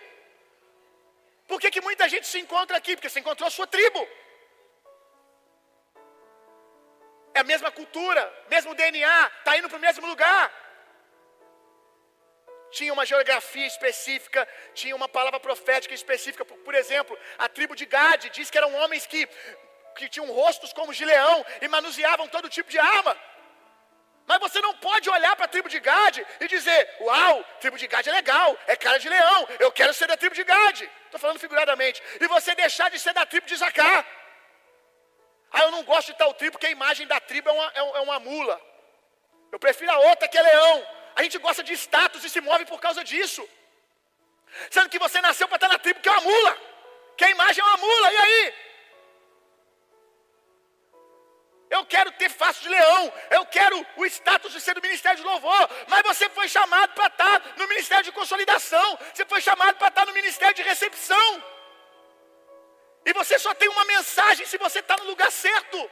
Por 1.47 1.61
que, 1.61 1.71
que 1.71 1.81
muita 1.81 2.09
gente 2.09 2.27
se 2.27 2.39
encontra 2.39 2.77
aqui? 2.77 2.97
Porque 2.97 3.09
você 3.09 3.21
encontrou 3.21 3.47
a 3.47 3.51
sua 3.51 3.67
tribo. 3.67 4.09
É 7.35 7.41
a 7.41 7.45
mesma 7.45 7.71
cultura, 7.71 8.23
mesmo 8.49 8.75
DNA, 8.75 9.31
está 9.39 9.59
indo 9.59 9.69
para 9.69 9.77
o 9.77 9.81
mesmo 9.81 10.07
lugar. 10.07 10.66
Tinha 12.71 12.93
uma 12.93 13.07
geografia 13.07 13.67
específica, 13.67 14.47
tinha 14.75 14.95
uma 14.95 15.09
palavra 15.09 15.41
profética 15.41 15.95
específica. 15.95 16.45
Por, 16.45 16.59
por 16.59 16.75
exemplo, 16.75 17.17
a 17.39 17.49
tribo 17.49 17.75
de 17.77 17.87
Gade 17.87 18.31
diz 18.31 18.51
que 18.51 18.59
eram 18.59 18.75
homens 18.75 19.07
que 19.07 19.29
que 19.97 20.09
tinham 20.09 20.31
rostos 20.31 20.73
como 20.75 20.93
de 20.93 21.05
leão 21.05 21.45
e 21.61 21.69
manuseavam 21.69 22.29
todo 22.29 22.51
tipo 22.51 22.71
de 22.71 22.79
arma. 22.79 23.17
Mas 24.27 24.41
você 24.41 24.61
não 24.61 24.75
pode 24.75 25.09
olhar 25.09 25.35
para 25.37 25.45
a 25.45 25.49
tribo 25.49 25.69
de 25.69 25.79
Gade 25.79 26.27
e 26.41 26.49
dizer: 26.49 26.97
Uau, 27.01 27.45
tribo 27.61 27.79
de 27.79 27.87
Gade 27.87 28.11
é 28.11 28.13
legal, 28.13 28.59
é 28.67 28.77
cara 28.77 28.99
de 28.99 29.09
leão, 29.09 29.49
eu 29.61 29.71
quero 29.73 29.95
ser 29.95 30.07
da 30.09 30.17
tribo 30.17 30.35
de 30.35 30.45
Gade. 30.45 30.91
Estou 31.05 31.21
falando 31.21 31.39
figuradamente. 31.39 32.03
E 32.21 32.27
você 32.27 32.55
deixar 32.55 32.91
de 32.91 32.99
ser 32.99 33.15
da 33.15 33.25
tribo 33.25 33.47
de 33.47 33.57
Zacá. 33.57 34.05
Ah, 35.53 35.63
eu 35.63 35.71
não 35.71 35.85
gosto 35.85 36.09
de 36.09 36.19
tal 36.19 36.35
tribo 36.35 36.53
porque 36.53 36.67
a 36.67 36.71
imagem 36.71 37.07
da 37.07 37.21
tribo 37.21 37.49
é 37.49 37.53
uma, 37.53 37.73
é, 37.75 37.79
é 37.79 38.01
uma 38.01 38.19
mula. 38.19 38.61
Eu 39.53 39.59
prefiro 39.61 39.93
a 39.93 39.99
outra 40.11 40.27
que 40.29 40.37
é 40.37 40.43
leão. 40.43 40.87
A 41.17 41.23
gente 41.23 41.39
gosta 41.39 41.63
de 41.63 41.73
status 41.73 42.23
e 42.25 42.31
se 42.31 42.41
move 42.41 42.67
por 42.67 42.79
causa 42.79 43.03
disso. 43.03 43.43
Sendo 44.71 44.91
que 44.91 44.99
você 44.99 45.21
nasceu 45.21 45.49
para 45.49 45.57
estar 45.57 45.69
na 45.69 45.79
tribo 45.79 46.01
que 46.01 46.09
é 46.09 46.13
uma 46.13 46.21
mula. 46.21 46.57
Que 47.17 47.25
a 47.25 47.31
imagem 47.31 47.65
é 47.65 47.67
uma 47.67 47.79
mula, 47.79 48.13
e 48.13 48.17
aí? 48.17 48.55
Eu 51.71 51.85
quero 51.87 52.13
ter 52.13 52.31
face 52.31 52.61
de 52.63 52.69
leão. 52.69 53.13
Eu 53.31 53.47
quero 53.47 53.85
o 53.97 54.07
status 54.07 54.53
de 54.53 54.61
ser 54.61 54.75
do 54.75 54.83
ministério 54.83 55.19
de 55.19 55.27
louvor. 55.27 55.71
Mas 55.89 56.03
você 56.03 56.29
foi 56.29 56.49
chamado 56.49 56.93
para 56.93 57.07
estar 57.07 57.55
no 57.57 57.67
ministério 57.67 58.05
de 58.05 58.13
consolidação. 58.13 58.99
Você 59.13 59.25
foi 59.25 59.41
chamado 59.41 59.77
para 59.77 59.89
estar 59.89 60.07
no 60.07 60.13
ministério 60.13 60.55
de 60.55 60.63
recepção. 60.63 61.45
E 63.07 63.13
você 63.15 63.39
só 63.39 63.55
tem 63.55 63.69
uma 63.69 63.85
mensagem 63.87 64.47
se 64.47 64.59
você 64.59 64.81
está 64.81 64.97
no 64.99 65.05
lugar 65.05 65.33
certo. 65.33 65.91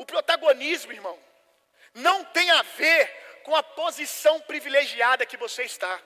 O 0.00 0.06
protagonismo, 0.06 0.92
irmão, 0.94 1.18
não 1.92 2.24
tem 2.24 2.50
a 2.52 2.62
ver 2.62 3.06
com 3.42 3.54
a 3.54 3.62
posição 3.62 4.40
privilegiada 4.40 5.26
que 5.26 5.36
você 5.36 5.64
está. 5.64 6.00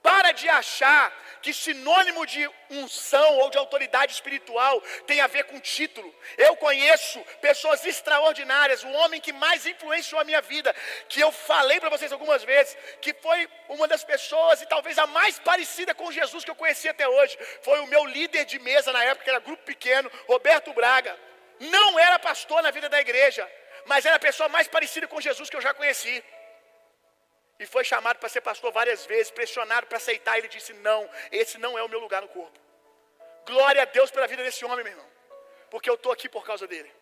Para 0.00 0.30
de 0.30 0.48
achar 0.48 1.12
que 1.42 1.52
sinônimo 1.52 2.24
de 2.24 2.48
unção 2.70 3.38
ou 3.38 3.50
de 3.50 3.58
autoridade 3.58 4.12
espiritual 4.12 4.80
tem 5.04 5.20
a 5.20 5.26
ver 5.26 5.46
com 5.46 5.58
título. 5.58 6.14
Eu 6.38 6.54
conheço 6.58 7.18
pessoas 7.40 7.84
extraordinárias, 7.84 8.84
o 8.84 8.92
homem 8.92 9.20
que 9.20 9.32
mais 9.32 9.66
influenciou 9.66 10.20
a 10.20 10.24
minha 10.24 10.40
vida, 10.40 10.72
que 11.08 11.20
eu 11.20 11.32
falei 11.32 11.80
para 11.80 11.90
vocês 11.90 12.12
algumas 12.12 12.44
vezes, 12.44 12.76
que 13.02 13.12
foi 13.14 13.48
uma 13.68 13.88
das 13.88 14.04
pessoas 14.04 14.62
e 14.62 14.66
talvez 14.66 14.96
a 14.96 15.08
mais 15.08 15.40
parecida 15.40 15.92
com 15.92 16.12
Jesus 16.12 16.44
que 16.44 16.52
eu 16.52 16.62
conheci 16.62 16.88
até 16.88 17.08
hoje, 17.08 17.36
foi 17.62 17.80
o 17.80 17.86
meu 17.88 18.04
líder 18.04 18.44
de 18.44 18.60
mesa 18.60 18.92
na 18.92 19.02
época, 19.02 19.24
que 19.24 19.30
era 19.30 19.40
grupo 19.40 19.64
pequeno, 19.64 20.08
Roberto 20.28 20.72
Braga. 20.72 21.26
Não 21.58 21.98
era 21.98 22.18
pastor 22.18 22.62
na 22.62 22.70
vida 22.70 22.88
da 22.88 23.00
igreja, 23.00 23.50
mas 23.86 24.04
era 24.04 24.16
a 24.16 24.20
pessoa 24.20 24.48
mais 24.48 24.68
parecida 24.68 25.08
com 25.08 25.20
Jesus 25.20 25.48
que 25.48 25.56
eu 25.56 25.60
já 25.60 25.72
conheci. 25.72 26.22
E 27.58 27.66
foi 27.66 27.84
chamado 27.84 28.18
para 28.18 28.28
ser 28.28 28.42
pastor 28.42 28.70
várias 28.70 29.06
vezes, 29.06 29.30
pressionado 29.30 29.86
para 29.86 29.96
aceitar. 29.96 30.36
Ele 30.36 30.48
disse: 30.48 30.72
Não, 30.74 31.08
esse 31.32 31.56
não 31.58 31.78
é 31.78 31.82
o 31.82 31.88
meu 31.88 31.98
lugar 31.98 32.20
no 32.20 32.28
corpo. 32.28 32.58
Glória 33.46 33.82
a 33.82 33.84
Deus 33.86 34.10
pela 34.10 34.26
vida 34.26 34.42
desse 34.42 34.64
homem, 34.64 34.84
meu 34.84 34.92
irmão, 34.92 35.06
porque 35.70 35.88
eu 35.88 35.94
estou 35.94 36.12
aqui 36.12 36.28
por 36.28 36.44
causa 36.44 36.66
dele. 36.66 36.92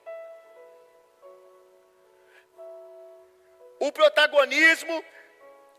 O 3.81 3.91
protagonismo 3.91 5.05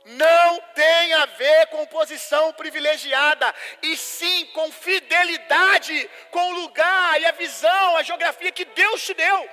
não 0.05 0.61
tem 0.75 1.13
a 1.13 1.25
ver 1.25 1.67
com 1.67 1.85
posição 1.87 2.53
privilegiada, 2.53 3.53
e 3.81 3.97
sim 3.97 4.45
com 4.47 4.71
fidelidade 4.71 6.09
com 6.29 6.51
o 6.51 6.61
lugar 6.61 7.19
e 7.19 7.25
a 7.25 7.31
visão, 7.31 7.97
a 7.97 8.03
geografia 8.03 8.51
que 8.51 8.65
Deus 8.65 9.03
te 9.03 9.13
deu. 9.15 9.49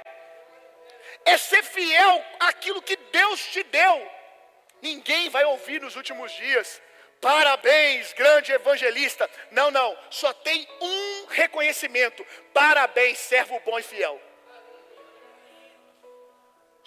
É 1.25 1.39
ser 1.39 1.63
fiel 1.63 2.25
àquilo 2.41 2.83
que 2.83 2.97
Deus 2.97 3.41
te 3.47 3.63
deu. 3.63 4.11
Ninguém 4.83 5.31
vai 5.31 5.45
ouvir 5.45 5.81
nos 5.81 5.97
últimos 5.97 6.33
dias. 6.33 6.83
Parabéns, 7.21 8.13
grande 8.13 8.53
evangelista. 8.53 9.31
Não, 9.53 9.71
não. 9.71 9.97
Só 10.11 10.33
tem 10.33 10.69
um 10.81 11.27
reconhecimento. 11.27 12.27
Parabéns, 12.53 13.19
servo 13.19 13.61
bom 13.61 13.79
e 13.79 13.83
fiel. 13.83 14.21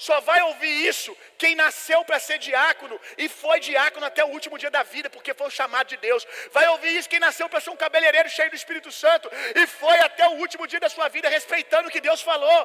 Só 0.06 0.18
vai 0.30 0.40
ouvir 0.50 0.74
isso 0.90 1.12
quem 1.42 1.54
nasceu 1.56 2.00
para 2.06 2.20
ser 2.20 2.38
diácono 2.38 2.96
e 3.18 3.28
foi 3.28 3.60
diácono 3.60 4.06
até 4.06 4.24
o 4.24 4.32
último 4.38 4.56
dia 4.64 4.70
da 4.70 4.84
vida, 4.84 5.10
porque 5.10 5.34
foi 5.34 5.48
o 5.48 5.56
chamado 5.60 5.88
de 5.94 5.98
Deus. 5.98 6.28
Vai 6.52 6.68
ouvir 6.74 6.92
isso 6.96 7.10
quem 7.10 7.20
nasceu 7.28 7.48
para 7.50 7.60
ser 7.60 7.72
um 7.72 7.82
cabeleireiro 7.84 8.30
cheio 8.30 8.52
do 8.52 8.56
Espírito 8.62 8.92
Santo 8.92 9.28
e 9.62 9.66
foi 9.66 9.98
até 10.08 10.28
o 10.28 10.36
último 10.44 10.68
dia 10.68 10.80
da 10.80 10.90
sua 10.90 11.08
vida 11.16 11.28
respeitando 11.28 11.88
o 11.88 11.92
que 11.92 12.06
Deus 12.10 12.22
falou. 12.22 12.60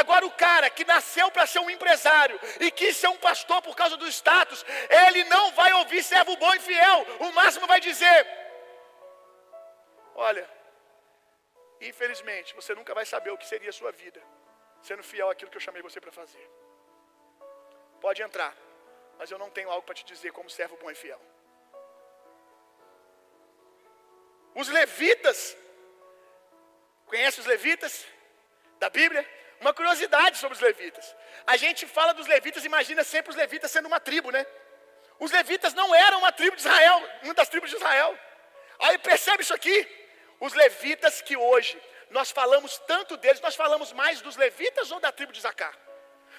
Agora, 0.00 0.26
o 0.26 0.32
cara 0.32 0.68
que 0.68 0.84
nasceu 0.84 1.30
para 1.30 1.46
ser 1.46 1.60
um 1.60 1.70
empresário 1.70 2.40
e 2.58 2.70
quis 2.72 2.96
ser 2.96 3.08
um 3.08 3.20
pastor 3.28 3.62
por 3.62 3.76
causa 3.76 3.96
do 3.96 4.08
status, 4.08 4.66
ele 5.06 5.22
não 5.34 5.52
vai 5.52 5.72
ouvir 5.74 6.02
servo 6.02 6.36
bom 6.36 6.54
e 6.54 6.58
fiel. 6.58 7.06
O 7.20 7.30
máximo 7.40 7.68
vai 7.68 7.80
dizer: 7.88 8.20
Olha, 10.28 10.44
infelizmente, 11.80 12.52
você 12.60 12.74
nunca 12.74 12.92
vai 12.92 13.06
saber 13.06 13.30
o 13.30 13.38
que 13.38 13.46
seria 13.46 13.70
a 13.70 13.78
sua 13.80 13.92
vida 13.92 14.20
sendo 14.84 15.02
fiel 15.02 15.30
àquilo 15.30 15.50
que 15.50 15.56
eu 15.56 15.66
chamei 15.66 15.82
você 15.82 16.00
para 16.00 16.12
fazer. 16.12 16.46
Pode 18.00 18.22
entrar, 18.22 18.54
mas 19.18 19.30
eu 19.30 19.38
não 19.38 19.50
tenho 19.50 19.70
algo 19.70 19.82
para 19.82 19.94
te 19.94 20.04
dizer 20.04 20.32
como 20.32 20.50
servo 20.50 20.76
bom 20.76 20.90
e 20.90 20.94
fiel. 20.94 21.20
Os 24.54 24.68
levitas, 24.68 25.56
conhece 27.06 27.40
os 27.40 27.46
levitas 27.46 28.06
da 28.78 28.88
Bíblia? 28.88 29.28
Uma 29.60 29.72
curiosidade 29.72 30.38
sobre 30.38 30.54
os 30.56 30.60
levitas. 30.60 31.16
A 31.46 31.56
gente 31.56 31.86
fala 31.86 32.12
dos 32.12 32.26
levitas, 32.26 32.64
imagina 32.64 33.02
sempre 33.02 33.30
os 33.30 33.36
levitas 33.36 33.70
sendo 33.70 33.86
uma 33.86 33.98
tribo, 33.98 34.30
né? 34.30 34.46
Os 35.18 35.30
levitas 35.30 35.72
não 35.74 35.94
eram 35.94 36.18
uma 36.18 36.32
tribo 36.32 36.56
de 36.56 36.62
Israel, 36.62 37.02
uma 37.22 37.34
das 37.34 37.48
tribos 37.48 37.70
de 37.70 37.76
Israel. 37.76 38.18
Aí 38.78 38.98
percebe 38.98 39.42
isso 39.42 39.54
aqui. 39.54 39.88
Os 40.40 40.52
levitas 40.52 41.22
que 41.22 41.36
hoje 41.36 41.80
nós 42.10 42.30
falamos 42.30 42.78
tanto 42.86 43.16
deles, 43.16 43.40
nós 43.40 43.56
falamos 43.56 43.92
mais 43.92 44.20
dos 44.20 44.36
levitas 44.36 44.90
ou 44.90 45.00
da 45.00 45.10
tribo 45.10 45.32
de 45.32 45.40
Zacá? 45.40 45.72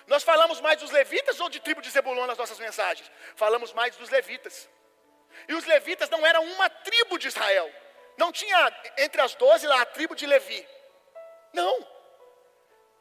Nós 0.07 0.23
falamos 0.23 0.61
mais 0.61 0.79
dos 0.79 0.91
levitas 0.91 1.39
ou 1.39 1.49
de 1.49 1.59
tribo 1.59 1.81
de 1.81 1.89
Zebulon 1.89 2.27
nas 2.27 2.37
nossas 2.37 2.59
mensagens? 2.59 3.09
Falamos 3.35 3.73
mais 3.73 3.95
dos 3.95 4.09
levitas. 4.09 4.69
E 5.47 5.53
os 5.53 5.65
levitas 5.65 6.09
não 6.09 6.25
eram 6.25 6.43
uma 6.43 6.69
tribo 6.69 7.17
de 7.17 7.27
Israel. 7.27 7.71
Não 8.17 8.31
tinha 8.31 8.83
entre 8.97 9.21
as 9.21 9.35
doze 9.35 9.67
lá 9.67 9.81
a 9.81 9.85
tribo 9.85 10.15
de 10.15 10.25
Levi. 10.25 10.67
Não. 11.51 11.87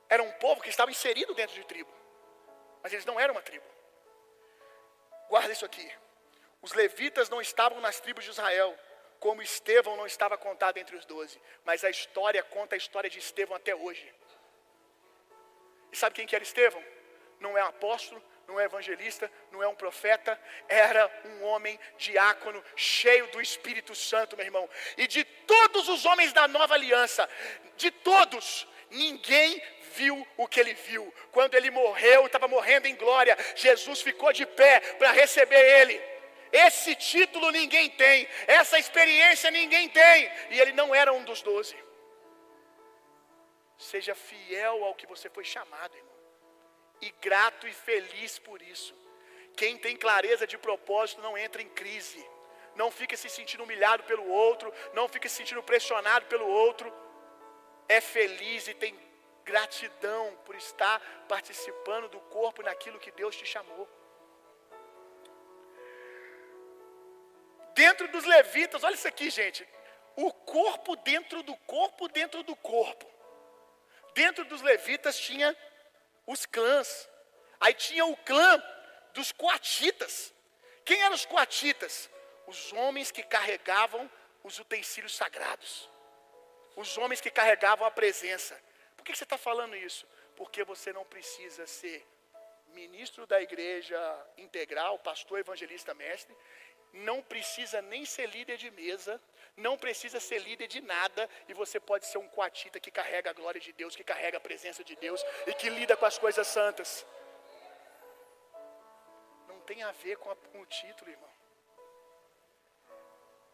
Era 0.09 0.23
um 0.23 0.33
povo 0.33 0.61
que 0.63 0.69
estava 0.69 0.91
inserido 0.91 1.35
dentro 1.35 1.55
de 1.55 1.65
tribo. 1.65 1.93
Mas 2.83 2.93
eles 2.93 3.05
não 3.05 3.19
eram 3.19 3.35
uma 3.35 3.43
tribo. 3.43 3.65
Guarda 5.29 5.53
isso 5.53 5.65
aqui. 5.65 5.91
Os 6.61 6.73
levitas 6.73 7.29
não 7.29 7.41
estavam 7.41 7.81
nas 7.81 8.01
tribos 8.01 8.25
de 8.25 8.31
Israel, 8.31 8.77
como 9.21 9.43
Estevão 9.43 9.97
não 9.97 10.07
estava 10.07 10.37
contado 10.37 10.79
entre 10.79 10.97
os 10.97 11.05
doze. 11.05 11.41
Mas 11.65 11.85
a 11.85 11.91
história 11.91 12.43
conta 12.43 12.75
a 12.75 12.79
história 12.79 13.09
de 13.09 13.19
Estevão 13.19 13.57
até 13.57 13.75
hoje. 13.75 14.13
E 15.93 15.97
sabe 15.97 16.15
quem 16.15 16.27
que 16.27 16.35
era 16.35 16.43
Estevão? 16.43 16.83
Não 17.41 17.57
é 17.57 17.61
apóstolo, 17.61 18.23
não 18.47 18.61
é 18.61 18.65
evangelista, 18.65 19.31
não 19.51 19.63
é 19.63 19.69
um 19.69 19.75
profeta, 19.75 20.39
era 20.69 21.11
um 21.25 21.45
homem 21.45 21.79
diácono, 21.97 22.63
cheio 22.77 23.27
do 23.29 23.41
Espírito 23.41 23.95
Santo, 23.95 24.37
meu 24.37 24.45
irmão. 24.45 24.69
E 24.97 25.07
de 25.07 25.25
todos 25.25 25.89
os 25.89 26.05
homens 26.05 26.33
da 26.33 26.47
nova 26.47 26.75
aliança, 26.75 27.29
de 27.77 27.91
todos, 27.91 28.67
ninguém 28.91 29.63
viu 29.95 30.27
o 30.37 30.47
que 30.47 30.61
ele 30.61 30.75
viu. 30.75 31.13
Quando 31.31 31.55
ele 31.55 31.71
morreu, 31.71 32.27
estava 32.27 32.49
morrendo 32.49 32.87
em 32.87 32.97
glória, 32.97 33.37
Jesus 33.55 34.01
ficou 34.03 34.33
de 34.33 34.47
pé 34.47 34.81
para 34.99 35.13
receber 35.13 35.81
ele. 35.81 36.01
Esse 36.53 36.95
título 36.95 37.51
ninguém 37.51 37.91
tem, 37.91 38.29
essa 38.47 38.79
experiência 38.79 39.51
ninguém 39.51 39.89
tem, 39.89 40.31
e 40.51 40.61
ele 40.61 40.73
não 40.73 40.95
era 40.95 41.13
um 41.13 41.25
dos 41.25 41.43
doze. 41.43 41.77
Seja 43.77 44.15
fiel 44.15 44.85
ao 44.85 44.95
que 44.95 45.07
você 45.07 45.29
foi 45.29 45.45
chamado, 45.45 45.97
irmão 45.97 46.14
e 47.01 47.11
grato 47.21 47.67
e 47.67 47.73
feliz 47.73 48.39
por 48.39 48.61
isso. 48.63 48.95
Quem 49.57 49.79
tem 49.79 49.97
clareza 49.97 50.47
de 50.47 50.59
propósito 50.59 51.21
não 51.21 51.39
entra 51.39 51.63
em 51.63 51.69
crise, 51.69 52.25
não 52.75 52.91
fica 52.91 53.17
se 53.17 53.29
sentindo 53.29 53.63
humilhado 53.63 54.03
pelo 54.05 54.29
outro, 54.29 54.73
não 54.93 55.09
fica 55.09 55.29
se 55.29 55.37
sentindo 55.37 55.63
pressionado 55.63 56.27
pelo 56.27 56.47
outro, 56.47 56.93
é 57.89 58.01
feliz 58.01 58.67
e 58.67 58.75
tem 58.75 58.99
gratidão 59.45 60.37
por 60.45 60.55
estar 60.57 61.01
participando 61.29 62.09
do 62.09 62.21
corpo 62.21 62.63
naquilo 62.63 62.99
que 62.99 63.13
Deus 63.13 63.37
te 63.37 63.47
chamou. 63.47 63.89
Dentro 67.75 68.09
dos 68.09 68.25
levitas, 68.25 68.83
olha 68.83 68.95
isso 68.95 69.09
aqui, 69.09 69.31
gente. 69.31 69.67
O 70.17 70.33
corpo 70.33 70.97
dentro 70.97 71.43
do 71.43 71.57
corpo 71.59 72.09
dentro 72.09 72.43
do 72.43 72.55
corpo. 72.57 73.07
Dentro 74.15 74.45
dos 74.45 74.63
levitas 74.63 75.19
tinha 75.19 75.57
os 76.27 76.47
clãs. 76.47 77.09
Aí 77.61 77.75
tinha 77.75 78.05
o 78.05 78.17
clã 78.17 78.63
dos 79.13 79.33
coatitas. 79.33 80.33
Quem 80.85 81.01
eram 81.03 81.15
os 81.15 81.25
coatitas? 81.25 82.11
Os 82.47 82.73
homens 82.73 83.11
que 83.11 83.23
carregavam 83.23 84.11
os 84.43 84.59
utensílios 84.59 85.15
sagrados. 85.15 85.89
Os 86.77 86.99
homens 86.99 87.21
que 87.21 87.31
carregavam 87.31 87.87
a 87.87 87.91
presença. 87.91 88.61
Por 88.97 89.05
que 89.05 89.15
você 89.15 89.25
está 89.25 89.39
falando 89.39 89.77
isso? 89.77 90.07
Porque 90.37 90.65
você 90.65 90.93
não 90.93 91.05
precisa 91.05 91.67
ser 91.67 92.07
ministro 92.75 93.27
da 93.27 93.41
igreja 93.41 93.97
integral, 94.37 94.99
pastor, 94.99 95.39
evangelista, 95.39 95.95
mestre, 95.95 96.37
não 96.93 97.23
precisa 97.23 97.81
nem 97.83 98.05
ser 98.05 98.29
líder 98.29 98.57
de 98.57 98.71
mesa, 98.71 99.21
não 99.57 99.79
precisa 99.79 100.19
ser 100.19 100.39
líder 100.39 100.67
de 100.67 100.81
nada, 100.81 101.29
e 101.49 101.55
você 101.55 101.79
pode 101.79 102.07
ser 102.07 102.19
um 102.19 102.29
coatita 102.29 102.81
que 102.81 102.91
carrega 102.91 103.31
a 103.31 103.33
glória 103.33 103.61
de 103.61 103.73
Deus, 103.73 103.95
que 103.95 104.03
carrega 104.03 104.39
a 104.39 104.41
presença 104.41 104.83
de 104.83 104.97
Deus 104.97 105.25
e 105.47 105.55
que 105.55 105.69
lida 105.69 105.97
com 105.97 106.07
as 106.07 106.19
coisas 106.19 106.47
santas. 106.47 107.07
Não 109.47 109.61
tem 109.61 109.83
a 109.83 109.93
ver 109.93 110.17
com, 110.17 110.31
a, 110.31 110.37
com 110.37 110.61
o 110.61 110.67
título, 110.67 111.11
irmão. 111.11 111.31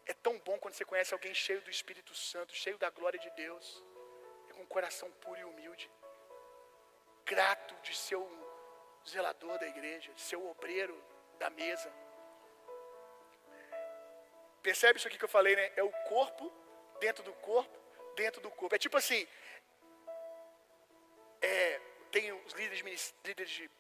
É 0.07 0.15
tão 0.15 0.39
bom 0.39 0.59
quando 0.59 0.75
você 0.75 0.85
conhece 0.85 1.13
alguém 1.13 1.35
cheio 1.35 1.61
do 1.61 1.71
Espírito 1.71 2.15
Santo, 2.15 2.55
cheio 2.55 2.79
da 2.79 2.91
glória 2.91 3.19
de 3.19 3.31
Deus, 3.31 3.85
e 4.49 4.53
com 4.55 4.63
um 4.63 4.67
coração 4.67 5.11
puro 5.13 5.39
e 5.39 5.45
humilde, 5.45 5.91
grato 7.25 7.75
de 7.83 7.95
ser 7.95 8.17
um 8.17 8.51
zelador 9.07 9.59
da 9.59 9.69
igreja, 9.69 10.13
de 10.13 10.21
ser 10.21 10.37
o 10.37 10.51
obreiro 10.51 11.01
da 11.39 11.51
mesa. 11.51 11.93
Percebe 14.63 14.99
isso 14.99 15.09
aqui 15.09 15.19
que 15.19 15.25
eu 15.25 15.29
falei, 15.29 15.57
né? 15.57 15.73
É 15.77 15.83
o 15.83 15.91
corpo 16.09 16.53
dentro 17.01 17.23
do 17.25 17.33
corpo, 17.35 17.77
dentro 18.15 18.41
do 18.41 18.51
corpo. 18.51 18.75
É 18.75 18.79
tipo 18.79 18.97
assim, 18.97 19.27
é, 21.41 21.81
tem 22.11 22.33
os 22.33 22.53
líderes, 22.53 23.15
líderes 23.25 23.51
de 23.51 23.71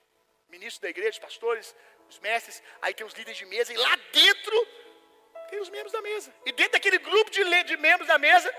ministros 0.48 0.80
da 0.80 0.88
igreja, 0.88 1.10
os 1.10 1.18
pastores, 1.18 1.76
os 2.08 2.18
mestres, 2.18 2.62
aí 2.82 2.94
tem 2.94 3.06
os 3.06 3.12
líderes 3.12 3.38
de 3.38 3.46
mesa, 3.46 3.72
e 3.72 3.76
lá 3.76 3.96
dentro 4.12 4.66
tem 5.48 5.60
os 5.60 5.68
membros 5.68 5.92
da 5.92 6.00
mesa. 6.00 6.32
E 6.44 6.52
dentro 6.52 6.72
daquele 6.72 6.98
grupo 6.98 7.30
de, 7.30 7.42
de 7.64 7.76
membros 7.76 8.08
da 8.08 8.18
mesa, 8.18 8.52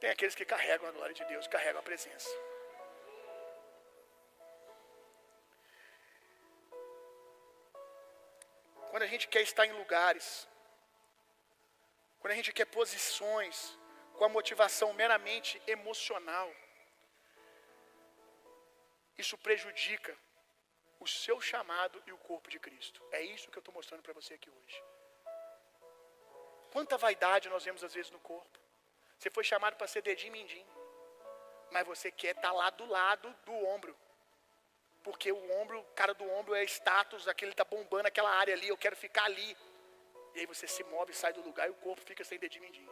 tem 0.00 0.10
aqueles 0.10 0.34
que 0.34 0.44
carregam 0.44 0.88
a 0.88 0.92
glória 0.92 1.14
de 1.14 1.24
Deus, 1.24 1.46
carregam 1.46 1.80
a 1.80 1.82
presença. 1.82 2.28
Quando 8.90 9.04
a 9.04 9.06
gente 9.06 9.26
quer 9.26 9.40
estar 9.40 9.64
em 9.66 9.72
lugares 9.72 10.46
quando 12.22 12.34
a 12.34 12.36
gente 12.36 12.52
quer 12.52 12.66
posições 12.66 13.76
com 14.16 14.24
a 14.24 14.28
motivação 14.28 14.92
meramente 14.92 15.60
emocional, 15.66 16.48
isso 19.18 19.36
prejudica 19.36 20.16
o 21.00 21.06
seu 21.08 21.40
chamado 21.40 22.00
e 22.06 22.12
o 22.12 22.18
corpo 22.18 22.48
de 22.48 22.60
Cristo. 22.60 23.02
É 23.10 23.20
isso 23.22 23.50
que 23.50 23.58
eu 23.58 23.64
estou 23.64 23.74
mostrando 23.74 24.02
para 24.04 24.12
você 24.12 24.34
aqui 24.34 24.48
hoje. 24.48 24.84
Quanta 26.70 26.96
vaidade 26.96 27.48
nós 27.48 27.64
vemos 27.64 27.82
às 27.82 27.92
vezes 27.92 28.12
no 28.12 28.20
corpo. 28.20 28.56
Você 29.18 29.28
foi 29.28 29.42
chamado 29.42 29.74
para 29.74 29.88
ser 29.88 30.02
dedinho 30.02 30.32
mindim, 30.32 30.64
mas 31.72 31.84
você 31.84 32.12
quer 32.12 32.36
estar 32.36 32.50
tá 32.50 32.52
lá 32.52 32.70
do 32.70 32.86
lado 32.86 33.34
do 33.44 33.52
ombro. 33.66 33.98
Porque 35.02 35.32
o 35.32 35.60
ombro, 35.60 35.80
o 35.80 35.84
cara 36.00 36.14
do 36.14 36.30
ombro 36.30 36.54
é 36.54 36.62
status, 36.62 37.26
aquele 37.26 37.50
está 37.50 37.64
bombando 37.64 38.06
aquela 38.06 38.30
área 38.30 38.54
ali, 38.54 38.68
eu 38.68 38.78
quero 38.78 38.94
ficar 38.94 39.24
ali. 39.24 39.56
E 40.34 40.40
aí 40.40 40.46
você 40.46 40.66
se 40.66 40.82
move, 40.84 41.12
sai 41.12 41.32
do 41.32 41.42
lugar 41.42 41.66
e 41.68 41.70
o 41.70 41.74
corpo 41.74 42.00
fica 42.00 42.24
sem 42.24 42.38
dedinho 42.38 42.64
mindinho. 42.64 42.90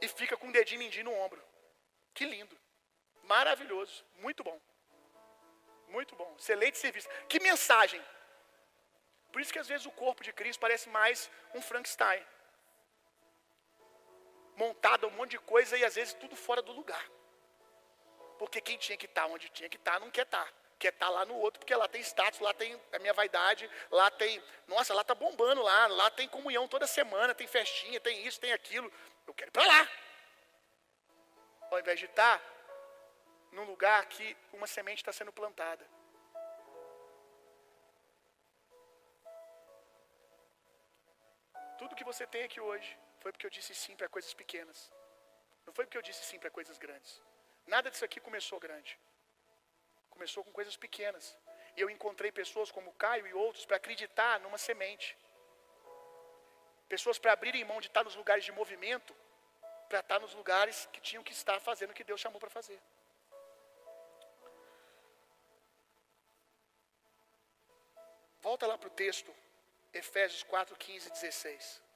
E 0.00 0.08
fica 0.08 0.36
com 0.36 0.48
o 0.48 0.52
dedinho 0.52 0.80
mindinho 0.80 1.06
no 1.06 1.14
ombro. 1.14 1.42
Que 2.14 2.24
lindo. 2.24 2.56
Maravilhoso. 3.22 4.04
Muito 4.16 4.44
bom. 4.44 4.60
Muito 5.88 6.14
bom. 6.14 6.34
Excelente 6.38 6.78
serviço. 6.78 7.08
Que 7.28 7.40
mensagem. 7.40 8.02
Por 9.32 9.40
isso 9.40 9.52
que 9.52 9.58
às 9.58 9.68
vezes 9.68 9.86
o 9.86 9.90
corpo 9.90 10.22
de 10.22 10.32
Cristo 10.32 10.60
parece 10.60 10.88
mais 10.88 11.30
um 11.54 11.62
Frankenstein. 11.62 12.24
Montado 14.56 15.06
um 15.06 15.10
monte 15.10 15.32
de 15.32 15.38
coisa 15.38 15.76
e 15.76 15.84
às 15.84 15.94
vezes 15.94 16.14
tudo 16.14 16.36
fora 16.36 16.60
do 16.60 16.72
lugar. 16.72 17.04
Porque 18.38 18.60
quem 18.60 18.76
tinha 18.76 18.96
que 18.96 19.06
estar 19.06 19.26
onde 19.26 19.48
tinha 19.48 19.68
que 19.68 19.76
estar 19.76 19.98
não 20.00 20.10
quer 20.10 20.22
estar 20.22 20.52
quer 20.78 20.92
estar 20.92 21.06
tá 21.06 21.10
lá 21.10 21.24
no 21.24 21.36
outro, 21.36 21.58
porque 21.58 21.74
lá 21.74 21.88
tem 21.88 22.00
status, 22.00 22.40
lá 22.40 22.54
tem 22.54 22.80
a 22.92 22.98
minha 22.98 23.12
vaidade, 23.12 23.68
lá 23.90 24.10
tem, 24.10 24.42
nossa, 24.66 24.94
lá 24.94 25.02
está 25.02 25.14
bombando 25.14 25.62
lá, 25.62 25.86
lá 25.88 26.10
tem 26.10 26.28
comunhão 26.28 26.68
toda 26.68 26.86
semana, 26.86 27.34
tem 27.34 27.46
festinha, 27.46 28.00
tem 28.00 28.26
isso, 28.26 28.40
tem 28.40 28.52
aquilo. 28.52 28.92
Eu 29.26 29.34
quero 29.34 29.50
ir 29.50 29.52
para 29.52 29.66
lá. 29.66 29.88
Ao 31.70 31.78
invés 31.78 31.98
de 31.98 32.06
estar 32.06 32.38
tá 32.38 32.44
num 33.52 33.64
lugar 33.64 34.06
que 34.06 34.36
uma 34.52 34.66
semente 34.66 35.02
está 35.02 35.12
sendo 35.12 35.32
plantada. 35.32 35.84
Tudo 41.78 41.94
que 41.94 42.04
você 42.04 42.26
tem 42.26 42.44
aqui 42.44 42.60
hoje 42.60 42.98
foi 43.20 43.32
porque 43.32 43.46
eu 43.46 43.50
disse 43.50 43.74
sim 43.74 43.96
para 43.96 44.08
coisas 44.08 44.32
pequenas. 44.34 44.90
Não 45.66 45.72
foi 45.72 45.84
porque 45.84 45.98
eu 45.98 46.02
disse 46.02 46.24
sim 46.24 46.38
para 46.38 46.50
coisas 46.50 46.78
grandes. 46.78 47.22
Nada 47.66 47.90
disso 47.90 48.04
aqui 48.04 48.18
começou 48.20 48.58
grande. 48.58 48.98
Começou 50.18 50.42
com 50.42 50.50
coisas 50.50 50.76
pequenas. 50.76 51.24
E 51.76 51.80
eu 51.80 51.88
encontrei 51.88 52.30
pessoas 52.32 52.72
como 52.76 52.92
Caio 52.94 53.24
e 53.28 53.34
outros 53.44 53.64
para 53.64 53.76
acreditar 53.76 54.40
numa 54.40 54.58
semente. 54.58 55.16
Pessoas 56.88 57.18
para 57.20 57.34
abrirem 57.34 57.64
mão 57.64 57.80
de 57.80 57.86
estar 57.86 58.02
nos 58.02 58.16
lugares 58.16 58.44
de 58.44 58.50
movimento, 58.50 59.14
para 59.88 60.00
estar 60.00 60.18
nos 60.18 60.34
lugares 60.34 60.88
que 60.92 61.00
tinham 61.00 61.22
que 61.22 61.32
estar 61.32 61.60
fazendo 61.60 61.92
o 61.92 61.94
que 61.94 62.02
Deus 62.02 62.20
chamou 62.20 62.40
para 62.40 62.50
fazer. 62.50 62.80
Volta 68.40 68.66
lá 68.66 68.76
para 68.76 68.88
o 68.88 68.96
texto, 69.04 69.32
Efésios 69.92 70.42
4, 70.42 70.74
15 70.74 71.08
e 71.08 71.12
16. 71.12 71.87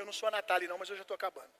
Eu 0.00 0.06
não 0.06 0.14
sou 0.14 0.28
a 0.28 0.30
Natália, 0.30 0.66
não, 0.66 0.78
mas 0.78 0.88
eu 0.88 0.96
já 0.96 1.02
estou 1.02 1.14
acabando. 1.14 1.50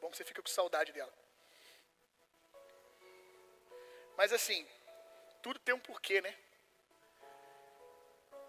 Bom 0.00 0.10
que 0.10 0.16
você 0.16 0.24
fica 0.24 0.42
com 0.42 0.48
saudade 0.48 0.90
dela. 0.90 1.12
Mas 4.16 4.32
assim, 4.32 4.66
tudo 5.44 5.60
tem 5.60 5.72
um 5.72 5.78
porquê, 5.78 6.20
né? 6.20 6.36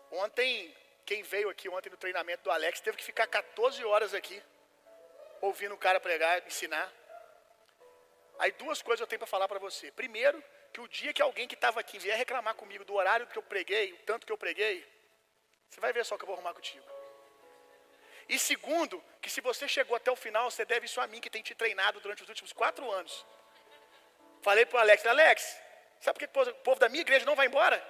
Ontem 0.10 0.76
quem 1.06 1.22
veio 1.22 1.52
aqui 1.52 1.70
ontem 1.70 1.92
no 1.92 1.98
treinamento 1.98 2.46
do 2.46 2.52
Alex 2.52 2.82
teve 2.82 2.98
que 2.98 3.04
ficar 3.04 3.28
14 3.28 3.86
horas 3.86 4.16
aqui, 4.16 4.42
ouvindo 5.40 5.76
o 5.76 5.78
cara 5.78 6.00
pregar, 6.00 6.48
ensinar. 6.48 6.92
Aí 8.40 8.52
duas 8.54 8.82
coisas 8.82 9.02
eu 9.02 9.08
tenho 9.08 9.20
para 9.20 9.28
falar 9.28 9.48
para 9.48 9.60
você. 9.60 9.92
Primeiro, 9.92 10.44
que 10.74 10.82
o 10.82 10.88
dia 10.88 11.14
que 11.14 11.22
alguém 11.22 11.48
que 11.48 11.54
estava 11.54 11.80
aqui 11.80 12.00
vier 12.00 12.18
reclamar 12.18 12.56
comigo 12.56 12.84
do 12.84 12.96
horário 12.96 13.28
que 13.28 13.38
eu 13.38 13.44
preguei, 13.44 13.94
o 13.94 13.98
tanto 14.00 14.26
que 14.26 14.34
eu 14.34 14.38
preguei, 14.38 14.97
você 15.70 15.80
vai 15.80 15.94
ver 15.94 16.06
só 16.06 16.18
que 16.18 16.24
eu 16.24 16.28
vou 16.28 16.36
arrumar 16.36 16.54
contigo. 16.54 16.86
E 18.30 18.38
segundo, 18.38 19.04
que 19.22 19.30
se 19.30 19.40
você 19.40 19.68
chegou 19.68 19.96
até 19.96 20.12
o 20.12 20.16
final, 20.16 20.52
você 20.52 20.66
deve 20.66 20.86
isso 20.86 21.00
a 21.00 21.08
mim 21.08 21.22
que 21.22 21.30
tem 21.30 21.42
te 21.42 21.56
treinado 21.56 22.00
durante 22.00 22.24
os 22.24 22.30
últimos 22.30 22.52
quatro 22.52 22.90
anos. 22.92 23.26
Falei 24.42 24.66
para 24.66 24.78
o 24.78 24.82
Alex, 24.82 25.06
Alex, 25.06 25.58
sabe 26.02 26.20
por 26.20 26.28
que 26.28 26.50
o 26.52 26.56
povo 26.56 26.80
da 26.80 26.90
minha 26.90 27.02
igreja 27.02 27.26
não 27.26 27.36
vai 27.36 27.48
embora? 27.48 27.82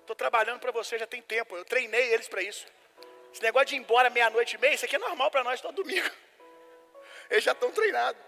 Estou 0.00 0.16
trabalhando 0.16 0.60
para 0.60 0.72
você 0.72 0.98
já 0.98 1.06
tem 1.06 1.22
tempo, 1.22 1.56
eu 1.56 1.64
treinei 1.64 2.12
eles 2.12 2.28
para 2.28 2.42
isso. 2.42 2.66
Esse 3.32 3.42
negócio 3.42 3.66
de 3.66 3.76
ir 3.76 3.78
embora 3.78 4.08
meia-noite 4.08 4.56
e 4.56 4.58
meia, 4.58 4.74
isso 4.74 4.84
aqui 4.84 4.96
é 4.96 4.98
normal 4.98 5.30
para 5.30 5.44
nós 5.44 5.60
todo 5.60 5.82
domingo. 5.82 6.08
Eles 7.28 7.44
já 7.44 7.52
estão 7.52 7.70
treinados. 7.70 8.22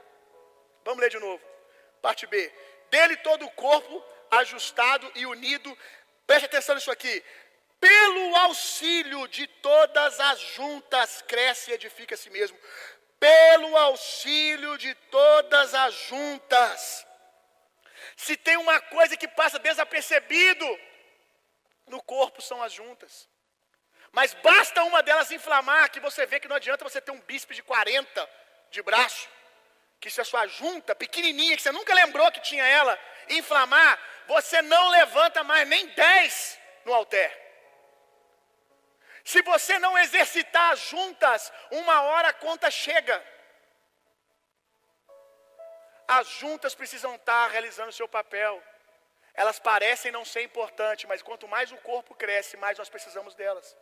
Vamos 0.85 1.01
ler 1.01 1.09
de 1.09 1.19
novo. 1.19 1.43
Parte 2.03 2.27
B. 2.27 2.53
Dele 2.91 3.17
todo 3.19 3.47
o 3.47 3.51
corpo 3.53 4.05
ajustado 4.31 5.11
e 5.15 5.25
unido. 5.25 5.77
Preste 6.27 6.45
atenção 6.47 6.75
nisso 6.75 6.91
aqui. 6.91 7.25
Pelo 7.81 8.37
auxílio 8.37 9.27
de 9.29 9.47
todas 9.47 10.19
as 10.21 10.41
juntas, 10.41 11.23
cresce 11.23 11.71
e 11.71 11.75
edifica 11.75 12.15
a 12.15 12.19
si 12.19 12.31
mesmo. 12.31 12.59
Pelo 13.21 13.77
auxílio 13.77 14.77
de 14.79 14.95
todas 14.95 15.75
as 15.75 15.95
juntas. 15.95 17.07
Se 18.17 18.37
tem 18.37 18.57
uma 18.57 18.81
coisa 18.81 19.17
que 19.17 19.29
passa 19.29 19.59
desapercebido 19.59 20.67
no 21.87 22.03
corpo, 22.03 22.43
são 22.43 22.63
as 22.63 22.73
juntas. 22.73 23.29
Mas 24.13 24.35
basta 24.35 24.83
uma 24.85 25.03
delas 25.03 25.31
inflamar, 25.31 25.91
que 25.91 26.01
você 26.01 26.27
vê 26.27 26.41
que 26.41 26.49
não 26.49 26.57
adianta 26.57 26.83
você 26.83 27.01
ter 27.01 27.13
um 27.13 27.21
bíceps 27.21 27.57
de 27.57 27.63
40 27.63 28.31
de 28.71 28.83
braço 28.83 29.29
que 30.01 30.11
se 30.11 30.21
a 30.21 30.25
sua 30.25 30.47
junta 30.47 30.95
pequenininha, 30.95 31.57
que 31.57 31.63
você 31.63 31.73
nunca 31.73 31.93
lembrou 31.95 32.31
que 32.31 32.41
tinha 32.41 32.65
ela, 32.65 32.99
inflamar, 33.29 33.99
você 34.27 34.63
não 34.63 34.89
levanta 34.91 35.43
mais 35.43 35.67
nem 35.67 35.87
10 35.89 36.59
no 36.85 36.95
alter. 36.95 37.48
Se 39.31 39.43
você 39.43 39.79
não 39.79 39.99
exercitar 39.99 40.75
juntas, 40.75 41.53
uma 41.71 42.01
hora 42.01 42.29
a 42.29 42.33
conta 42.33 42.71
chega. 42.71 43.17
As 46.17 46.27
juntas 46.41 46.75
precisam 46.75 47.15
estar 47.15 47.47
realizando 47.49 47.91
o 47.91 47.99
seu 47.99 48.09
papel. 48.09 48.63
Elas 49.35 49.59
parecem 49.59 50.11
não 50.11 50.25
ser 50.25 50.41
importantes, 50.45 51.05
mas 51.05 51.21
quanto 51.21 51.47
mais 51.47 51.71
o 51.71 51.77
corpo 51.77 52.15
cresce, 52.15 52.57
mais 52.57 52.79
nós 52.79 52.89
precisamos 52.89 53.35
delas. 53.35 53.77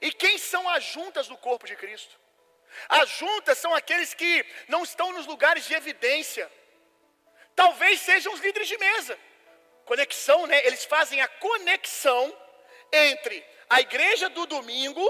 E 0.00 0.12
quem 0.12 0.38
são 0.38 0.68
as 0.68 0.84
juntas 0.84 1.26
do 1.26 1.36
corpo 1.36 1.66
de 1.66 1.74
Cristo? 1.74 2.16
As 2.88 3.08
juntas 3.08 3.58
são 3.58 3.74
aqueles 3.74 4.14
que 4.14 4.46
não 4.68 4.84
estão 4.84 5.10
nos 5.10 5.26
lugares 5.26 5.64
de 5.64 5.74
evidência. 5.74 6.48
Talvez 7.56 8.00
sejam 8.00 8.32
os 8.32 8.38
líderes 8.38 8.68
de 8.68 8.78
mesa. 8.78 9.18
Conexão, 9.84 10.46
né? 10.46 10.64
Eles 10.64 10.84
fazem 10.84 11.20
a 11.20 11.26
conexão 11.26 12.43
entre 12.94 13.44
a 13.68 13.80
igreja 13.80 14.28
do 14.28 14.46
domingo 14.46 15.04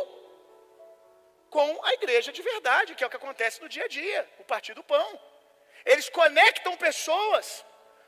com 1.51 1.85
a 1.85 1.93
igreja 1.95 2.32
de 2.32 2.43
verdade, 2.43 2.95
que 2.95 3.05
é 3.05 3.07
o 3.07 3.11
que 3.11 3.16
acontece 3.16 3.61
no 3.62 3.68
dia 3.68 3.85
a 3.85 3.89
dia, 3.89 4.28
o 4.39 4.45
partir 4.45 4.74
do 4.74 4.82
pão. 4.82 5.20
Eles 5.85 6.09
conectam 6.09 6.76
pessoas, 6.76 7.64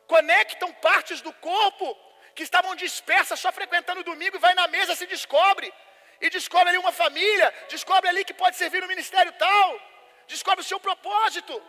conectam 0.06 0.72
partes 0.88 1.20
do 1.20 1.32
corpo 1.34 1.86
que 2.34 2.42
estavam 2.42 2.74
dispersas 2.74 3.38
só 3.38 3.52
frequentando 3.52 4.00
o 4.00 4.04
domingo 4.04 4.36
e 4.36 4.40
vai 4.46 4.54
na 4.54 4.66
mesa 4.66 4.96
se 4.96 5.06
descobre 5.06 5.72
e 6.20 6.28
descobre 6.30 6.70
ali 6.70 6.78
uma 6.78 6.92
família, 6.92 7.52
descobre 7.68 8.08
ali 8.08 8.24
que 8.24 8.34
pode 8.34 8.56
servir 8.56 8.80
no 8.82 8.88
ministério 8.88 9.32
tal, 9.32 9.80
descobre 10.26 10.62
o 10.62 10.68
seu 10.68 10.80
propósito. 10.80 11.62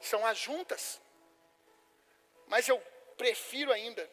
São 0.00 0.24
as 0.24 0.38
juntas. 0.38 1.00
Mas 2.46 2.68
eu 2.68 2.78
prefiro 3.16 3.72
ainda 3.72 4.08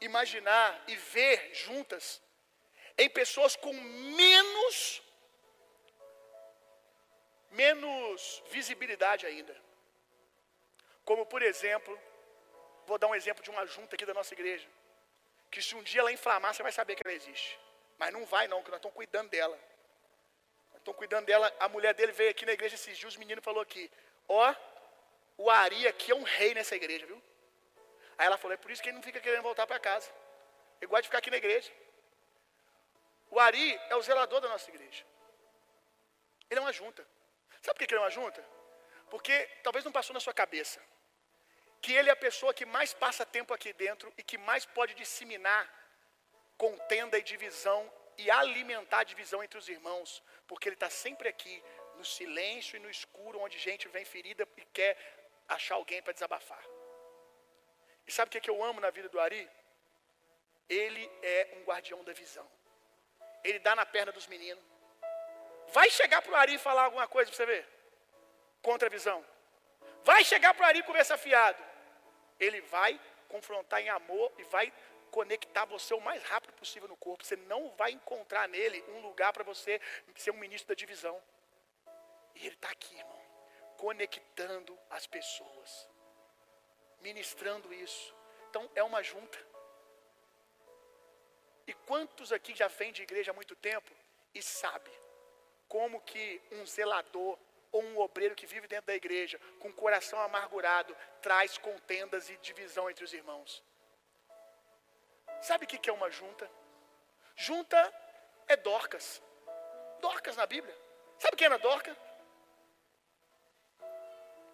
imaginar 0.00 0.82
e 0.88 0.96
ver 0.96 1.50
juntas 1.54 2.20
em 2.98 3.08
pessoas 3.08 3.54
com 3.56 3.72
menos 3.72 5.02
menos 7.50 8.42
visibilidade 8.50 9.26
ainda. 9.26 9.54
Como 11.04 11.24
por 11.24 11.42
exemplo, 11.42 11.98
vou 12.86 12.98
dar 12.98 13.06
um 13.06 13.14
exemplo 13.14 13.42
de 13.42 13.50
uma 13.50 13.64
junta 13.66 13.96
aqui 13.96 14.04
da 14.04 14.14
nossa 14.14 14.34
igreja, 14.34 14.68
que 15.50 15.62
se 15.62 15.74
um 15.74 15.82
dia 15.82 16.00
ela 16.00 16.12
inflamar, 16.12 16.52
você 16.52 16.62
vai 16.62 16.72
saber 16.72 16.94
que 16.94 17.02
ela 17.06 17.14
existe. 17.14 17.58
Mas 17.98 18.12
não 18.12 18.24
vai 18.26 18.46
não, 18.46 18.62
que 18.62 18.70
nós 18.70 18.78
estamos 18.78 18.94
cuidando 18.94 19.30
dela. 19.30 19.58
Nós 20.70 20.78
estamos 20.78 20.98
cuidando 20.98 21.26
dela. 21.26 21.52
A 21.58 21.68
mulher 21.68 21.94
dele 21.94 22.12
veio 22.12 22.30
aqui 22.30 22.44
na 22.46 22.52
igreja 22.52 22.74
esses 22.74 22.96
dias, 22.96 23.16
o 23.16 23.18
menino 23.18 23.42
falou 23.42 23.62
aqui, 23.62 23.90
ó, 24.28 24.54
o 25.36 25.50
Ari 25.50 25.88
aqui 25.88 26.12
é 26.12 26.14
um 26.14 26.22
rei 26.22 26.54
nessa 26.54 26.76
igreja, 26.76 27.06
viu? 27.06 27.20
Aí 28.18 28.26
ela 28.26 28.36
falou, 28.36 28.54
é 28.54 28.56
por 28.56 28.70
isso 28.70 28.82
que 28.82 28.88
ele 28.88 28.96
não 28.96 29.02
fica 29.02 29.20
querendo 29.20 29.42
voltar 29.42 29.66
para 29.66 29.78
casa. 29.78 30.10
Ele 30.80 30.88
gosta 30.88 31.02
de 31.02 31.08
ficar 31.08 31.18
aqui 31.18 31.30
na 31.30 31.36
igreja. 31.36 31.72
O 33.30 33.38
Ari 33.38 33.80
é 33.90 33.96
o 33.96 34.02
zelador 34.02 34.40
da 34.40 34.48
nossa 34.48 34.70
igreja. 34.70 35.04
Ele 36.50 36.60
é 36.60 36.62
uma 36.62 36.72
junta. 36.72 37.06
Sabe 37.60 37.78
por 37.78 37.86
que 37.86 37.94
ele 37.94 38.00
é 38.00 38.04
uma 38.04 38.10
junta? 38.10 38.44
Porque 39.10 39.34
talvez 39.62 39.84
não 39.84 39.92
passou 39.92 40.14
na 40.14 40.20
sua 40.20 40.34
cabeça 40.34 40.80
que 41.80 41.92
ele 41.92 42.08
é 42.08 42.12
a 42.12 42.16
pessoa 42.16 42.52
que 42.52 42.66
mais 42.66 42.92
passa 42.92 43.24
tempo 43.24 43.54
aqui 43.54 43.72
dentro 43.72 44.12
e 44.18 44.22
que 44.22 44.36
mais 44.36 44.64
pode 44.66 44.94
disseminar 44.94 45.62
contenda 46.56 47.16
e 47.18 47.22
divisão 47.22 47.80
e 48.16 48.30
alimentar 48.30 49.00
a 49.00 49.04
divisão 49.04 49.42
entre 49.44 49.58
os 49.58 49.68
irmãos, 49.68 50.22
porque 50.46 50.68
ele 50.68 50.74
está 50.74 50.90
sempre 50.90 51.28
aqui, 51.28 51.62
no 51.94 52.04
silêncio 52.04 52.76
e 52.76 52.80
no 52.80 52.90
escuro, 52.90 53.40
onde 53.40 53.58
gente 53.58 53.86
vem 53.88 54.04
ferida 54.04 54.46
e 54.56 54.64
quer 54.64 54.96
achar 55.46 55.76
alguém 55.76 56.02
para 56.02 56.12
desabafar. 56.12 56.64
E 58.06 58.12
sabe 58.12 58.28
o 58.28 58.30
que, 58.32 58.38
é 58.38 58.40
que 58.40 58.50
eu 58.50 58.62
amo 58.62 58.80
na 58.80 58.90
vida 58.90 59.08
do 59.08 59.20
Ari? 59.20 59.48
Ele 60.68 61.10
é 61.22 61.56
um 61.56 61.64
guardião 61.64 62.02
da 62.02 62.12
visão. 62.12 62.48
Ele 63.44 63.58
dá 63.58 63.74
na 63.74 63.86
perna 63.86 64.12
dos 64.12 64.26
meninos. 64.26 64.62
Vai 65.72 65.90
chegar 65.90 66.22
para 66.22 66.32
o 66.32 66.36
Ari 66.36 66.58
falar 66.58 66.84
alguma 66.84 67.06
coisa 67.06 67.30
para 67.30 67.36
você 67.36 67.46
ver? 67.46 67.68
Contra 68.62 68.88
a 68.88 68.90
visão. 68.90 69.24
Vai 70.04 70.24
chegar 70.24 70.54
para 70.54 70.64
o 70.64 70.66
Ari 70.66 70.82
conversar 70.82 71.18
fiado. 71.18 71.62
Ele 72.40 72.60
vai 72.62 72.98
confrontar 73.28 73.80
em 73.80 73.88
amor 73.88 74.32
e 74.38 74.44
vai 74.44 74.72
conectar 75.10 75.64
você 75.64 75.94
o 75.94 76.00
mais 76.00 76.22
rápido 76.22 76.52
possível 76.54 76.88
no 76.88 76.96
corpo. 76.96 77.24
Você 77.24 77.36
não 77.36 77.70
vai 77.76 77.92
encontrar 77.92 78.48
nele 78.48 78.82
um 78.88 79.00
lugar 79.00 79.32
para 79.32 79.44
você 79.44 79.80
ser 80.16 80.30
um 80.30 80.36
ministro 80.36 80.68
da 80.68 80.74
divisão. 80.74 81.20
E 82.34 82.46
ele 82.46 82.54
está 82.54 82.70
aqui, 82.70 82.96
irmão, 82.96 83.20
conectando 83.76 84.78
as 84.90 85.06
pessoas, 85.06 85.88
ministrando 87.00 87.72
isso. 87.74 88.14
Então 88.48 88.70
é 88.74 88.82
uma 88.82 89.02
junta. 89.02 89.38
E 91.68 91.74
quantos 91.74 92.32
aqui 92.32 92.54
já 92.54 92.66
vem 92.66 92.90
de 92.90 93.02
igreja 93.02 93.30
há 93.30 93.34
muito 93.34 93.54
tempo 93.54 93.92
e 94.34 94.42
sabe 94.42 94.90
como 95.68 96.00
que 96.00 96.40
um 96.50 96.64
zelador 96.64 97.38
ou 97.70 97.82
um 97.82 97.98
obreiro 97.98 98.34
que 98.34 98.46
vive 98.46 98.66
dentro 98.66 98.86
da 98.86 98.94
igreja, 98.94 99.38
com 99.60 99.68
o 99.68 99.74
coração 99.74 100.18
amargurado, 100.22 100.96
traz 101.20 101.58
contendas 101.58 102.30
e 102.30 102.38
divisão 102.38 102.88
entre 102.88 103.04
os 103.04 103.12
irmãos? 103.12 103.62
Sabe 105.42 105.66
o 105.66 105.68
que 105.68 105.90
é 105.90 105.92
uma 105.92 106.10
junta? 106.10 106.50
Junta 107.36 107.78
é 108.46 108.56
Dorcas. 108.56 109.22
Dorcas 110.00 110.36
na 110.36 110.46
Bíblia. 110.46 110.74
Sabe 111.18 111.36
quem 111.36 111.44
era 111.44 111.58
Dorcas? 111.58 111.94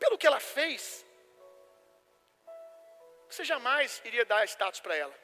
Pelo 0.00 0.18
que 0.18 0.26
ela 0.26 0.40
fez, 0.40 1.06
você 3.28 3.44
jamais 3.44 4.02
iria 4.04 4.24
dar 4.24 4.44
status 4.46 4.80
para 4.80 4.96
ela. 4.96 5.23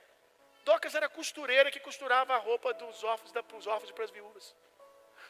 Dorcas 0.64 0.94
era 0.94 1.08
costureira 1.08 1.70
que 1.70 1.80
costurava 1.80 2.34
a 2.34 2.38
roupa 2.38 2.72
dos 2.74 3.02
órfãos, 3.02 3.32
para 3.32 3.56
os 3.56 3.66
órfãos 3.66 3.90
e 3.90 3.92
para 3.92 4.04
as 4.04 4.10
viúvas. 4.10 4.54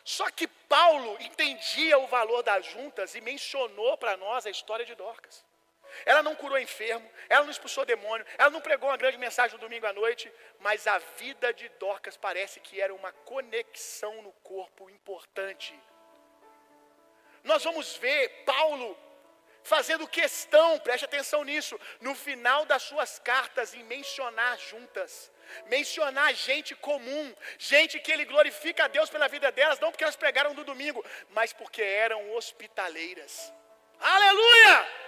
Só 0.04 0.30
que 0.30 0.46
Paulo 0.46 1.16
entendia 1.20 1.98
o 1.98 2.06
valor 2.06 2.42
das 2.42 2.64
juntas 2.66 3.14
e 3.14 3.20
mencionou 3.20 3.96
para 3.98 4.16
nós 4.16 4.46
a 4.46 4.50
história 4.50 4.84
de 4.84 4.94
Dorcas. 4.94 5.44
Ela 6.06 6.22
não 6.22 6.36
curou 6.36 6.58
enfermo, 6.58 7.08
ela 7.28 7.44
não 7.44 7.50
expulsou 7.50 7.84
demônio, 7.84 8.24
ela 8.38 8.50
não 8.50 8.60
pregou 8.60 8.88
uma 8.88 8.96
grande 8.96 9.18
mensagem 9.18 9.56
no 9.56 9.60
domingo 9.60 9.86
à 9.86 9.92
noite, 9.92 10.32
mas 10.60 10.86
a 10.86 10.98
vida 10.98 11.52
de 11.52 11.68
Dorcas 11.70 12.16
parece 12.16 12.60
que 12.60 12.80
era 12.80 12.94
uma 12.94 13.12
conexão 13.12 14.22
no 14.22 14.32
corpo 14.34 14.88
importante. 14.88 15.78
Nós 17.42 17.64
vamos 17.64 17.96
ver 17.96 18.44
Paulo 18.44 18.96
fazendo 19.62 20.06
questão, 20.06 20.78
preste 20.78 21.04
atenção 21.04 21.44
nisso, 21.44 21.78
no 22.00 22.14
final 22.14 22.64
das 22.64 22.82
suas 22.82 23.18
cartas, 23.18 23.74
em 23.74 23.82
mencionar 23.84 24.58
juntas, 24.58 25.30
mencionar 25.66 26.34
gente 26.34 26.74
comum, 26.74 27.34
gente 27.58 27.98
que 27.98 28.12
ele 28.12 28.24
glorifica 28.24 28.84
a 28.84 28.88
Deus 28.88 29.10
pela 29.10 29.28
vida 29.28 29.50
delas, 29.52 29.80
não 29.80 29.90
porque 29.90 30.04
elas 30.04 30.16
pregaram 30.16 30.54
no 30.54 30.64
domingo, 30.64 31.04
mas 31.30 31.52
porque 31.52 31.82
eram 31.82 32.32
hospitaleiras. 32.34 33.52
Aleluia! 33.98 34.99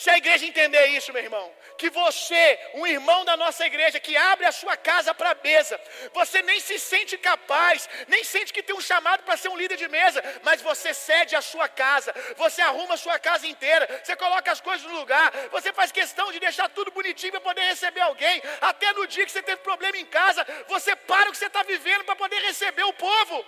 Se 0.00 0.08
a 0.08 0.16
igreja 0.16 0.46
entender 0.46 0.86
isso, 0.96 1.12
meu 1.12 1.22
irmão, 1.22 1.46
que 1.76 1.90
você, 1.90 2.58
um 2.72 2.86
irmão 2.86 3.22
da 3.22 3.36
nossa 3.36 3.66
igreja, 3.66 4.00
que 4.00 4.16
abre 4.16 4.46
a 4.46 4.52
sua 4.60 4.74
casa 4.74 5.12
para 5.12 5.32
a 5.32 5.34
mesa, 5.34 5.78
você 6.14 6.40
nem 6.40 6.58
se 6.58 6.78
sente 6.78 7.18
capaz, 7.18 7.86
nem 8.08 8.24
sente 8.24 8.50
que 8.50 8.62
tem 8.62 8.74
um 8.74 8.80
chamado 8.80 9.22
para 9.24 9.36
ser 9.36 9.50
um 9.50 9.58
líder 9.58 9.76
de 9.76 9.88
mesa, 9.88 10.24
mas 10.42 10.62
você 10.62 10.94
cede 10.94 11.36
a 11.36 11.42
sua 11.42 11.68
casa, 11.68 12.14
você 12.38 12.62
arruma 12.62 12.94
a 12.94 12.96
sua 12.96 13.18
casa 13.18 13.46
inteira, 13.46 14.00
você 14.02 14.16
coloca 14.16 14.50
as 14.50 14.62
coisas 14.62 14.90
no 14.90 14.98
lugar, 15.00 15.30
você 15.50 15.70
faz 15.70 15.92
questão 15.92 16.32
de 16.32 16.40
deixar 16.40 16.70
tudo 16.70 16.90
bonitinho 16.90 17.32
para 17.32 17.42
poder 17.42 17.64
receber 17.64 18.00
alguém, 18.00 18.42
até 18.62 18.94
no 18.94 19.06
dia 19.06 19.26
que 19.26 19.32
você 19.32 19.42
teve 19.42 19.60
problema 19.60 19.98
em 19.98 20.06
casa, 20.06 20.46
você 20.66 20.96
para 20.96 21.28
o 21.28 21.32
que 21.32 21.36
você 21.36 21.44
está 21.44 21.62
vivendo 21.62 22.04
para 22.04 22.16
poder 22.16 22.40
receber 22.40 22.84
o 22.84 22.94
povo. 22.94 23.44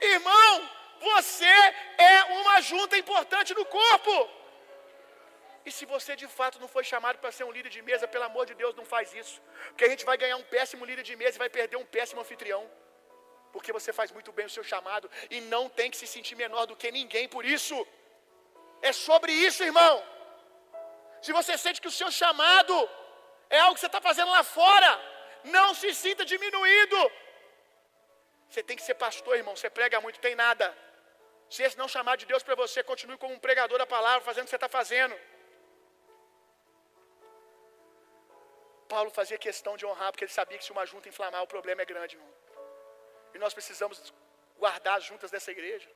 Irmão, 0.00 0.68
você 1.00 1.46
é 1.96 2.24
uma 2.40 2.60
junta 2.60 2.98
importante 2.98 3.54
no 3.54 3.64
corpo. 3.64 4.39
E 5.64 5.70
se 5.76 5.84
você 5.84 6.12
de 6.16 6.26
fato 6.26 6.58
não 6.62 6.68
foi 6.68 6.84
chamado 6.92 7.18
para 7.22 7.32
ser 7.36 7.44
um 7.44 7.52
líder 7.56 7.70
de 7.76 7.82
mesa, 7.82 8.08
pelo 8.08 8.24
amor 8.24 8.44
de 8.50 8.54
Deus, 8.54 8.74
não 8.74 8.84
faz 8.84 9.12
isso. 9.22 9.40
Porque 9.68 9.84
a 9.84 9.88
gente 9.92 10.04
vai 10.10 10.16
ganhar 10.16 10.36
um 10.36 10.46
péssimo 10.54 10.84
líder 10.84 11.02
de 11.02 11.14
mesa 11.22 11.36
e 11.36 11.44
vai 11.44 11.50
perder 11.50 11.76
um 11.76 11.84
péssimo 11.96 12.20
anfitrião. 12.20 12.62
Porque 13.52 13.72
você 13.78 13.92
faz 13.92 14.10
muito 14.16 14.32
bem 14.32 14.46
o 14.46 14.54
seu 14.56 14.64
chamado 14.72 15.10
e 15.30 15.40
não 15.52 15.68
tem 15.68 15.90
que 15.90 15.96
se 15.96 16.06
sentir 16.06 16.34
menor 16.34 16.66
do 16.66 16.76
que 16.76 16.90
ninguém 16.90 17.28
por 17.28 17.44
isso. 17.44 17.76
É 18.80 18.92
sobre 18.92 19.32
isso, 19.32 19.62
irmão. 19.62 19.94
Se 21.20 21.32
você 21.38 21.58
sente 21.58 21.80
que 21.80 21.88
o 21.88 21.96
seu 22.00 22.10
chamado 22.10 22.74
é 23.50 23.58
algo 23.60 23.74
que 23.74 23.80
você 23.80 23.86
está 23.86 24.00
fazendo 24.00 24.30
lá 24.30 24.42
fora, 24.42 24.90
não 25.44 25.74
se 25.74 25.92
sinta 25.94 26.24
diminuído. 26.24 26.98
Você 28.48 28.62
tem 28.62 28.76
que 28.76 28.82
ser 28.82 28.94
pastor, 28.94 29.36
irmão. 29.36 29.54
Você 29.54 29.68
prega 29.68 30.00
muito, 30.00 30.18
tem 30.20 30.34
nada. 30.34 30.66
Se 31.48 31.62
esse 31.62 31.76
não 31.76 31.88
chamar 31.88 32.16
de 32.16 32.26
Deus 32.26 32.42
para 32.42 32.54
você, 32.54 32.82
continue 32.82 33.18
como 33.18 33.34
um 33.34 33.38
pregador 33.38 33.76
da 33.78 33.86
palavra, 33.86 34.22
fazendo 34.24 34.44
o 34.44 34.46
que 34.46 34.50
você 34.50 34.56
está 34.56 34.68
fazendo. 34.68 35.14
Paulo 38.92 39.10
fazia 39.18 39.38
questão 39.38 39.76
de 39.76 39.86
honrar, 39.86 40.10
porque 40.10 40.24
ele 40.24 40.32
sabia 40.32 40.58
que 40.58 40.64
se 40.64 40.72
uma 40.76 40.84
junta 40.84 41.08
inflamar, 41.08 41.42
o 41.44 41.52
problema 41.54 41.80
é 41.82 41.84
grande, 41.92 42.16
irmão. 42.16 42.32
E 43.32 43.38
nós 43.38 43.54
precisamos 43.54 44.12
guardar 44.58 44.98
as 44.98 45.04
juntas 45.04 45.30
dessa 45.30 45.50
igreja. 45.56 45.88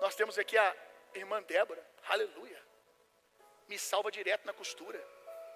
Nós 0.00 0.16
temos 0.16 0.36
aqui 0.42 0.58
a 0.58 0.68
irmã 1.14 1.40
Débora, 1.42 1.82
aleluia. 2.14 2.60
Me 3.68 3.78
salva 3.78 4.10
direto 4.10 4.44
na 4.44 4.52
costura. 4.52 5.00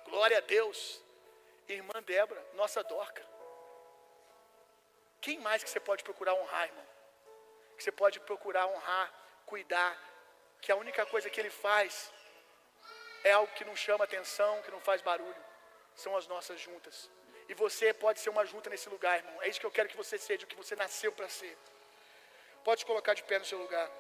Glória 0.05 0.39
a 0.39 0.41
Deus. 0.41 0.79
Irmã 1.69 1.97
Débora, 2.13 2.43
nossa 2.55 2.81
Dorca. 2.85 3.25
Quem 5.21 5.39
mais 5.41 5.63
que 5.65 5.71
você 5.71 5.81
pode 5.81 6.05
procurar 6.05 6.35
honrar, 6.35 6.65
irmão? 6.69 6.87
Que 7.77 7.83
você 7.83 7.93
pode 7.93 8.21
procurar 8.21 8.67
honrar, 8.67 9.09
cuidar. 9.53 9.93
Que 10.61 10.71
a 10.71 10.77
única 10.77 11.05
coisa 11.07 11.29
que 11.29 11.41
ele 11.41 11.51
faz 11.51 12.13
é 13.25 13.33
algo 13.33 13.53
que 13.55 13.65
não 13.65 13.75
chama 13.75 14.05
atenção, 14.05 14.63
que 14.63 14.71
não 14.71 14.81
faz 14.81 15.01
barulho 15.03 15.52
são 15.95 16.17
as 16.17 16.27
nossas 16.27 16.61
juntas. 16.61 17.11
E 17.49 17.55
você 17.55 17.93
pode 17.93 18.21
ser 18.21 18.31
uma 18.31 18.45
junta 18.47 18.71
nesse 18.71 18.89
lugar, 18.89 19.19
irmão. 19.19 19.43
É 19.43 19.49
isso 19.49 19.61
que 19.61 19.67
eu 19.67 19.71
quero 19.71 19.89
que 19.89 19.97
você 19.97 20.17
seja, 20.19 20.45
o 20.45 20.49
que 20.49 20.57
você 20.57 20.75
nasceu 20.77 21.13
para 21.13 21.29
ser. 21.29 21.57
Pode 22.65 22.85
colocar 22.87 23.15
de 23.15 23.23
pé 23.25 23.39
no 23.39 23.45
seu 23.45 23.59
lugar. 23.59 23.91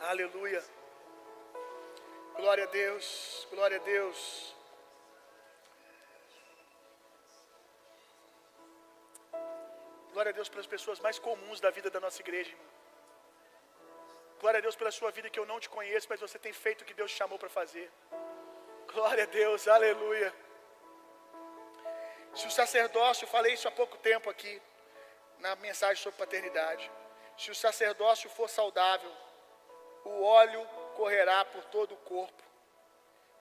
Aleluia. 0.00 0.64
Glória 2.34 2.64
a 2.64 2.66
Deus, 2.66 3.46
glória 3.50 3.76
a 3.76 3.80
Deus. 3.80 4.59
Glória 10.20 10.32
a 10.32 10.38
Deus 10.40 10.50
pelas 10.50 10.66
pessoas 10.66 11.00
mais 11.00 11.18
comuns 11.18 11.60
da 11.60 11.70
vida 11.70 11.88
da 11.88 11.98
nossa 11.98 12.20
igreja, 12.20 12.50
irmão. 12.50 12.66
Glória 14.38 14.58
a 14.58 14.60
Deus 14.60 14.76
pela 14.76 14.90
sua 14.90 15.10
vida 15.10 15.30
que 15.30 15.40
eu 15.40 15.46
não 15.46 15.58
te 15.58 15.70
conheço, 15.70 16.06
mas 16.10 16.20
você 16.20 16.38
tem 16.38 16.52
feito 16.52 16.82
o 16.82 16.84
que 16.84 16.92
Deus 16.92 17.10
te 17.10 17.16
chamou 17.16 17.38
para 17.38 17.48
fazer. 17.48 17.90
Glória 18.92 19.24
a 19.24 19.26
Deus, 19.26 19.66
aleluia. 19.66 20.30
Se 22.34 22.46
o 22.46 22.50
sacerdócio, 22.50 23.26
falei 23.28 23.54
isso 23.54 23.66
há 23.66 23.70
pouco 23.70 23.96
tempo 23.96 24.28
aqui, 24.28 24.60
na 25.38 25.56
mensagem 25.56 25.96
sobre 26.02 26.18
paternidade. 26.18 26.90
Se 27.38 27.50
o 27.50 27.54
sacerdócio 27.54 28.28
for 28.28 28.50
saudável, 28.50 29.10
o 30.04 30.22
óleo 30.22 30.62
correrá 30.96 31.46
por 31.46 31.64
todo 31.76 31.94
o 31.94 32.02
corpo. 32.14 32.42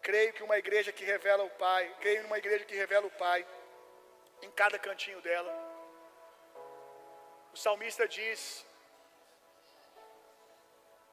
Creio 0.01 0.31
que 0.31 0.43
uma 0.43 0.57
igreja 0.57 0.93
que 0.93 1.03
revela 1.03 1.43
o 1.43 1.49
Pai, 1.49 1.93
creio 1.99 2.23
numa 2.23 2.37
igreja 2.37 2.63
que 2.63 2.73
revela 2.73 3.05
o 3.05 3.11
Pai 3.11 3.45
em 4.41 4.51
cada 4.51 4.79
cantinho 4.79 5.19
dela. 5.19 5.68
O 7.53 7.57
salmista 7.57 8.07
diz 8.07 8.65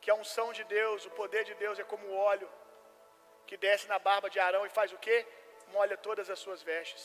que 0.00 0.10
a 0.10 0.14
unção 0.14 0.52
de 0.52 0.64
Deus, 0.64 1.06
o 1.06 1.10
poder 1.10 1.44
de 1.44 1.54
Deus 1.54 1.78
é 1.78 1.84
como 1.84 2.06
o 2.06 2.16
óleo 2.16 2.48
que 3.46 3.56
desce 3.56 3.86
na 3.92 3.98
barba 3.98 4.28
de 4.28 4.38
Arão 4.38 4.64
e 4.66 4.76
faz 4.78 4.92
o 4.92 4.98
quê? 4.98 5.26
Molha 5.68 5.96
todas 5.96 6.28
as 6.30 6.38
suas 6.38 6.62
vestes. 6.62 7.04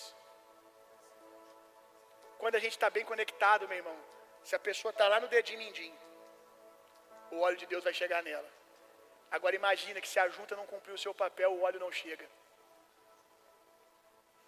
Quando 2.37 2.55
a 2.55 2.59
gente 2.59 2.73
está 2.77 2.89
bem 2.89 3.05
conectado, 3.05 3.67
meu 3.67 3.77
irmão, 3.77 3.97
se 4.43 4.55
a 4.55 4.59
pessoa 4.59 4.91
está 4.91 5.07
lá 5.07 5.19
no 5.19 5.27
dedinho 5.27 5.59
mindinho, 5.59 5.97
o 7.31 7.39
óleo 7.39 7.57
de 7.57 7.67
Deus 7.67 7.83
vai 7.83 7.93
chegar 7.93 8.21
nela. 8.23 8.49
Agora 9.29 9.55
imagina 9.55 10.01
que 10.01 10.07
se 10.07 10.19
a 10.19 10.27
junta 10.27 10.55
não 10.55 10.65
cumpriu 10.65 10.95
o 10.95 11.03
seu 11.05 11.13
papel, 11.13 11.53
o 11.53 11.61
óleo 11.61 11.79
não 11.79 11.91
chega. 11.91 12.27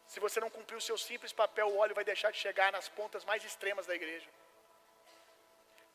Se 0.07 0.19
você 0.19 0.39
não 0.39 0.49
cumprir 0.49 0.75
o 0.75 0.81
seu 0.81 0.97
simples 0.97 1.31
papel, 1.31 1.67
o 1.69 1.77
óleo 1.77 1.95
vai 1.95 2.03
deixar 2.03 2.31
de 2.31 2.38
chegar 2.38 2.71
nas 2.71 2.89
pontas 2.89 3.23
mais 3.23 3.43
extremas 3.43 3.86
da 3.86 3.95
igreja. 3.95 4.29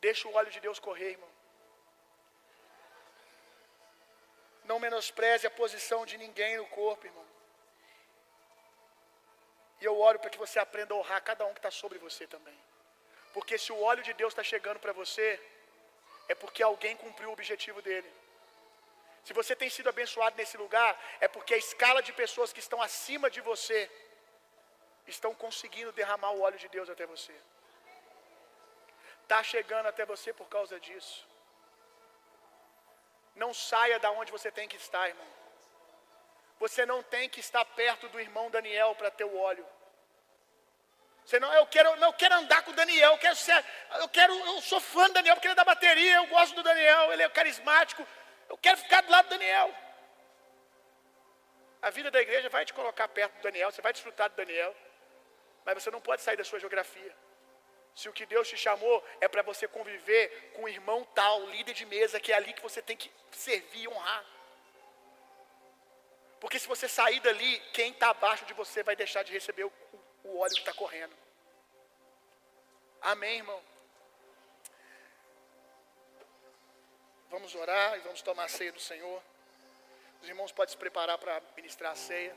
Deixa 0.01 0.29
o 0.29 0.35
óleo 0.35 0.51
de 0.51 0.61
Deus 0.61 0.79
correr, 0.79 1.11
irmão. 1.11 1.33
Não 4.65 4.79
menospreze 4.79 5.47
a 5.47 5.51
posição 5.51 6.05
de 6.05 6.17
ninguém 6.19 6.57
no 6.57 6.67
corpo, 6.67 7.07
irmão. 7.07 7.27
E 9.81 9.85
eu 9.85 9.99
oro 9.99 10.19
para 10.19 10.31
que 10.31 10.39
você 10.39 10.59
aprenda 10.59 10.95
a 10.95 10.97
honrar 10.97 11.23
cada 11.23 11.45
um 11.47 11.53
que 11.53 11.59
está 11.61 11.71
sobre 11.71 11.99
você 11.99 12.27
também. 12.27 12.59
Porque 13.33 13.57
se 13.57 13.71
o 13.73 13.81
óleo 13.81 14.03
de 14.03 14.13
Deus 14.13 14.33
está 14.33 14.43
chegando 14.43 14.81
para 14.81 14.93
você, 14.93 15.41
é 16.29 16.35
porque 16.35 16.63
alguém 16.63 16.97
cumpriu 16.97 17.31
o 17.31 17.33
objetivo 17.33 17.81
dele. 17.81 18.11
Se 19.25 19.33
você 19.33 19.55
tem 19.55 19.71
sido 19.71 19.89
abençoado 19.89 20.37
nesse 20.37 20.57
lugar, 20.57 20.91
é 21.21 21.29
porque 21.29 21.55
a 21.55 21.63
escala 21.67 22.03
de 22.03 22.13
pessoas 22.13 22.53
que 22.53 22.61
estão 22.61 22.81
acima 22.81 23.31
de 23.31 23.41
você 23.41 23.91
estão 25.07 25.35
conseguindo 25.35 25.93
derramar 25.93 26.33
o 26.33 26.41
óleo 26.41 26.59
de 26.59 26.69
Deus 26.69 26.89
até 26.91 27.07
você. 27.07 27.35
Está 29.29 29.43
chegando 29.43 29.85
até 29.85 30.07
você 30.07 30.33
por 30.33 30.49
causa 30.49 30.81
disso. 30.81 31.29
Não 33.35 33.53
saia 33.53 33.99
da 33.99 34.11
onde 34.11 34.33
você 34.33 34.51
tem 34.51 34.67
que 34.67 34.79
estar, 34.79 35.07
irmão. 35.07 35.27
Você 36.59 36.87
não 36.87 37.03
tem 37.03 37.29
que 37.29 37.39
estar 37.39 37.63
perto 37.81 38.09
do 38.09 38.19
irmão 38.19 38.51
Daniel 38.51 38.95
para 38.95 39.11
ter 39.11 39.25
o 39.25 39.37
óleo. 39.37 39.67
Você 41.27 41.39
não, 41.39 41.53
eu 41.53 41.67
quero, 41.67 41.95
não 41.97 42.09
eu 42.09 42.13
quero 42.15 42.37
andar 42.37 42.63
com 42.63 42.71
o 42.71 42.75
Daniel, 42.75 43.13
eu 43.13 43.19
quero 43.19 43.37
ser, 43.37 43.63
eu 44.01 44.09
quero, 44.09 44.33
eu 44.33 44.63
sou 44.63 44.81
fã 44.81 45.09
do 45.09 45.13
Daniel 45.13 45.37
porque 45.37 45.47
ele 45.47 45.53
é 45.53 45.57
da 45.57 45.73
bateria, 45.73 46.15
eu 46.15 46.27
gosto 46.29 46.55
do 46.55 46.63
Daniel, 46.63 47.13
ele 47.13 47.23
é 47.23 47.29
carismático, 47.29 48.09
eu 48.49 48.57
quero 48.57 48.79
ficar 48.79 49.03
do 49.03 49.13
lado 49.13 49.27
do 49.27 49.37
Daniel. 49.37 49.75
A 51.83 51.91
vida 51.91 52.11
da 52.11 52.23
igreja 52.23 52.49
vai 52.49 52.65
te 52.65 52.73
colocar 52.73 53.07
perto 53.09 53.35
do 53.35 53.43
Daniel, 53.43 53.71
você 53.71 53.83
vai 53.83 53.93
desfrutar 53.93 54.31
do 54.31 54.37
Daniel, 54.37 54.75
mas 55.67 55.75
você 55.75 55.91
não 55.91 56.01
pode 56.01 56.23
sair 56.23 56.39
da 56.39 56.45
sua 56.45 56.59
geografia. 56.59 57.15
Se 57.99 58.09
o 58.09 58.13
que 58.13 58.25
Deus 58.25 58.47
te 58.49 58.57
chamou 58.57 59.05
é 59.21 59.27
para 59.27 59.43
você 59.43 59.67
conviver 59.67 60.53
com 60.55 60.63
o 60.63 60.69
irmão 60.69 61.05
tal, 61.17 61.45
líder 61.47 61.75
de 61.75 61.85
mesa, 61.85 62.21
que 62.21 62.31
é 62.31 62.37
ali 62.37 62.53
que 62.53 62.63
você 62.63 62.81
tem 62.81 62.97
que 62.97 63.11
servir 63.33 63.83
e 63.83 63.89
honrar. 63.89 64.25
Porque 66.39 66.61
se 66.61 66.69
você 66.69 66.89
sair 66.89 67.19
dali, 67.19 67.59
quem 67.73 67.91
está 67.91 68.11
abaixo 68.11 68.45
de 68.45 68.55
você 68.55 68.85
vai 68.85 68.95
deixar 68.95 69.25
de 69.25 69.33
receber 69.33 69.65
o, 69.65 69.73
o 70.23 70.39
óleo 70.39 70.55
que 70.55 70.61
está 70.61 70.73
correndo. 70.73 71.13
Amém, 73.01 73.39
irmão? 73.39 73.61
Vamos 77.31 77.53
orar 77.57 77.97
e 77.97 78.01
vamos 78.03 78.23
tomar 78.23 78.45
a 78.45 78.49
ceia 78.49 78.71
do 78.71 78.79
Senhor. 78.79 79.21
Os 80.23 80.29
irmãos 80.29 80.53
podem 80.53 80.71
se 80.71 80.79
preparar 80.79 81.19
para 81.19 81.43
ministrar 81.57 81.91
a 81.91 81.97
ceia. 81.97 82.33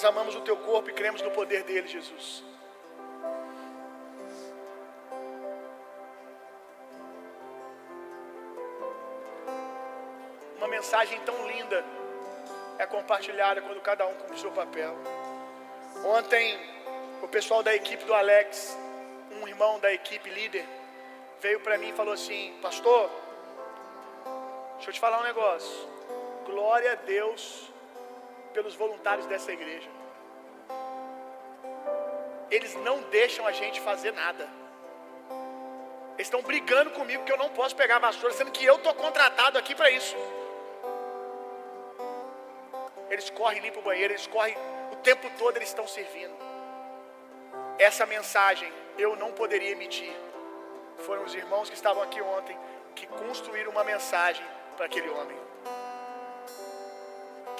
Nós 0.00 0.08
amamos 0.08 0.34
o 0.34 0.40
teu 0.40 0.56
corpo 0.56 0.88
e 0.88 0.94
cremos 0.94 1.20
no 1.20 1.30
poder 1.30 1.62
dele, 1.62 1.86
Jesus. 1.86 2.42
Uma 10.56 10.68
mensagem 10.68 11.20
tão 11.20 11.46
linda 11.46 11.84
é 12.78 12.86
compartilhada 12.86 13.60
quando 13.60 13.78
cada 13.82 14.06
um 14.06 14.14
cumpre 14.14 14.36
o 14.36 14.38
seu 14.38 14.50
papel. 14.52 14.96
Ontem, 16.02 16.58
o 17.20 17.28
pessoal 17.28 17.62
da 17.62 17.74
equipe 17.74 18.02
do 18.04 18.14
Alex 18.14 18.74
um 19.32 19.46
irmão 19.46 19.78
da 19.80 19.92
equipe 19.92 20.30
líder 20.30 20.66
veio 21.42 21.60
para 21.60 21.76
mim 21.76 21.90
e 21.90 21.92
falou 21.92 22.14
assim: 22.14 22.58
Pastor, 22.62 23.10
deixa 24.76 24.88
eu 24.88 24.94
te 24.94 25.00
falar 25.00 25.20
um 25.20 25.24
negócio. 25.24 25.90
Glória 26.46 26.92
a 26.92 26.94
Deus 26.94 27.70
pelos 28.52 28.74
voluntários 28.74 29.26
dessa 29.26 29.52
igreja. 29.52 29.88
Eles 32.50 32.74
não 32.76 33.00
deixam 33.02 33.46
a 33.46 33.52
gente 33.52 33.80
fazer 33.80 34.12
nada. 34.12 34.48
Eles 36.14 36.26
estão 36.26 36.42
brigando 36.42 36.90
comigo 36.90 37.24
que 37.24 37.32
eu 37.32 37.38
não 37.38 37.48
posso 37.50 37.74
pegar 37.76 37.96
a 37.96 38.00
vassoura, 38.00 38.34
sendo 38.34 38.50
que 38.50 38.64
eu 38.64 38.76
estou 38.76 38.92
contratado 38.94 39.56
aqui 39.56 39.74
para 39.74 39.90
isso. 39.90 40.16
Eles 43.08 43.30
correm, 43.30 43.60
limpam 43.60 43.80
o 43.80 43.84
banheiro, 43.84 44.12
eles 44.12 44.26
correm 44.26 44.56
o 44.92 44.96
tempo 44.96 45.30
todo, 45.38 45.56
eles 45.56 45.68
estão 45.68 45.86
servindo. 45.86 46.34
Essa 47.78 48.04
mensagem 48.04 48.70
eu 48.98 49.16
não 49.16 49.32
poderia 49.32 49.70
emitir. 49.70 50.12
Foram 50.98 51.24
os 51.24 51.34
irmãos 51.34 51.70
que 51.70 51.76
estavam 51.76 52.02
aqui 52.02 52.20
ontem 52.20 52.56
que 52.94 53.06
construíram 53.06 53.70
uma 53.70 53.84
mensagem 53.84 54.44
para 54.76 54.86
aquele 54.86 55.08
homem. 55.08 55.38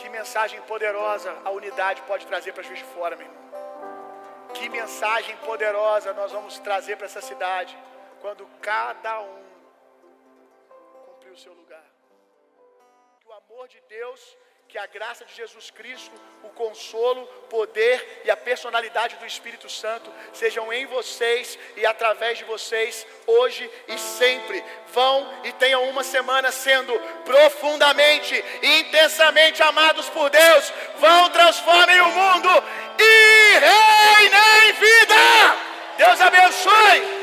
Que 0.01 0.09
mensagem 0.09 0.61
poderosa 0.63 1.31
a 1.45 1.51
unidade 1.51 2.01
pode 2.03 2.27
trazer 2.27 2.53
para 2.53 2.63
Juiz 2.63 2.79
de 2.79 2.87
Fora, 2.87 3.17
meu 3.17 3.27
irmão. 3.27 3.41
Que 4.55 4.67
mensagem 4.69 5.37
poderosa 5.49 6.15
nós 6.15 6.33
vamos 6.33 6.59
trazer 6.59 6.97
para 6.97 7.05
essa 7.05 7.21
cidade 7.21 7.77
quando 8.23 8.47
cada 8.63 9.21
um 9.21 9.43
cumprir 11.05 11.33
o 11.33 11.37
seu 11.37 11.53
lugar. 11.53 11.85
Que 13.21 13.29
o 13.29 13.33
amor 13.33 13.69
de 13.69 13.81
Deus 13.83 14.39
que 14.71 14.79
a 14.79 14.87
graça 14.87 15.25
de 15.25 15.35
Jesus 15.35 15.69
Cristo, 15.69 16.13
o 16.45 16.49
consolo, 16.51 17.27
poder 17.49 18.23
e 18.25 18.31
a 18.31 18.37
personalidade 18.37 19.17
do 19.17 19.27
Espírito 19.27 19.69
Santo 19.69 20.13
sejam 20.33 20.73
em 20.73 20.87
vocês 20.87 21.59
e 21.77 21.85
através 21.85 22.39
de 22.39 22.45
vocês, 22.45 23.05
hoje 23.27 23.69
e 23.89 23.99
sempre. 23.99 24.63
Vão 24.93 25.29
e 25.43 25.53
tenham 25.55 25.89
uma 25.89 26.05
semana 26.05 26.53
sendo 26.53 26.97
profundamente 27.25 28.45
intensamente 28.63 29.61
amados 29.61 30.09
por 30.11 30.31
Deus. 30.31 30.73
Vão, 30.99 31.31
transformem 31.31 32.01
o 32.03 32.09
mundo 32.09 32.49
e 32.97 33.59
reinem 33.59 34.73
vida. 34.75 35.15
Deus 35.99 36.21
abençoe. 36.21 37.20